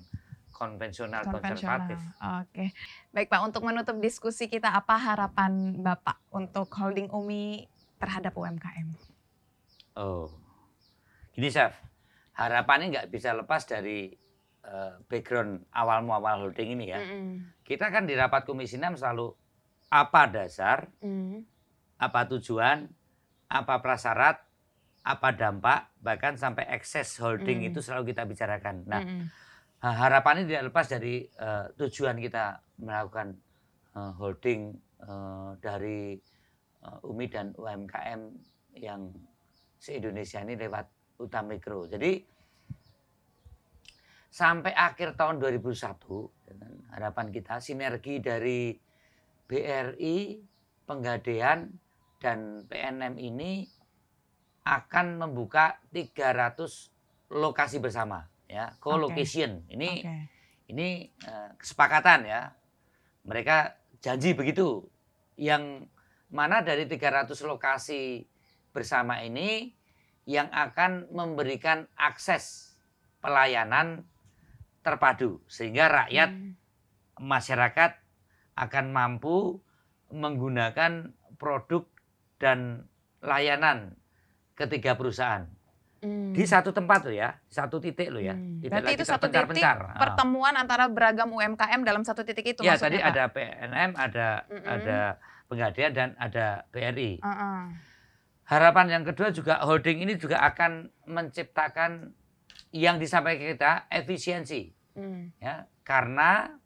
konvensional, 0.52 1.22
konvensional. 1.24 1.86
konservatif. 1.86 1.98
Oke, 2.18 2.64
baik 3.14 3.30
Pak. 3.30 3.40
Untuk 3.46 3.62
menutup 3.64 3.96
diskusi 4.02 4.50
kita, 4.50 4.74
apa 4.74 4.98
harapan 4.98 5.78
Bapak 5.80 6.18
untuk 6.34 6.68
holding 6.74 7.08
Umi 7.14 7.64
terhadap 8.02 8.34
UMKM? 8.34 8.88
Oh, 9.96 10.28
gini 11.32 11.48
Chef, 11.48 11.72
harapannya 12.34 12.90
nggak 12.90 13.08
bisa 13.08 13.32
lepas 13.32 13.64
dari 13.64 14.12
uh, 14.68 14.92
background 15.08 15.64
awal 15.72 16.04
muawal 16.04 16.46
holding 16.48 16.76
ini 16.76 16.92
ya. 16.92 17.00
Mm 17.00 17.08
-hmm. 17.08 17.34
Kita 17.64 17.88
kan 17.88 18.04
di 18.04 18.12
rapat 18.12 18.44
Komisi 18.44 18.76
6 18.76 19.00
selalu 19.00 19.32
apa 19.88 20.22
dasar, 20.28 20.92
mm. 21.00 21.40
apa 21.96 22.20
tujuan, 22.36 22.84
apa 23.48 23.74
prasyarat, 23.80 24.36
apa 25.04 25.28
dampak, 25.32 25.88
bahkan 26.04 26.36
sampai 26.36 26.68
ekses 26.68 27.16
holding 27.16 27.64
mm. 27.64 27.68
itu 27.72 27.80
selalu 27.80 28.12
kita 28.12 28.28
bicarakan. 28.28 28.84
Nah, 28.84 29.02
mm. 29.04 29.24
harapannya 29.80 30.44
tidak 30.44 30.68
lepas 30.68 30.86
dari 30.92 31.24
uh, 31.40 31.72
tujuan 31.80 32.20
kita 32.20 32.60
melakukan 32.84 33.32
uh, 33.96 34.12
holding 34.20 34.76
uh, 35.08 35.56
dari 35.58 36.20
uh, 36.84 37.08
UMI 37.08 37.26
dan 37.32 37.46
UMKM 37.56 38.20
yang 38.76 39.08
se-Indonesia 39.80 40.44
ini 40.44 40.54
lewat 40.58 40.86
Utamikro. 41.18 41.88
Jadi 41.90 42.22
sampai 44.38 44.70
akhir 44.70 45.18
tahun 45.18 45.42
2001 45.42 45.74
dengan 46.46 46.72
harapan 46.94 47.26
kita 47.34 47.58
sinergi 47.58 48.22
dari 48.22 48.70
BRI, 49.50 50.38
Penggadean, 50.86 51.66
dan 52.22 52.62
PNM 52.70 53.18
ini 53.18 53.66
akan 54.62 55.26
membuka 55.26 55.82
300 55.90 57.34
lokasi 57.34 57.82
bersama 57.82 58.30
ya 58.46 58.72
co-location 58.80 59.64
okay. 59.64 59.74
ini 59.74 59.90
okay. 60.00 60.20
ini 60.72 60.88
uh, 61.28 61.52
kesepakatan 61.58 62.24
ya 62.24 62.42
mereka 63.28 63.76
janji 64.00 64.32
begitu 64.32 64.86
yang 65.36 65.84
mana 66.32 66.60
dari 66.64 66.84
300 66.88 67.32
lokasi 67.44 68.24
bersama 68.72 69.20
ini 69.24 69.72
yang 70.28 70.48
akan 70.52 71.08
memberikan 71.12 71.88
akses 71.96 72.76
pelayanan 73.24 74.04
terpadu 74.88 75.44
sehingga 75.44 75.92
rakyat 75.92 76.32
hmm. 76.32 76.52
masyarakat 77.20 78.00
akan 78.56 78.84
mampu 78.90 79.60
menggunakan 80.08 81.12
produk 81.36 81.84
dan 82.40 82.88
layanan 83.20 84.00
ketiga 84.56 84.96
perusahaan. 84.96 85.44
Hmm. 85.98 86.30
Di 86.30 86.46
satu 86.46 86.70
tempat 86.70 87.10
loh 87.10 87.14
ya, 87.14 87.36
satu 87.50 87.82
titik 87.82 88.08
loh 88.08 88.22
ya. 88.22 88.32
Hmm. 88.32 88.62
Berarti 88.62 88.96
itu 88.96 89.04
satu 89.04 89.26
pencar 89.28 89.50
titik 89.50 89.66
pertemuan 89.98 90.54
antara 90.54 90.86
beragam 90.86 91.28
UMKM 91.34 91.82
dalam 91.82 92.06
satu 92.06 92.22
titik 92.22 92.54
itu 92.56 92.62
Ya 92.62 92.78
tadi 92.78 93.02
Pak? 93.02 93.10
ada 93.12 93.22
PNM, 93.34 93.90
ada 93.98 94.28
mm 94.46 94.56
-mm. 94.56 94.66
ada 94.66 94.98
Pegadaian 95.48 95.92
dan 95.96 96.08
ada 96.20 96.68
BRI. 96.68 97.24
Uh 97.24 97.28
-uh. 97.32 97.60
Harapan 98.44 99.00
yang 99.00 99.04
kedua 99.04 99.32
juga 99.32 99.64
holding 99.64 100.04
ini 100.04 100.20
juga 100.20 100.44
akan 100.44 100.92
menciptakan 101.08 102.12
yang 102.72 103.00
disampaikan 103.00 103.56
kita 103.56 103.72
efisiensi. 103.88 104.77
Hmm. 104.98 105.30
Ya, 105.38 105.70
karena 105.86 106.58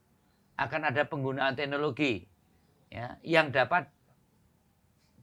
akan 0.57 0.83
ada 0.89 1.03
penggunaan 1.09 1.53
teknologi 1.57 2.29
ya 2.93 3.17
yang 3.25 3.49
dapat 3.49 3.89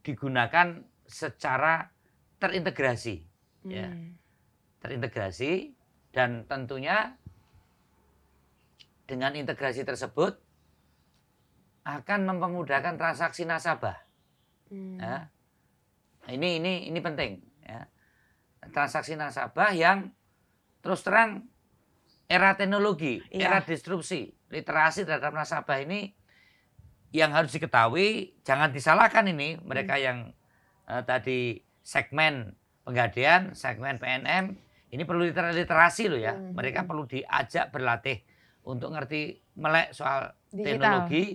digunakan 0.01 0.81
secara 1.05 1.93
terintegrasi 2.41 3.21
ya. 3.69 3.69
hmm. 3.69 3.71
ya 3.73 3.89
terintegrasi 4.79 5.75
dan 6.15 6.49
tentunya 6.49 7.13
dengan 9.05 9.35
integrasi 9.37 9.85
tersebut 9.85 10.37
akan 11.85 12.19
mempermudahkan 12.29 12.97
transaksi 12.97 13.45
nasabah 13.45 13.97
hmm. 14.73 14.97
ya 14.97 15.29
nah, 16.25 16.31
ini 16.31 16.57
ini 16.61 16.73
ini 16.89 16.99
penting 17.01 17.41
ya 17.65 17.85
transaksi 18.73 19.13
nasabah 19.13 19.73
yang 19.77 20.09
terus 20.81 21.05
terang 21.05 21.48
era 22.29 22.53
teknologi 22.53 23.19
ya. 23.33 23.49
era 23.49 23.59
disrupsi 23.65 24.29
literasi 24.53 25.03
terhadap 25.03 25.33
nasabah 25.33 25.81
ini 25.81 26.13
yang 27.09 27.33
harus 27.33 27.49
diketahui 27.49 28.37
jangan 28.45 28.69
disalahkan 28.69 29.25
ini 29.25 29.57
mereka 29.65 29.97
hmm. 29.97 30.03
yang 30.05 30.17
uh, 30.85 31.01
tadi 31.01 31.65
segmen 31.81 32.53
penggadean, 32.85 33.57
segmen 33.57 33.97
PNM 33.97 34.53
ini 34.89 35.03
perlu 35.05 35.29
literasi 35.29 36.09
loh 36.09 36.17
ya. 36.17 36.33
Hmm. 36.33 36.57
Mereka 36.57 36.89
perlu 36.89 37.05
diajak 37.05 37.69
berlatih 37.69 38.25
untuk 38.65 38.89
ngerti 38.93 39.37
melek 39.57 39.93
soal 39.93 40.33
Digital. 40.49 40.65
teknologi 40.65 41.25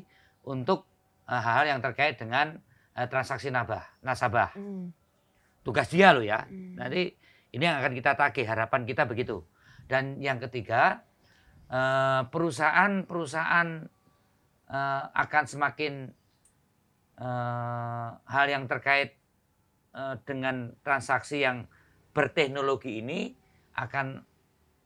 untuk 0.46 0.86
uh, 1.30 1.38
hal-hal 1.38 1.78
yang 1.78 1.80
terkait 1.82 2.18
dengan 2.18 2.58
uh, 2.98 3.06
transaksi 3.06 3.54
nasabah. 3.54 3.84
nasabah. 4.02 4.50
Hmm. 4.58 4.90
Tugas 5.62 5.86
dia 5.86 6.10
loh 6.10 6.26
ya. 6.26 6.42
Hmm. 6.46 6.74
Nanti 6.74 7.14
ini 7.54 7.62
yang 7.62 7.78
akan 7.78 7.94
kita 7.94 8.18
tagih, 8.18 8.46
harapan 8.46 8.82
kita 8.82 9.06
begitu. 9.06 9.46
Dan 9.84 10.20
yang 10.20 10.40
ketiga, 10.40 11.04
perusahaan-perusahaan 12.30 13.68
uh, 14.70 15.02
akan 15.12 15.44
semakin 15.44 16.12
uh, 17.18 18.08
hal 18.24 18.46
yang 18.48 18.64
terkait 18.68 19.16
dengan 20.26 20.74
transaksi 20.82 21.46
yang 21.46 21.70
berteknologi 22.10 22.98
ini 22.98 23.30
akan 23.78 24.26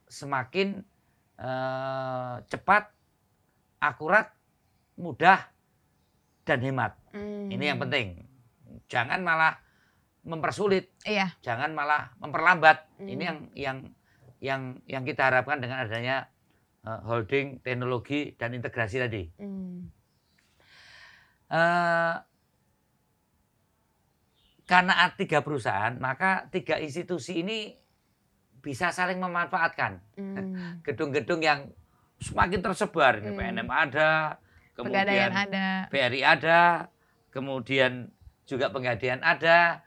semakin 0.05 0.85
cepat, 2.45 2.93
akurat, 3.81 4.29
mudah, 5.01 5.49
dan 6.45 6.61
hemat. 6.61 6.93
Hmm. 7.17 7.49
Ini 7.49 7.73
yang 7.73 7.81
penting. 7.81 8.21
Jangan 8.93 9.25
malah 9.25 9.57
mempersulit, 10.29 10.93
iya. 11.09 11.33
jangan 11.41 11.73
malah 11.73 12.13
memperlambat. 12.21 12.85
Hmm. 13.01 13.09
Ini 13.09 13.23
yang 13.25 13.39
yang 13.57 13.79
yang 14.39 14.79
yang 14.87 15.03
kita 15.03 15.31
harapkan 15.31 15.59
dengan 15.59 15.83
adanya 15.83 16.31
uh, 16.87 17.03
holding 17.03 17.59
teknologi 17.63 18.35
dan 18.39 18.55
integrasi 18.55 18.97
tadi. 19.03 19.25
Hmm. 19.39 19.91
Uh, 21.49 22.15
karena 24.69 25.09
tiga 25.17 25.41
perusahaan, 25.41 25.97
maka 25.97 26.45
tiga 26.53 26.77
institusi 26.77 27.41
ini 27.41 27.73
bisa 28.61 28.93
saling 28.93 29.17
memanfaatkan 29.17 29.97
hmm. 30.21 30.85
gedung-gedung 30.87 31.41
hmm. 31.41 31.49
yang 31.49 31.61
semakin 32.21 32.61
tersebar. 32.61 33.25
Hmm. 33.25 33.35
PNM 33.35 33.69
ada, 33.71 34.37
kemudian 34.77 35.09
ada. 35.09 35.89
BRI 35.89 36.21
ada, 36.21 36.93
kemudian 37.33 38.13
juga 38.45 38.69
Penggadaian 38.69 39.25
ada, 39.25 39.81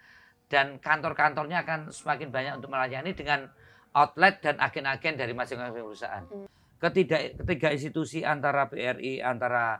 dan 0.49 0.82
kantor-kantornya 0.82 1.64
akan 1.64 1.80
semakin 1.93 2.34
banyak 2.34 2.54
untuk 2.60 2.74
melayani 2.74 3.14
dengan 3.14 3.47
outlet 3.91 4.39
dan 4.39 4.55
agen-agen 4.59 5.19
dari 5.19 5.33
masing-masing 5.35 5.83
perusahaan. 5.83 6.25
Hmm. 6.27 6.47
Ketiga, 6.81 7.21
ketiga 7.37 7.67
institusi 7.75 8.25
antara 8.25 8.65
BRI, 8.65 9.21
antara 9.21 9.79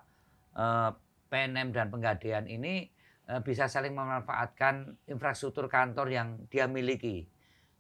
uh, 0.53 0.62
eh, 0.62 0.91
PNM 1.32 1.74
dan 1.74 1.88
Penggadaian 1.89 2.45
ini 2.45 2.91
Eh, 3.32 3.39
bisa 3.47 3.72
saling 3.72 3.95
memanfaatkan 3.95 5.07
infrastruktur 5.07 5.72
kantor 5.72 6.12
yang 6.12 6.28
dia 6.51 6.68
miliki 6.68 7.24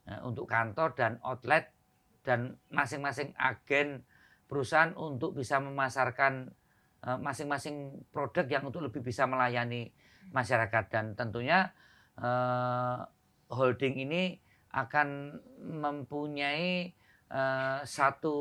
eh, 0.07 0.19
untuk 0.23 0.47
kantor 0.47 0.95
dan 0.95 1.19
outlet 1.27 1.75
dan 2.23 2.55
masing-masing 2.71 3.35
agen 3.35 4.07
perusahaan 4.47 4.95
untuk 4.95 5.35
bisa 5.35 5.59
memasarkan 5.59 6.47
eh, 7.03 7.17
masing-masing 7.19 7.99
produk 8.15 8.47
yang 8.47 8.63
untuk 8.63 8.79
lebih 8.79 9.03
bisa 9.03 9.27
melayani 9.27 9.91
masyarakat 10.31 10.85
dan 10.87 11.05
tentunya 11.19 11.73
holding 13.49 13.95
ini 13.97 14.37
akan 14.71 15.39
mempunyai 15.61 16.95
satu 17.87 18.37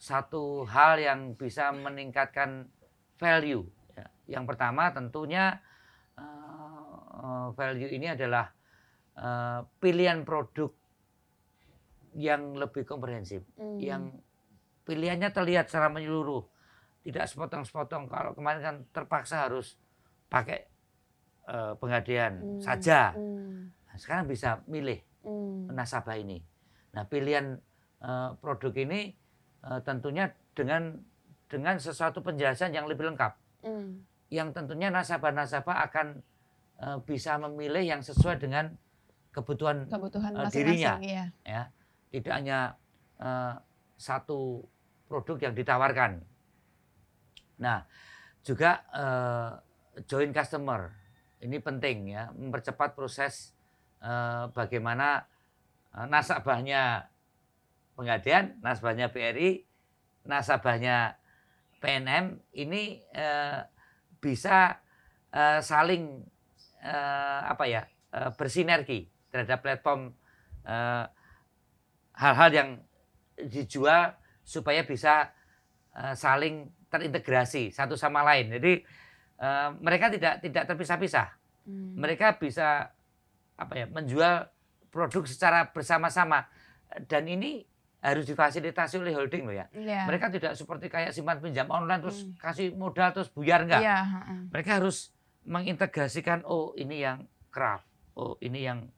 satu 0.00 0.64
hal 0.64 0.96
yang 0.96 1.36
bisa 1.36 1.72
meningkatkan 1.72 2.68
value. 3.20 3.64
Ya. 3.92 4.06
Yang 4.40 4.44
pertama 4.56 4.88
tentunya 4.96 5.60
uh, 6.16 7.52
value 7.52 7.92
ini 7.92 8.08
adalah 8.08 8.48
uh, 9.20 9.60
pilihan 9.76 10.24
produk 10.24 10.72
yang 12.16 12.56
lebih 12.56 12.88
komprehensif, 12.88 13.44
hmm. 13.60 13.76
yang 13.76 14.10
pilihannya 14.88 15.30
terlihat 15.30 15.68
secara 15.70 15.92
menyeluruh, 15.92 16.42
tidak 17.06 17.28
sepotong-sepotong. 17.28 18.08
Kalau 18.08 18.32
kemarin 18.34 18.60
kan 18.64 18.76
terpaksa 18.90 19.46
harus 19.46 19.76
pakai 20.32 20.64
uh, 21.46 21.76
hmm. 21.76 22.58
saja, 22.64 23.12
hmm. 23.14 23.68
Nah, 23.90 23.96
sekarang 23.98 24.30
bisa 24.30 24.62
milih 24.70 25.09
hmm. 25.24 25.72
nasabah 25.72 26.16
ini. 26.18 26.40
Nah 26.96 27.06
pilihan 27.06 27.58
uh, 28.02 28.36
produk 28.38 28.72
ini 28.76 29.14
uh, 29.64 29.80
tentunya 29.84 30.30
dengan 30.54 30.98
dengan 31.50 31.76
sesuatu 31.82 32.22
penjelasan 32.22 32.72
yang 32.74 32.86
lebih 32.86 33.10
lengkap. 33.10 33.32
Hmm 33.66 34.10
yang 34.30 34.54
tentunya 34.54 34.88
nasabah-nasabah 34.94 35.76
akan 35.90 36.06
uh, 36.78 36.98
bisa 37.02 37.36
memilih 37.36 37.82
yang 37.82 38.00
sesuai 38.00 38.38
dengan 38.38 38.70
kebutuhan, 39.34 39.90
kebutuhan 39.90 40.32
uh, 40.38 40.48
dirinya. 40.48 41.02
Iya. 41.02 41.24
Ya, 41.42 41.62
tidak 42.14 42.32
hanya 42.38 42.58
uh, 43.18 43.58
satu 43.98 44.64
produk 45.10 45.50
yang 45.50 45.54
ditawarkan. 45.58 46.22
Nah, 47.58 47.84
juga 48.46 48.86
uh, 48.94 49.50
join 50.06 50.30
customer 50.30 50.94
ini 51.42 51.58
penting 51.58 52.14
ya, 52.14 52.30
mempercepat 52.30 52.94
proses 52.94 53.52
uh, 54.02 54.48
bagaimana 54.52 55.24
uh, 55.96 56.06
nasabahnya 56.08 57.06
Pengadian, 57.94 58.56
nasabahnya 58.64 59.12
BRI, 59.12 59.60
nasabahnya 60.24 61.20
PNM 61.84 62.40
ini 62.56 62.96
uh, 63.12 63.60
bisa 64.24 64.80
saling 65.60 66.24
apa 67.44 67.64
ya 67.68 67.84
bersinergi 68.40 69.04
terhadap 69.28 69.60
platform 69.60 70.16
hal-hal 72.16 72.50
yang 72.50 72.70
dijual 73.36 74.16
supaya 74.44 74.84
bisa 74.84 75.32
uh, 75.96 76.12
saling 76.12 76.68
terintegrasi 76.90 77.70
satu 77.70 77.94
sama 77.94 78.20
lain. 78.26 78.50
Jadi 78.58 78.72
uh, 79.40 79.72
mereka 79.78 80.10
tidak 80.10 80.44
tidak 80.44 80.64
terpisah-pisah. 80.68 81.28
Hmm. 81.64 81.96
Mereka 81.96 82.36
bisa 82.42 82.90
apa 83.60 83.84
ya 83.84 83.86
menjual 83.92 84.48
produk 84.88 85.22
secara 85.28 85.68
bersama-sama 85.68 86.48
dan 87.06 87.28
ini 87.28 87.68
harus 88.00 88.24
difasilitasi 88.24 88.96
oleh 88.96 89.12
holding 89.12 89.44
loh 89.44 89.54
ya. 89.54 89.68
Yeah. 89.76 90.08
Mereka 90.08 90.32
tidak 90.32 90.56
seperti 90.56 90.88
kayak 90.88 91.12
simpan 91.12 91.36
pinjam 91.36 91.68
online 91.68 92.00
terus 92.00 92.24
mm. 92.24 92.40
kasih 92.40 92.72
modal 92.72 93.12
terus 93.12 93.28
buyar 93.28 93.68
enggak. 93.68 93.84
Yeah. 93.84 94.24
Uh. 94.24 94.48
Mereka 94.48 94.80
harus 94.80 95.12
mengintegrasikan 95.44 96.48
oh 96.48 96.72
ini 96.80 97.04
yang 97.04 97.28
craft, 97.52 97.84
oh 98.16 98.40
ini 98.40 98.64
yang 98.64 98.88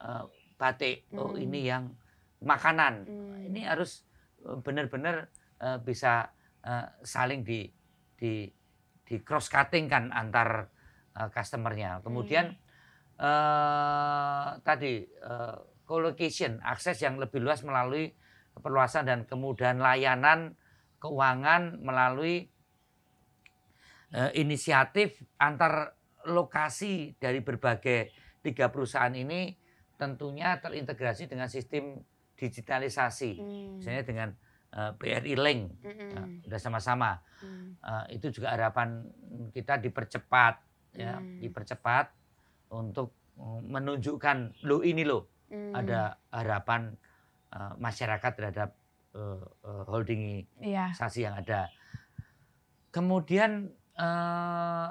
uh, 0.00 0.24
batik, 0.56 1.04
mm. 1.12 1.20
oh 1.20 1.36
hmm. 1.36 1.44
ini 1.44 1.60
yang 1.68 1.92
makanan. 2.40 3.04
Mm. 3.04 3.52
Ini 3.52 3.60
harus 3.68 4.08
eh, 4.44 4.58
benar-benar 4.64 5.28
uh, 5.60 5.78
bisa 5.84 6.32
uh, 6.64 6.86
saling 7.04 7.44
di 7.44 7.68
di 8.16 8.48
di 9.04 9.14
cross 9.20 9.52
cutting 9.52 9.92
kan 9.92 10.08
antar 10.08 10.72
uh, 11.20 11.28
customernya. 11.28 12.00
Kemudian 12.00 12.56
mm. 12.56 12.67
Uh, 13.18 14.58
tadi 14.62 15.02
uh, 15.22 15.56
co-location 15.84 16.62
akses 16.62 17.02
yang 17.02 17.18
lebih 17.18 17.42
luas 17.42 17.62
melalui 17.66 18.14
perluasan 18.58 19.06
dan 19.06 19.20
kemudahan 19.26 19.78
layanan 19.78 20.58
keuangan 20.98 21.78
melalui 21.78 22.50
uh, 24.14 24.30
inisiatif 24.34 25.22
antar 25.38 25.94
lokasi 26.26 27.14
dari 27.16 27.40
berbagai 27.40 28.10
tiga 28.42 28.68
perusahaan 28.68 29.14
ini 29.14 29.54
tentunya 29.98 30.58
terintegrasi 30.62 31.26
dengan 31.26 31.50
sistem 31.50 31.98
digitalisasi, 32.38 33.32
hmm. 33.34 33.82
misalnya 33.82 34.04
dengan 34.06 34.28
uh, 34.78 34.94
BRI 34.94 35.34
Link, 35.34 35.82
hmm. 35.82 36.10
uh, 36.14 36.28
sudah 36.46 36.60
sama-sama. 36.62 37.18
Hmm. 37.42 37.74
Uh, 37.82 38.06
itu 38.14 38.30
juga 38.30 38.54
harapan 38.54 39.10
kita 39.50 39.82
dipercepat, 39.82 40.62
ya, 40.94 41.18
hmm. 41.18 41.42
dipercepat 41.42 42.14
untuk 42.72 43.14
menunjukkan 43.38 44.66
lo 44.66 44.82
ini 44.82 45.06
loh 45.06 45.30
hmm. 45.52 45.72
ada 45.72 46.18
harapan 46.34 46.94
uh, 47.54 47.74
masyarakat 47.78 48.32
terhadap 48.34 48.70
uh, 49.14 49.42
uh, 49.64 49.84
holding 49.86 50.44
yeah. 50.58 50.90
sasi 50.92 51.24
yang 51.24 51.38
ada. 51.38 51.70
Kemudian 52.90 53.70
uh, 53.94 54.88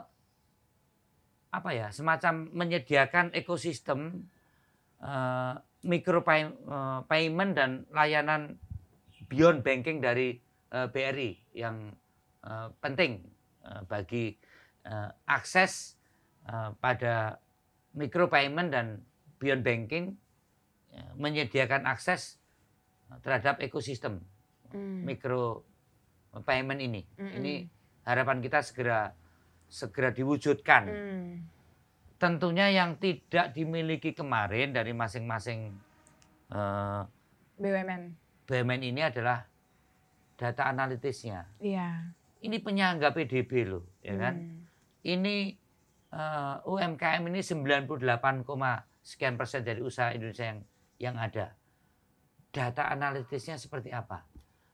apa 1.47 1.69
ya 1.73 1.89
semacam 1.89 2.51
menyediakan 2.53 3.33
ekosistem 3.33 4.29
uh, 5.01 5.57
micro 5.87 6.21
pay, 6.21 6.45
uh, 6.45 7.01
payment 7.07 7.55
dan 7.57 7.71
layanan 7.93 8.59
beyond 9.27 9.63
banking 9.65 9.99
dari 9.99 10.37
uh, 10.71 10.87
BRI 10.91 11.55
yang 11.55 11.91
uh, 12.45 12.69
penting 12.79 13.25
uh, 13.65 13.83
bagi 13.87 14.35
uh, 14.85 15.09
akses 15.27 15.97
uh, 16.47 16.71
pada 16.77 17.41
micro 17.97 18.29
payment 18.29 18.69
dan 18.69 19.01
beyond 19.41 19.65
banking 19.65 20.13
ya, 20.93 21.05
menyediakan 21.17 21.89
akses 21.89 22.37
terhadap 23.25 23.57
ekosistem 23.63 24.21
hmm. 24.71 25.07
mikro 25.07 25.63
payment 26.45 26.79
ini. 26.83 27.01
Hmm. 27.17 27.31
Ini 27.41 27.53
harapan 28.05 28.43
kita 28.43 28.61
segera 28.61 29.11
segera 29.67 30.13
diwujudkan. 30.13 30.83
Hmm. 30.87 31.31
Tentunya 32.17 32.73
yang 32.73 32.97
tidak 32.97 33.53
dimiliki 33.53 34.13
kemarin 34.17 34.73
dari 34.73 34.89
masing-masing 34.89 35.69
uh, 36.49 37.05
eh, 37.05 37.61
BUMN. 37.61 38.03
BUMN 38.49 38.81
ini 38.81 39.01
adalah 39.05 39.45
data 40.33 40.65
analitisnya. 40.65 41.45
Iya. 41.61 42.09
Ini 42.41 42.57
penyangga 42.61 43.13
PDB 43.13 43.65
loh, 43.65 43.85
ya 44.01 44.17
kan? 44.17 44.35
Hmm. 44.37 44.61
Ini 45.05 45.57
uh, 46.13 46.61
eh, 46.63 46.69
UMKM 46.69 47.23
ini 47.27 47.41
98, 47.43 48.47
sekian 49.03 49.35
persen 49.39 49.63
dari 49.63 49.79
usaha 49.79 50.11
Indonesia 50.11 50.51
yang 50.51 50.61
yang 50.97 51.15
ada 51.15 51.53
data 52.51 52.89
analitisnya 52.89 53.59
seperti 53.59 53.93
apa? 53.93 54.25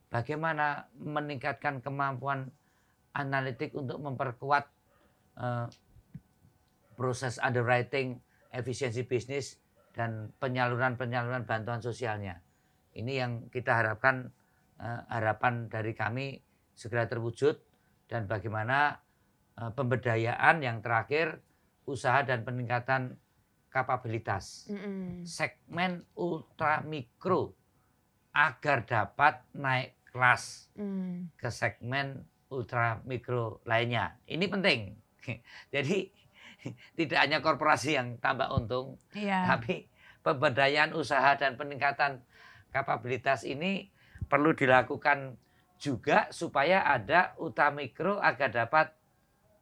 Bagaimana 0.09 0.87
meningkatkan 0.97 1.81
kemampuan 1.81 2.47
analitik 3.17 3.73
untuk 3.73 4.01
memperkuat 4.01 4.65
uh, 5.37 5.67
proses 6.93 7.41
underwriting, 7.41 8.21
efisiensi 8.53 9.03
bisnis, 9.05 9.57
dan 9.93 10.33
penyaluran-penyaluran 10.41 11.45
bantuan 11.45 11.81
sosialnya. 11.81 12.41
Ini 12.93 13.13
yang 13.25 13.31
kita 13.49 13.73
harapkan, 13.73 14.29
uh, 14.81 15.01
harapan 15.09 15.69
dari 15.69 15.93
kami 15.97 16.41
segera 16.73 17.09
terwujud, 17.09 17.57
dan 18.09 18.29
bagaimana 18.29 19.02
pemberdayaan 19.57 20.61
yang 20.61 20.81
terakhir, 20.81 21.39
usaha 21.85 22.23
dan 22.23 22.41
peningkatan 22.41 23.17
kapabilitas. 23.69 24.69
Mm 24.69 24.77
-hmm. 24.77 25.07
Segmen 25.25 25.91
ultra 26.13 26.81
mikro 26.81 27.53
agar 28.33 28.81
dapat 28.85 29.45
naik 29.53 29.93
kelas 30.09 30.69
Hmm. 30.77 31.29
ke 31.37 31.49
segmen 31.49 32.21
ultra 32.49 33.01
mikro 33.05 33.61
lainnya. 33.65 34.17
Ini 34.29 34.45
penting. 34.45 34.93
Jadi 35.73 36.09
tidak 36.97 37.19
hanya 37.21 37.41
korporasi 37.41 37.97
yang 37.97 38.17
tambah 38.21 38.49
untung, 38.53 38.97
Iya. 39.13 39.57
tapi 39.57 39.89
pemberdayaan 40.21 40.93
usaha 40.95 41.35
dan 41.35 41.57
peningkatan 41.57 42.21
kapabilitas 42.71 43.43
ini 43.43 43.89
perlu 44.29 44.55
dilakukan 44.55 45.35
juga 45.77 46.31
supaya 46.31 46.87
ada 46.87 47.35
ultra 47.35 47.69
mikro 47.69 48.21
agar 48.23 48.49
dapat 48.53 48.95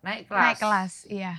naik 0.02 0.28
kelas. 0.28 0.42
Naik 0.44 0.58
kelas, 0.60 0.94
iya. 1.10 1.34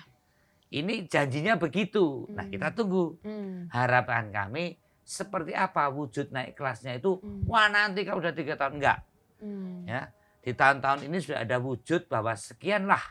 Ini 0.73 1.05
janjinya 1.05 1.61
begitu. 1.61 2.25
Nah, 2.33 2.49
Hmm. 2.49 2.53
kita 2.53 2.73
tunggu. 2.73 3.21
Hmm. 3.21 3.69
Harapan 3.69 4.33
kami 4.33 4.81
seperti 5.05 5.53
apa 5.53 5.93
wujud 5.93 6.33
naik 6.33 6.57
kelasnya 6.57 6.97
itu. 6.97 7.21
Hmm. 7.21 7.45
Wah 7.45 7.69
nanti 7.69 8.07
kalau 8.09 8.25
udah 8.25 8.33
tiga 8.33 8.57
tahun 8.57 8.81
enggak. 8.81 8.99
Hmm. 9.43 9.85
Ya, 9.85 10.09
di 10.41 10.57
tahun-tahun 10.57 11.05
ini 11.11 11.19
sudah 11.21 11.45
ada 11.45 11.61
wujud 11.61 12.09
bahwa 12.09 12.33
sekianlah 12.33 13.03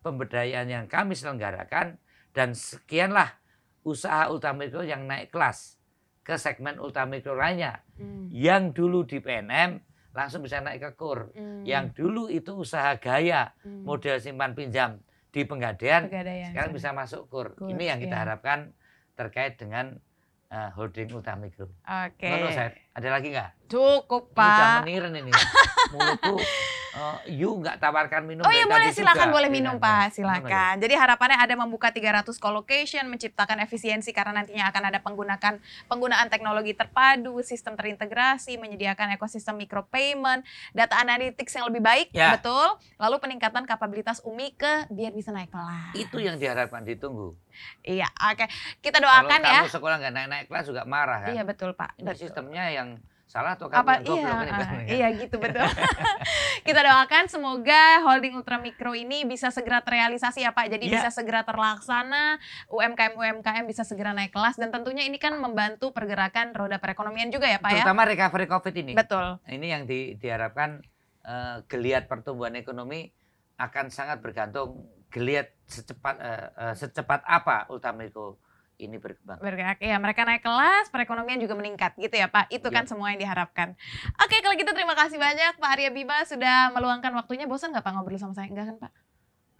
pemberdayaan 0.00 0.70
yang 0.70 0.86
kami 0.88 1.12
selenggarakan 1.12 2.00
dan 2.32 2.56
sekianlah 2.56 3.36
usaha 3.84 4.30
ultramikro 4.30 4.80
yang 4.86 5.04
naik 5.04 5.28
kelas 5.34 5.76
ke 6.22 6.38
segmen 6.38 6.78
ultramikro 6.78 7.34
lainnya. 7.36 7.82
Hmm. 7.98 8.30
Yang 8.32 8.78
dulu 8.78 9.04
di 9.04 9.18
PNM 9.20 9.82
langsung 10.12 10.40
bisa 10.40 10.60
naik 10.60 10.80
ke 10.82 10.90
KUR. 10.94 11.32
Hmm. 11.32 11.62
Yang 11.62 11.84
dulu 11.94 12.28
itu 12.28 12.52
usaha 12.54 12.96
gaya 12.96 13.52
Hmm. 13.60 13.82
model 13.82 14.16
simpan 14.16 14.52
pinjam 14.52 15.00
di 15.28 15.42
Pegadaian 15.42 16.06
Pegadaian. 16.06 16.52
sekarang 16.52 16.72
bisa 16.72 16.92
masuk 16.92 17.26
KUR. 17.26 17.56
KUR, 17.56 17.68
Ini 17.68 17.84
yang 17.86 17.98
kita 17.98 18.14
iya. 18.14 18.22
harapkan 18.22 18.58
terkait 19.12 19.56
dengan 19.56 19.96
eh, 20.48 20.68
holding 20.70 21.08
ultramikro. 21.10 21.64
Oke. 21.80 22.28
Ngono, 22.28 22.52
Seth. 22.52 22.76
Ada 22.92 23.08
lagi 23.08 23.32
nggak? 23.32 23.72
Cukup, 23.72 24.28
Ini 24.28 24.36
Pak. 24.36 24.84
meniren 24.84 25.14
ini. 25.16 25.32
Mulutku, 25.90 26.36
eh, 26.92 27.18
you 27.32 27.50
nggak 27.54 27.76
tawarkan 27.76 28.22
minum 28.22 28.42
Oh 28.42 28.50
iya 28.50 28.64
boleh 28.64 28.90
silakan 28.90 29.28
juga. 29.28 29.34
boleh 29.34 29.48
minum 29.48 29.74
Iya, 29.74 29.80
Pak 29.80 29.88
iya. 29.88 30.08
Gimana, 30.12 30.12
silakan. 30.38 30.74
Jadi 30.78 30.94
harapannya 30.94 31.38
ada 31.38 31.54
membuka 31.54 31.88
300 31.88 32.34
co-location, 32.34 33.04
menciptakan 33.06 33.58
efisiensi 33.60 34.10
karena 34.10 34.32
nantinya 34.34 34.68
akan 34.68 34.82
ada 34.86 34.98
penggunakan 34.98 35.54
penggunaan 35.86 36.28
teknologi 36.28 36.72
terpadu, 36.72 37.40
sistem 37.40 37.74
terintegrasi, 37.74 38.56
menyediakan 38.56 39.12
ekosistem 39.12 39.56
micropayment, 39.56 40.44
data 40.70 40.96
analytics 40.96 41.52
yang 41.52 41.66
lebih 41.66 41.80
baik, 41.80 42.08
Ya. 42.12 42.32
betul. 42.32 42.66
Lalu 42.96 43.16
peningkatan 43.18 43.64
kapabilitas 43.64 44.20
UMI 44.22 44.52
ke 44.52 44.72
biar 44.88 45.10
bisa 45.10 45.30
naik 45.30 45.48
kelas. 45.48 45.94
Itu 45.94 46.18
yang 46.18 46.36
diharapkan 46.36 46.82
ditunggu. 46.82 47.34
Iya, 47.82 48.08
oke. 48.08 48.44
Kita 48.78 48.96
Kalau 48.96 49.08
doakan 49.22 49.40
ya. 49.40 49.60
kamu 49.60 49.70
sekolah 49.70 49.96
nggak 49.98 50.12
naik-naik 50.12 50.46
kelas 50.46 50.64
juga 50.66 50.82
marah 50.84 51.18
kan? 51.20 51.32
Iya 51.32 51.42
betul 51.42 51.72
Pak. 51.72 51.96
Ini 51.96 52.06
Betul. 52.06 52.20
sistemnya 52.22 52.64
yang 52.68 52.88
salah 53.32 53.56
atau 53.56 53.72
kamu 53.72 53.80
apa 53.80 53.94
iya 54.04 54.28
ah, 54.28 54.84
iya 55.00 55.08
gitu 55.16 55.40
betul. 55.40 55.64
Kita 56.68 56.84
doakan 56.84 57.32
semoga 57.32 58.04
holding 58.04 58.36
ultramikro 58.36 58.92
ini 58.92 59.24
bisa 59.24 59.48
segera 59.48 59.80
terrealisasi 59.80 60.44
ya 60.44 60.52
Pak. 60.52 60.68
Jadi 60.68 60.84
Iya. 60.92 61.00
bisa 61.00 61.08
segera 61.08 61.40
terlaksana 61.40 62.36
UMKM 62.68 63.16
UMKM 63.16 63.64
bisa 63.64 63.88
segera 63.88 64.12
naik 64.12 64.36
kelas 64.36 64.60
dan 64.60 64.68
tentunya 64.68 65.08
ini 65.08 65.16
kan 65.16 65.32
membantu 65.40 65.96
pergerakan 65.96 66.52
roda 66.52 66.76
perekonomian 66.76 67.32
juga 67.32 67.48
ya 67.48 67.56
Pak 67.56 67.70
ya? 67.72 67.76
Terutama 67.80 68.04
recovery 68.04 68.46
COVID 68.52 68.74
ini. 68.76 68.92
betul. 68.92 69.40
Ini 69.48 69.66
yang 69.66 69.82
di- 69.88 70.12
diharapkan 70.20 70.84
eh, 71.24 71.56
geliat 71.72 72.12
pertumbuhan 72.12 72.52
ekonomi 72.52 73.08
akan 73.56 73.88
sangat 73.88 74.20
bergantung 74.20 74.84
geliat 75.08 75.56
secepat 75.64 76.20
eh, 76.20 76.46
eh, 76.52 76.74
secepat 76.76 77.24
apa 77.24 77.64
Ultramikro 77.72 78.41
ini 78.82 78.98
berkembang. 78.98 79.38
bergerak. 79.38 79.78
Ya 79.78 79.96
mereka 80.02 80.26
naik 80.26 80.42
kelas 80.42 80.90
perekonomian 80.90 81.38
juga 81.38 81.54
meningkat 81.54 81.94
gitu 81.96 82.12
ya 82.12 82.26
Pak. 82.26 82.50
Itu 82.50 82.68
kan 82.74 82.84
Iya. 82.84 82.90
semua 82.90 83.14
yang 83.14 83.20
diharapkan. 83.22 83.78
Oke 84.18 84.42
kalau 84.42 84.54
gitu 84.58 84.70
terima 84.74 84.98
kasih 84.98 85.16
banyak 85.16 85.56
Pak 85.62 85.70
Arya 85.78 85.90
Bima 85.94 86.26
sudah 86.26 86.74
meluangkan 86.74 87.14
waktunya. 87.14 87.46
Bosan 87.46 87.70
nggak 87.70 87.86
Pak 87.86 87.92
ngobrol 87.94 88.18
sama 88.18 88.34
saya? 88.34 88.50
Enggak 88.50 88.74
kan 88.74 88.76
Pak? 88.88 88.92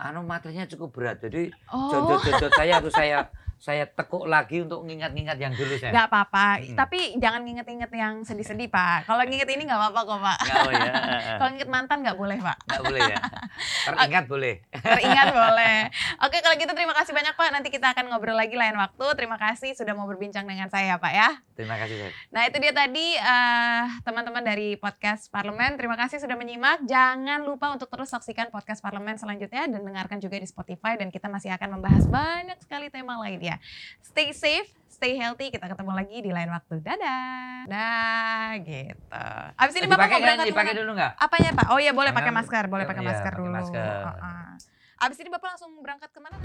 Anu 0.02 0.26
materinya 0.26 0.66
cukup 0.66 0.90
berat, 0.90 1.22
jadi 1.22 1.54
oh. 1.70 1.86
jodoh-jodoh 1.94 2.50
saya 2.50 2.72
harus 2.82 2.90
saya 2.90 3.18
saya 3.62 3.86
tekuk 3.86 4.26
lagi 4.26 4.58
untuk 4.58 4.82
ngingat-ngingat 4.82 5.38
yang 5.38 5.54
dulu 5.54 5.78
saya. 5.78 5.94
nggak 5.94 6.06
apa-apa 6.10 6.46
Hmm. 6.58 6.74
tapi 6.74 7.14
jangan 7.16 7.40
nginget-nginget 7.40 7.92
yang 7.92 8.14
sedih-sedih 8.20 8.66
Pak 8.66 9.06
kalau 9.06 9.22
nginget 9.22 9.46
ini 9.48 9.62
nggak 9.64 9.78
apa-apa 9.78 10.00
kok 10.02 10.18
Pak 10.20 10.38
oh 10.58 10.72
ya. 10.72 10.92
Kalau 11.32 11.50
inget 11.52 11.68
mantan 11.68 11.98
nggak 12.00 12.18
boleh 12.18 12.38
pak, 12.38 12.56
Nggak 12.64 12.82
boleh 12.82 13.00
ya. 13.04 13.16
Teringat 13.86 14.24
boleh. 14.26 14.54
teringat 14.72 15.28
boleh. 15.38 15.78
Oke 16.20 16.38
kalau 16.38 16.56
gitu 16.56 16.72
terima 16.72 16.92
kasih 16.92 17.12
banyak 17.12 17.34
pak. 17.34 17.48
Nanti 17.50 17.68
kita 17.68 17.92
akan 17.92 18.08
ngobrol 18.08 18.34
lagi 18.34 18.54
lain 18.54 18.74
waktu. 18.74 19.06
Terima 19.14 19.36
kasih 19.36 19.72
sudah 19.72 19.92
mau 19.92 20.04
berbincang 20.04 20.42
dengan 20.42 20.66
saya 20.66 20.96
pak 20.96 21.12
ya. 21.12 21.28
Terima 21.52 21.76
kasih. 21.76 21.94
Seth. 22.00 22.14
Nah 22.30 22.42
itu 22.44 22.56
dia 22.58 22.72
tadi 22.72 23.06
eh, 23.14 23.82
teman-teman 24.02 24.40
dari 24.40 24.74
podcast 24.76 25.28
Parlemen. 25.28 25.76
Terima 25.76 25.94
kasih 25.94 26.18
sudah 26.18 26.34
menyimak. 26.34 26.82
Jangan 26.84 27.42
lupa 27.42 27.70
untuk 27.70 27.86
terus 27.88 28.08
saksikan 28.08 28.48
podcast 28.48 28.80
Parlemen 28.80 29.14
selanjutnya 29.14 29.68
dan 29.68 29.80
dengarkan 29.80 30.18
juga 30.18 30.36
di 30.36 30.46
Spotify. 30.46 30.94
Dan 30.94 31.08
kita 31.08 31.26
masih 31.26 31.52
akan 31.52 31.76
membahas 31.76 32.04
banyak 32.06 32.58
sekali 32.58 32.88
tema 32.88 33.18
lainnya. 33.18 33.51
Stay 34.04 34.30
safe, 34.36 34.68
stay 34.86 35.16
healthy. 35.16 35.50
Kita 35.50 35.66
ketemu 35.66 35.92
lagi 35.92 36.16
di 36.22 36.30
lain 36.30 36.48
waktu. 36.52 36.80
Dadah. 36.80 37.66
Dah 37.66 38.50
gitu. 38.62 39.26
Abis 39.58 39.74
ini 39.80 39.86
bapak 39.88 40.06
mau 40.06 40.20
berangkat 40.20 40.46
Dipakai 40.48 40.74
dulu 40.76 40.90
nggak? 40.94 41.12
Apanya 41.18 41.50
Pak? 41.56 41.66
Oh 41.72 41.78
iya 41.80 41.92
boleh 41.96 42.12
pakai 42.14 42.32
masker, 42.32 42.64
boleh 42.70 42.84
pakai 42.86 43.02
iya, 43.02 43.08
masker 43.12 43.32
dulu. 43.36 43.50
masker. 43.52 44.02
Abis 45.02 45.18
ini 45.18 45.34
Bapak 45.34 45.58
langsung 45.58 45.74
berangkat 45.82 46.14
ke 46.14 46.20
mana? 46.22 46.38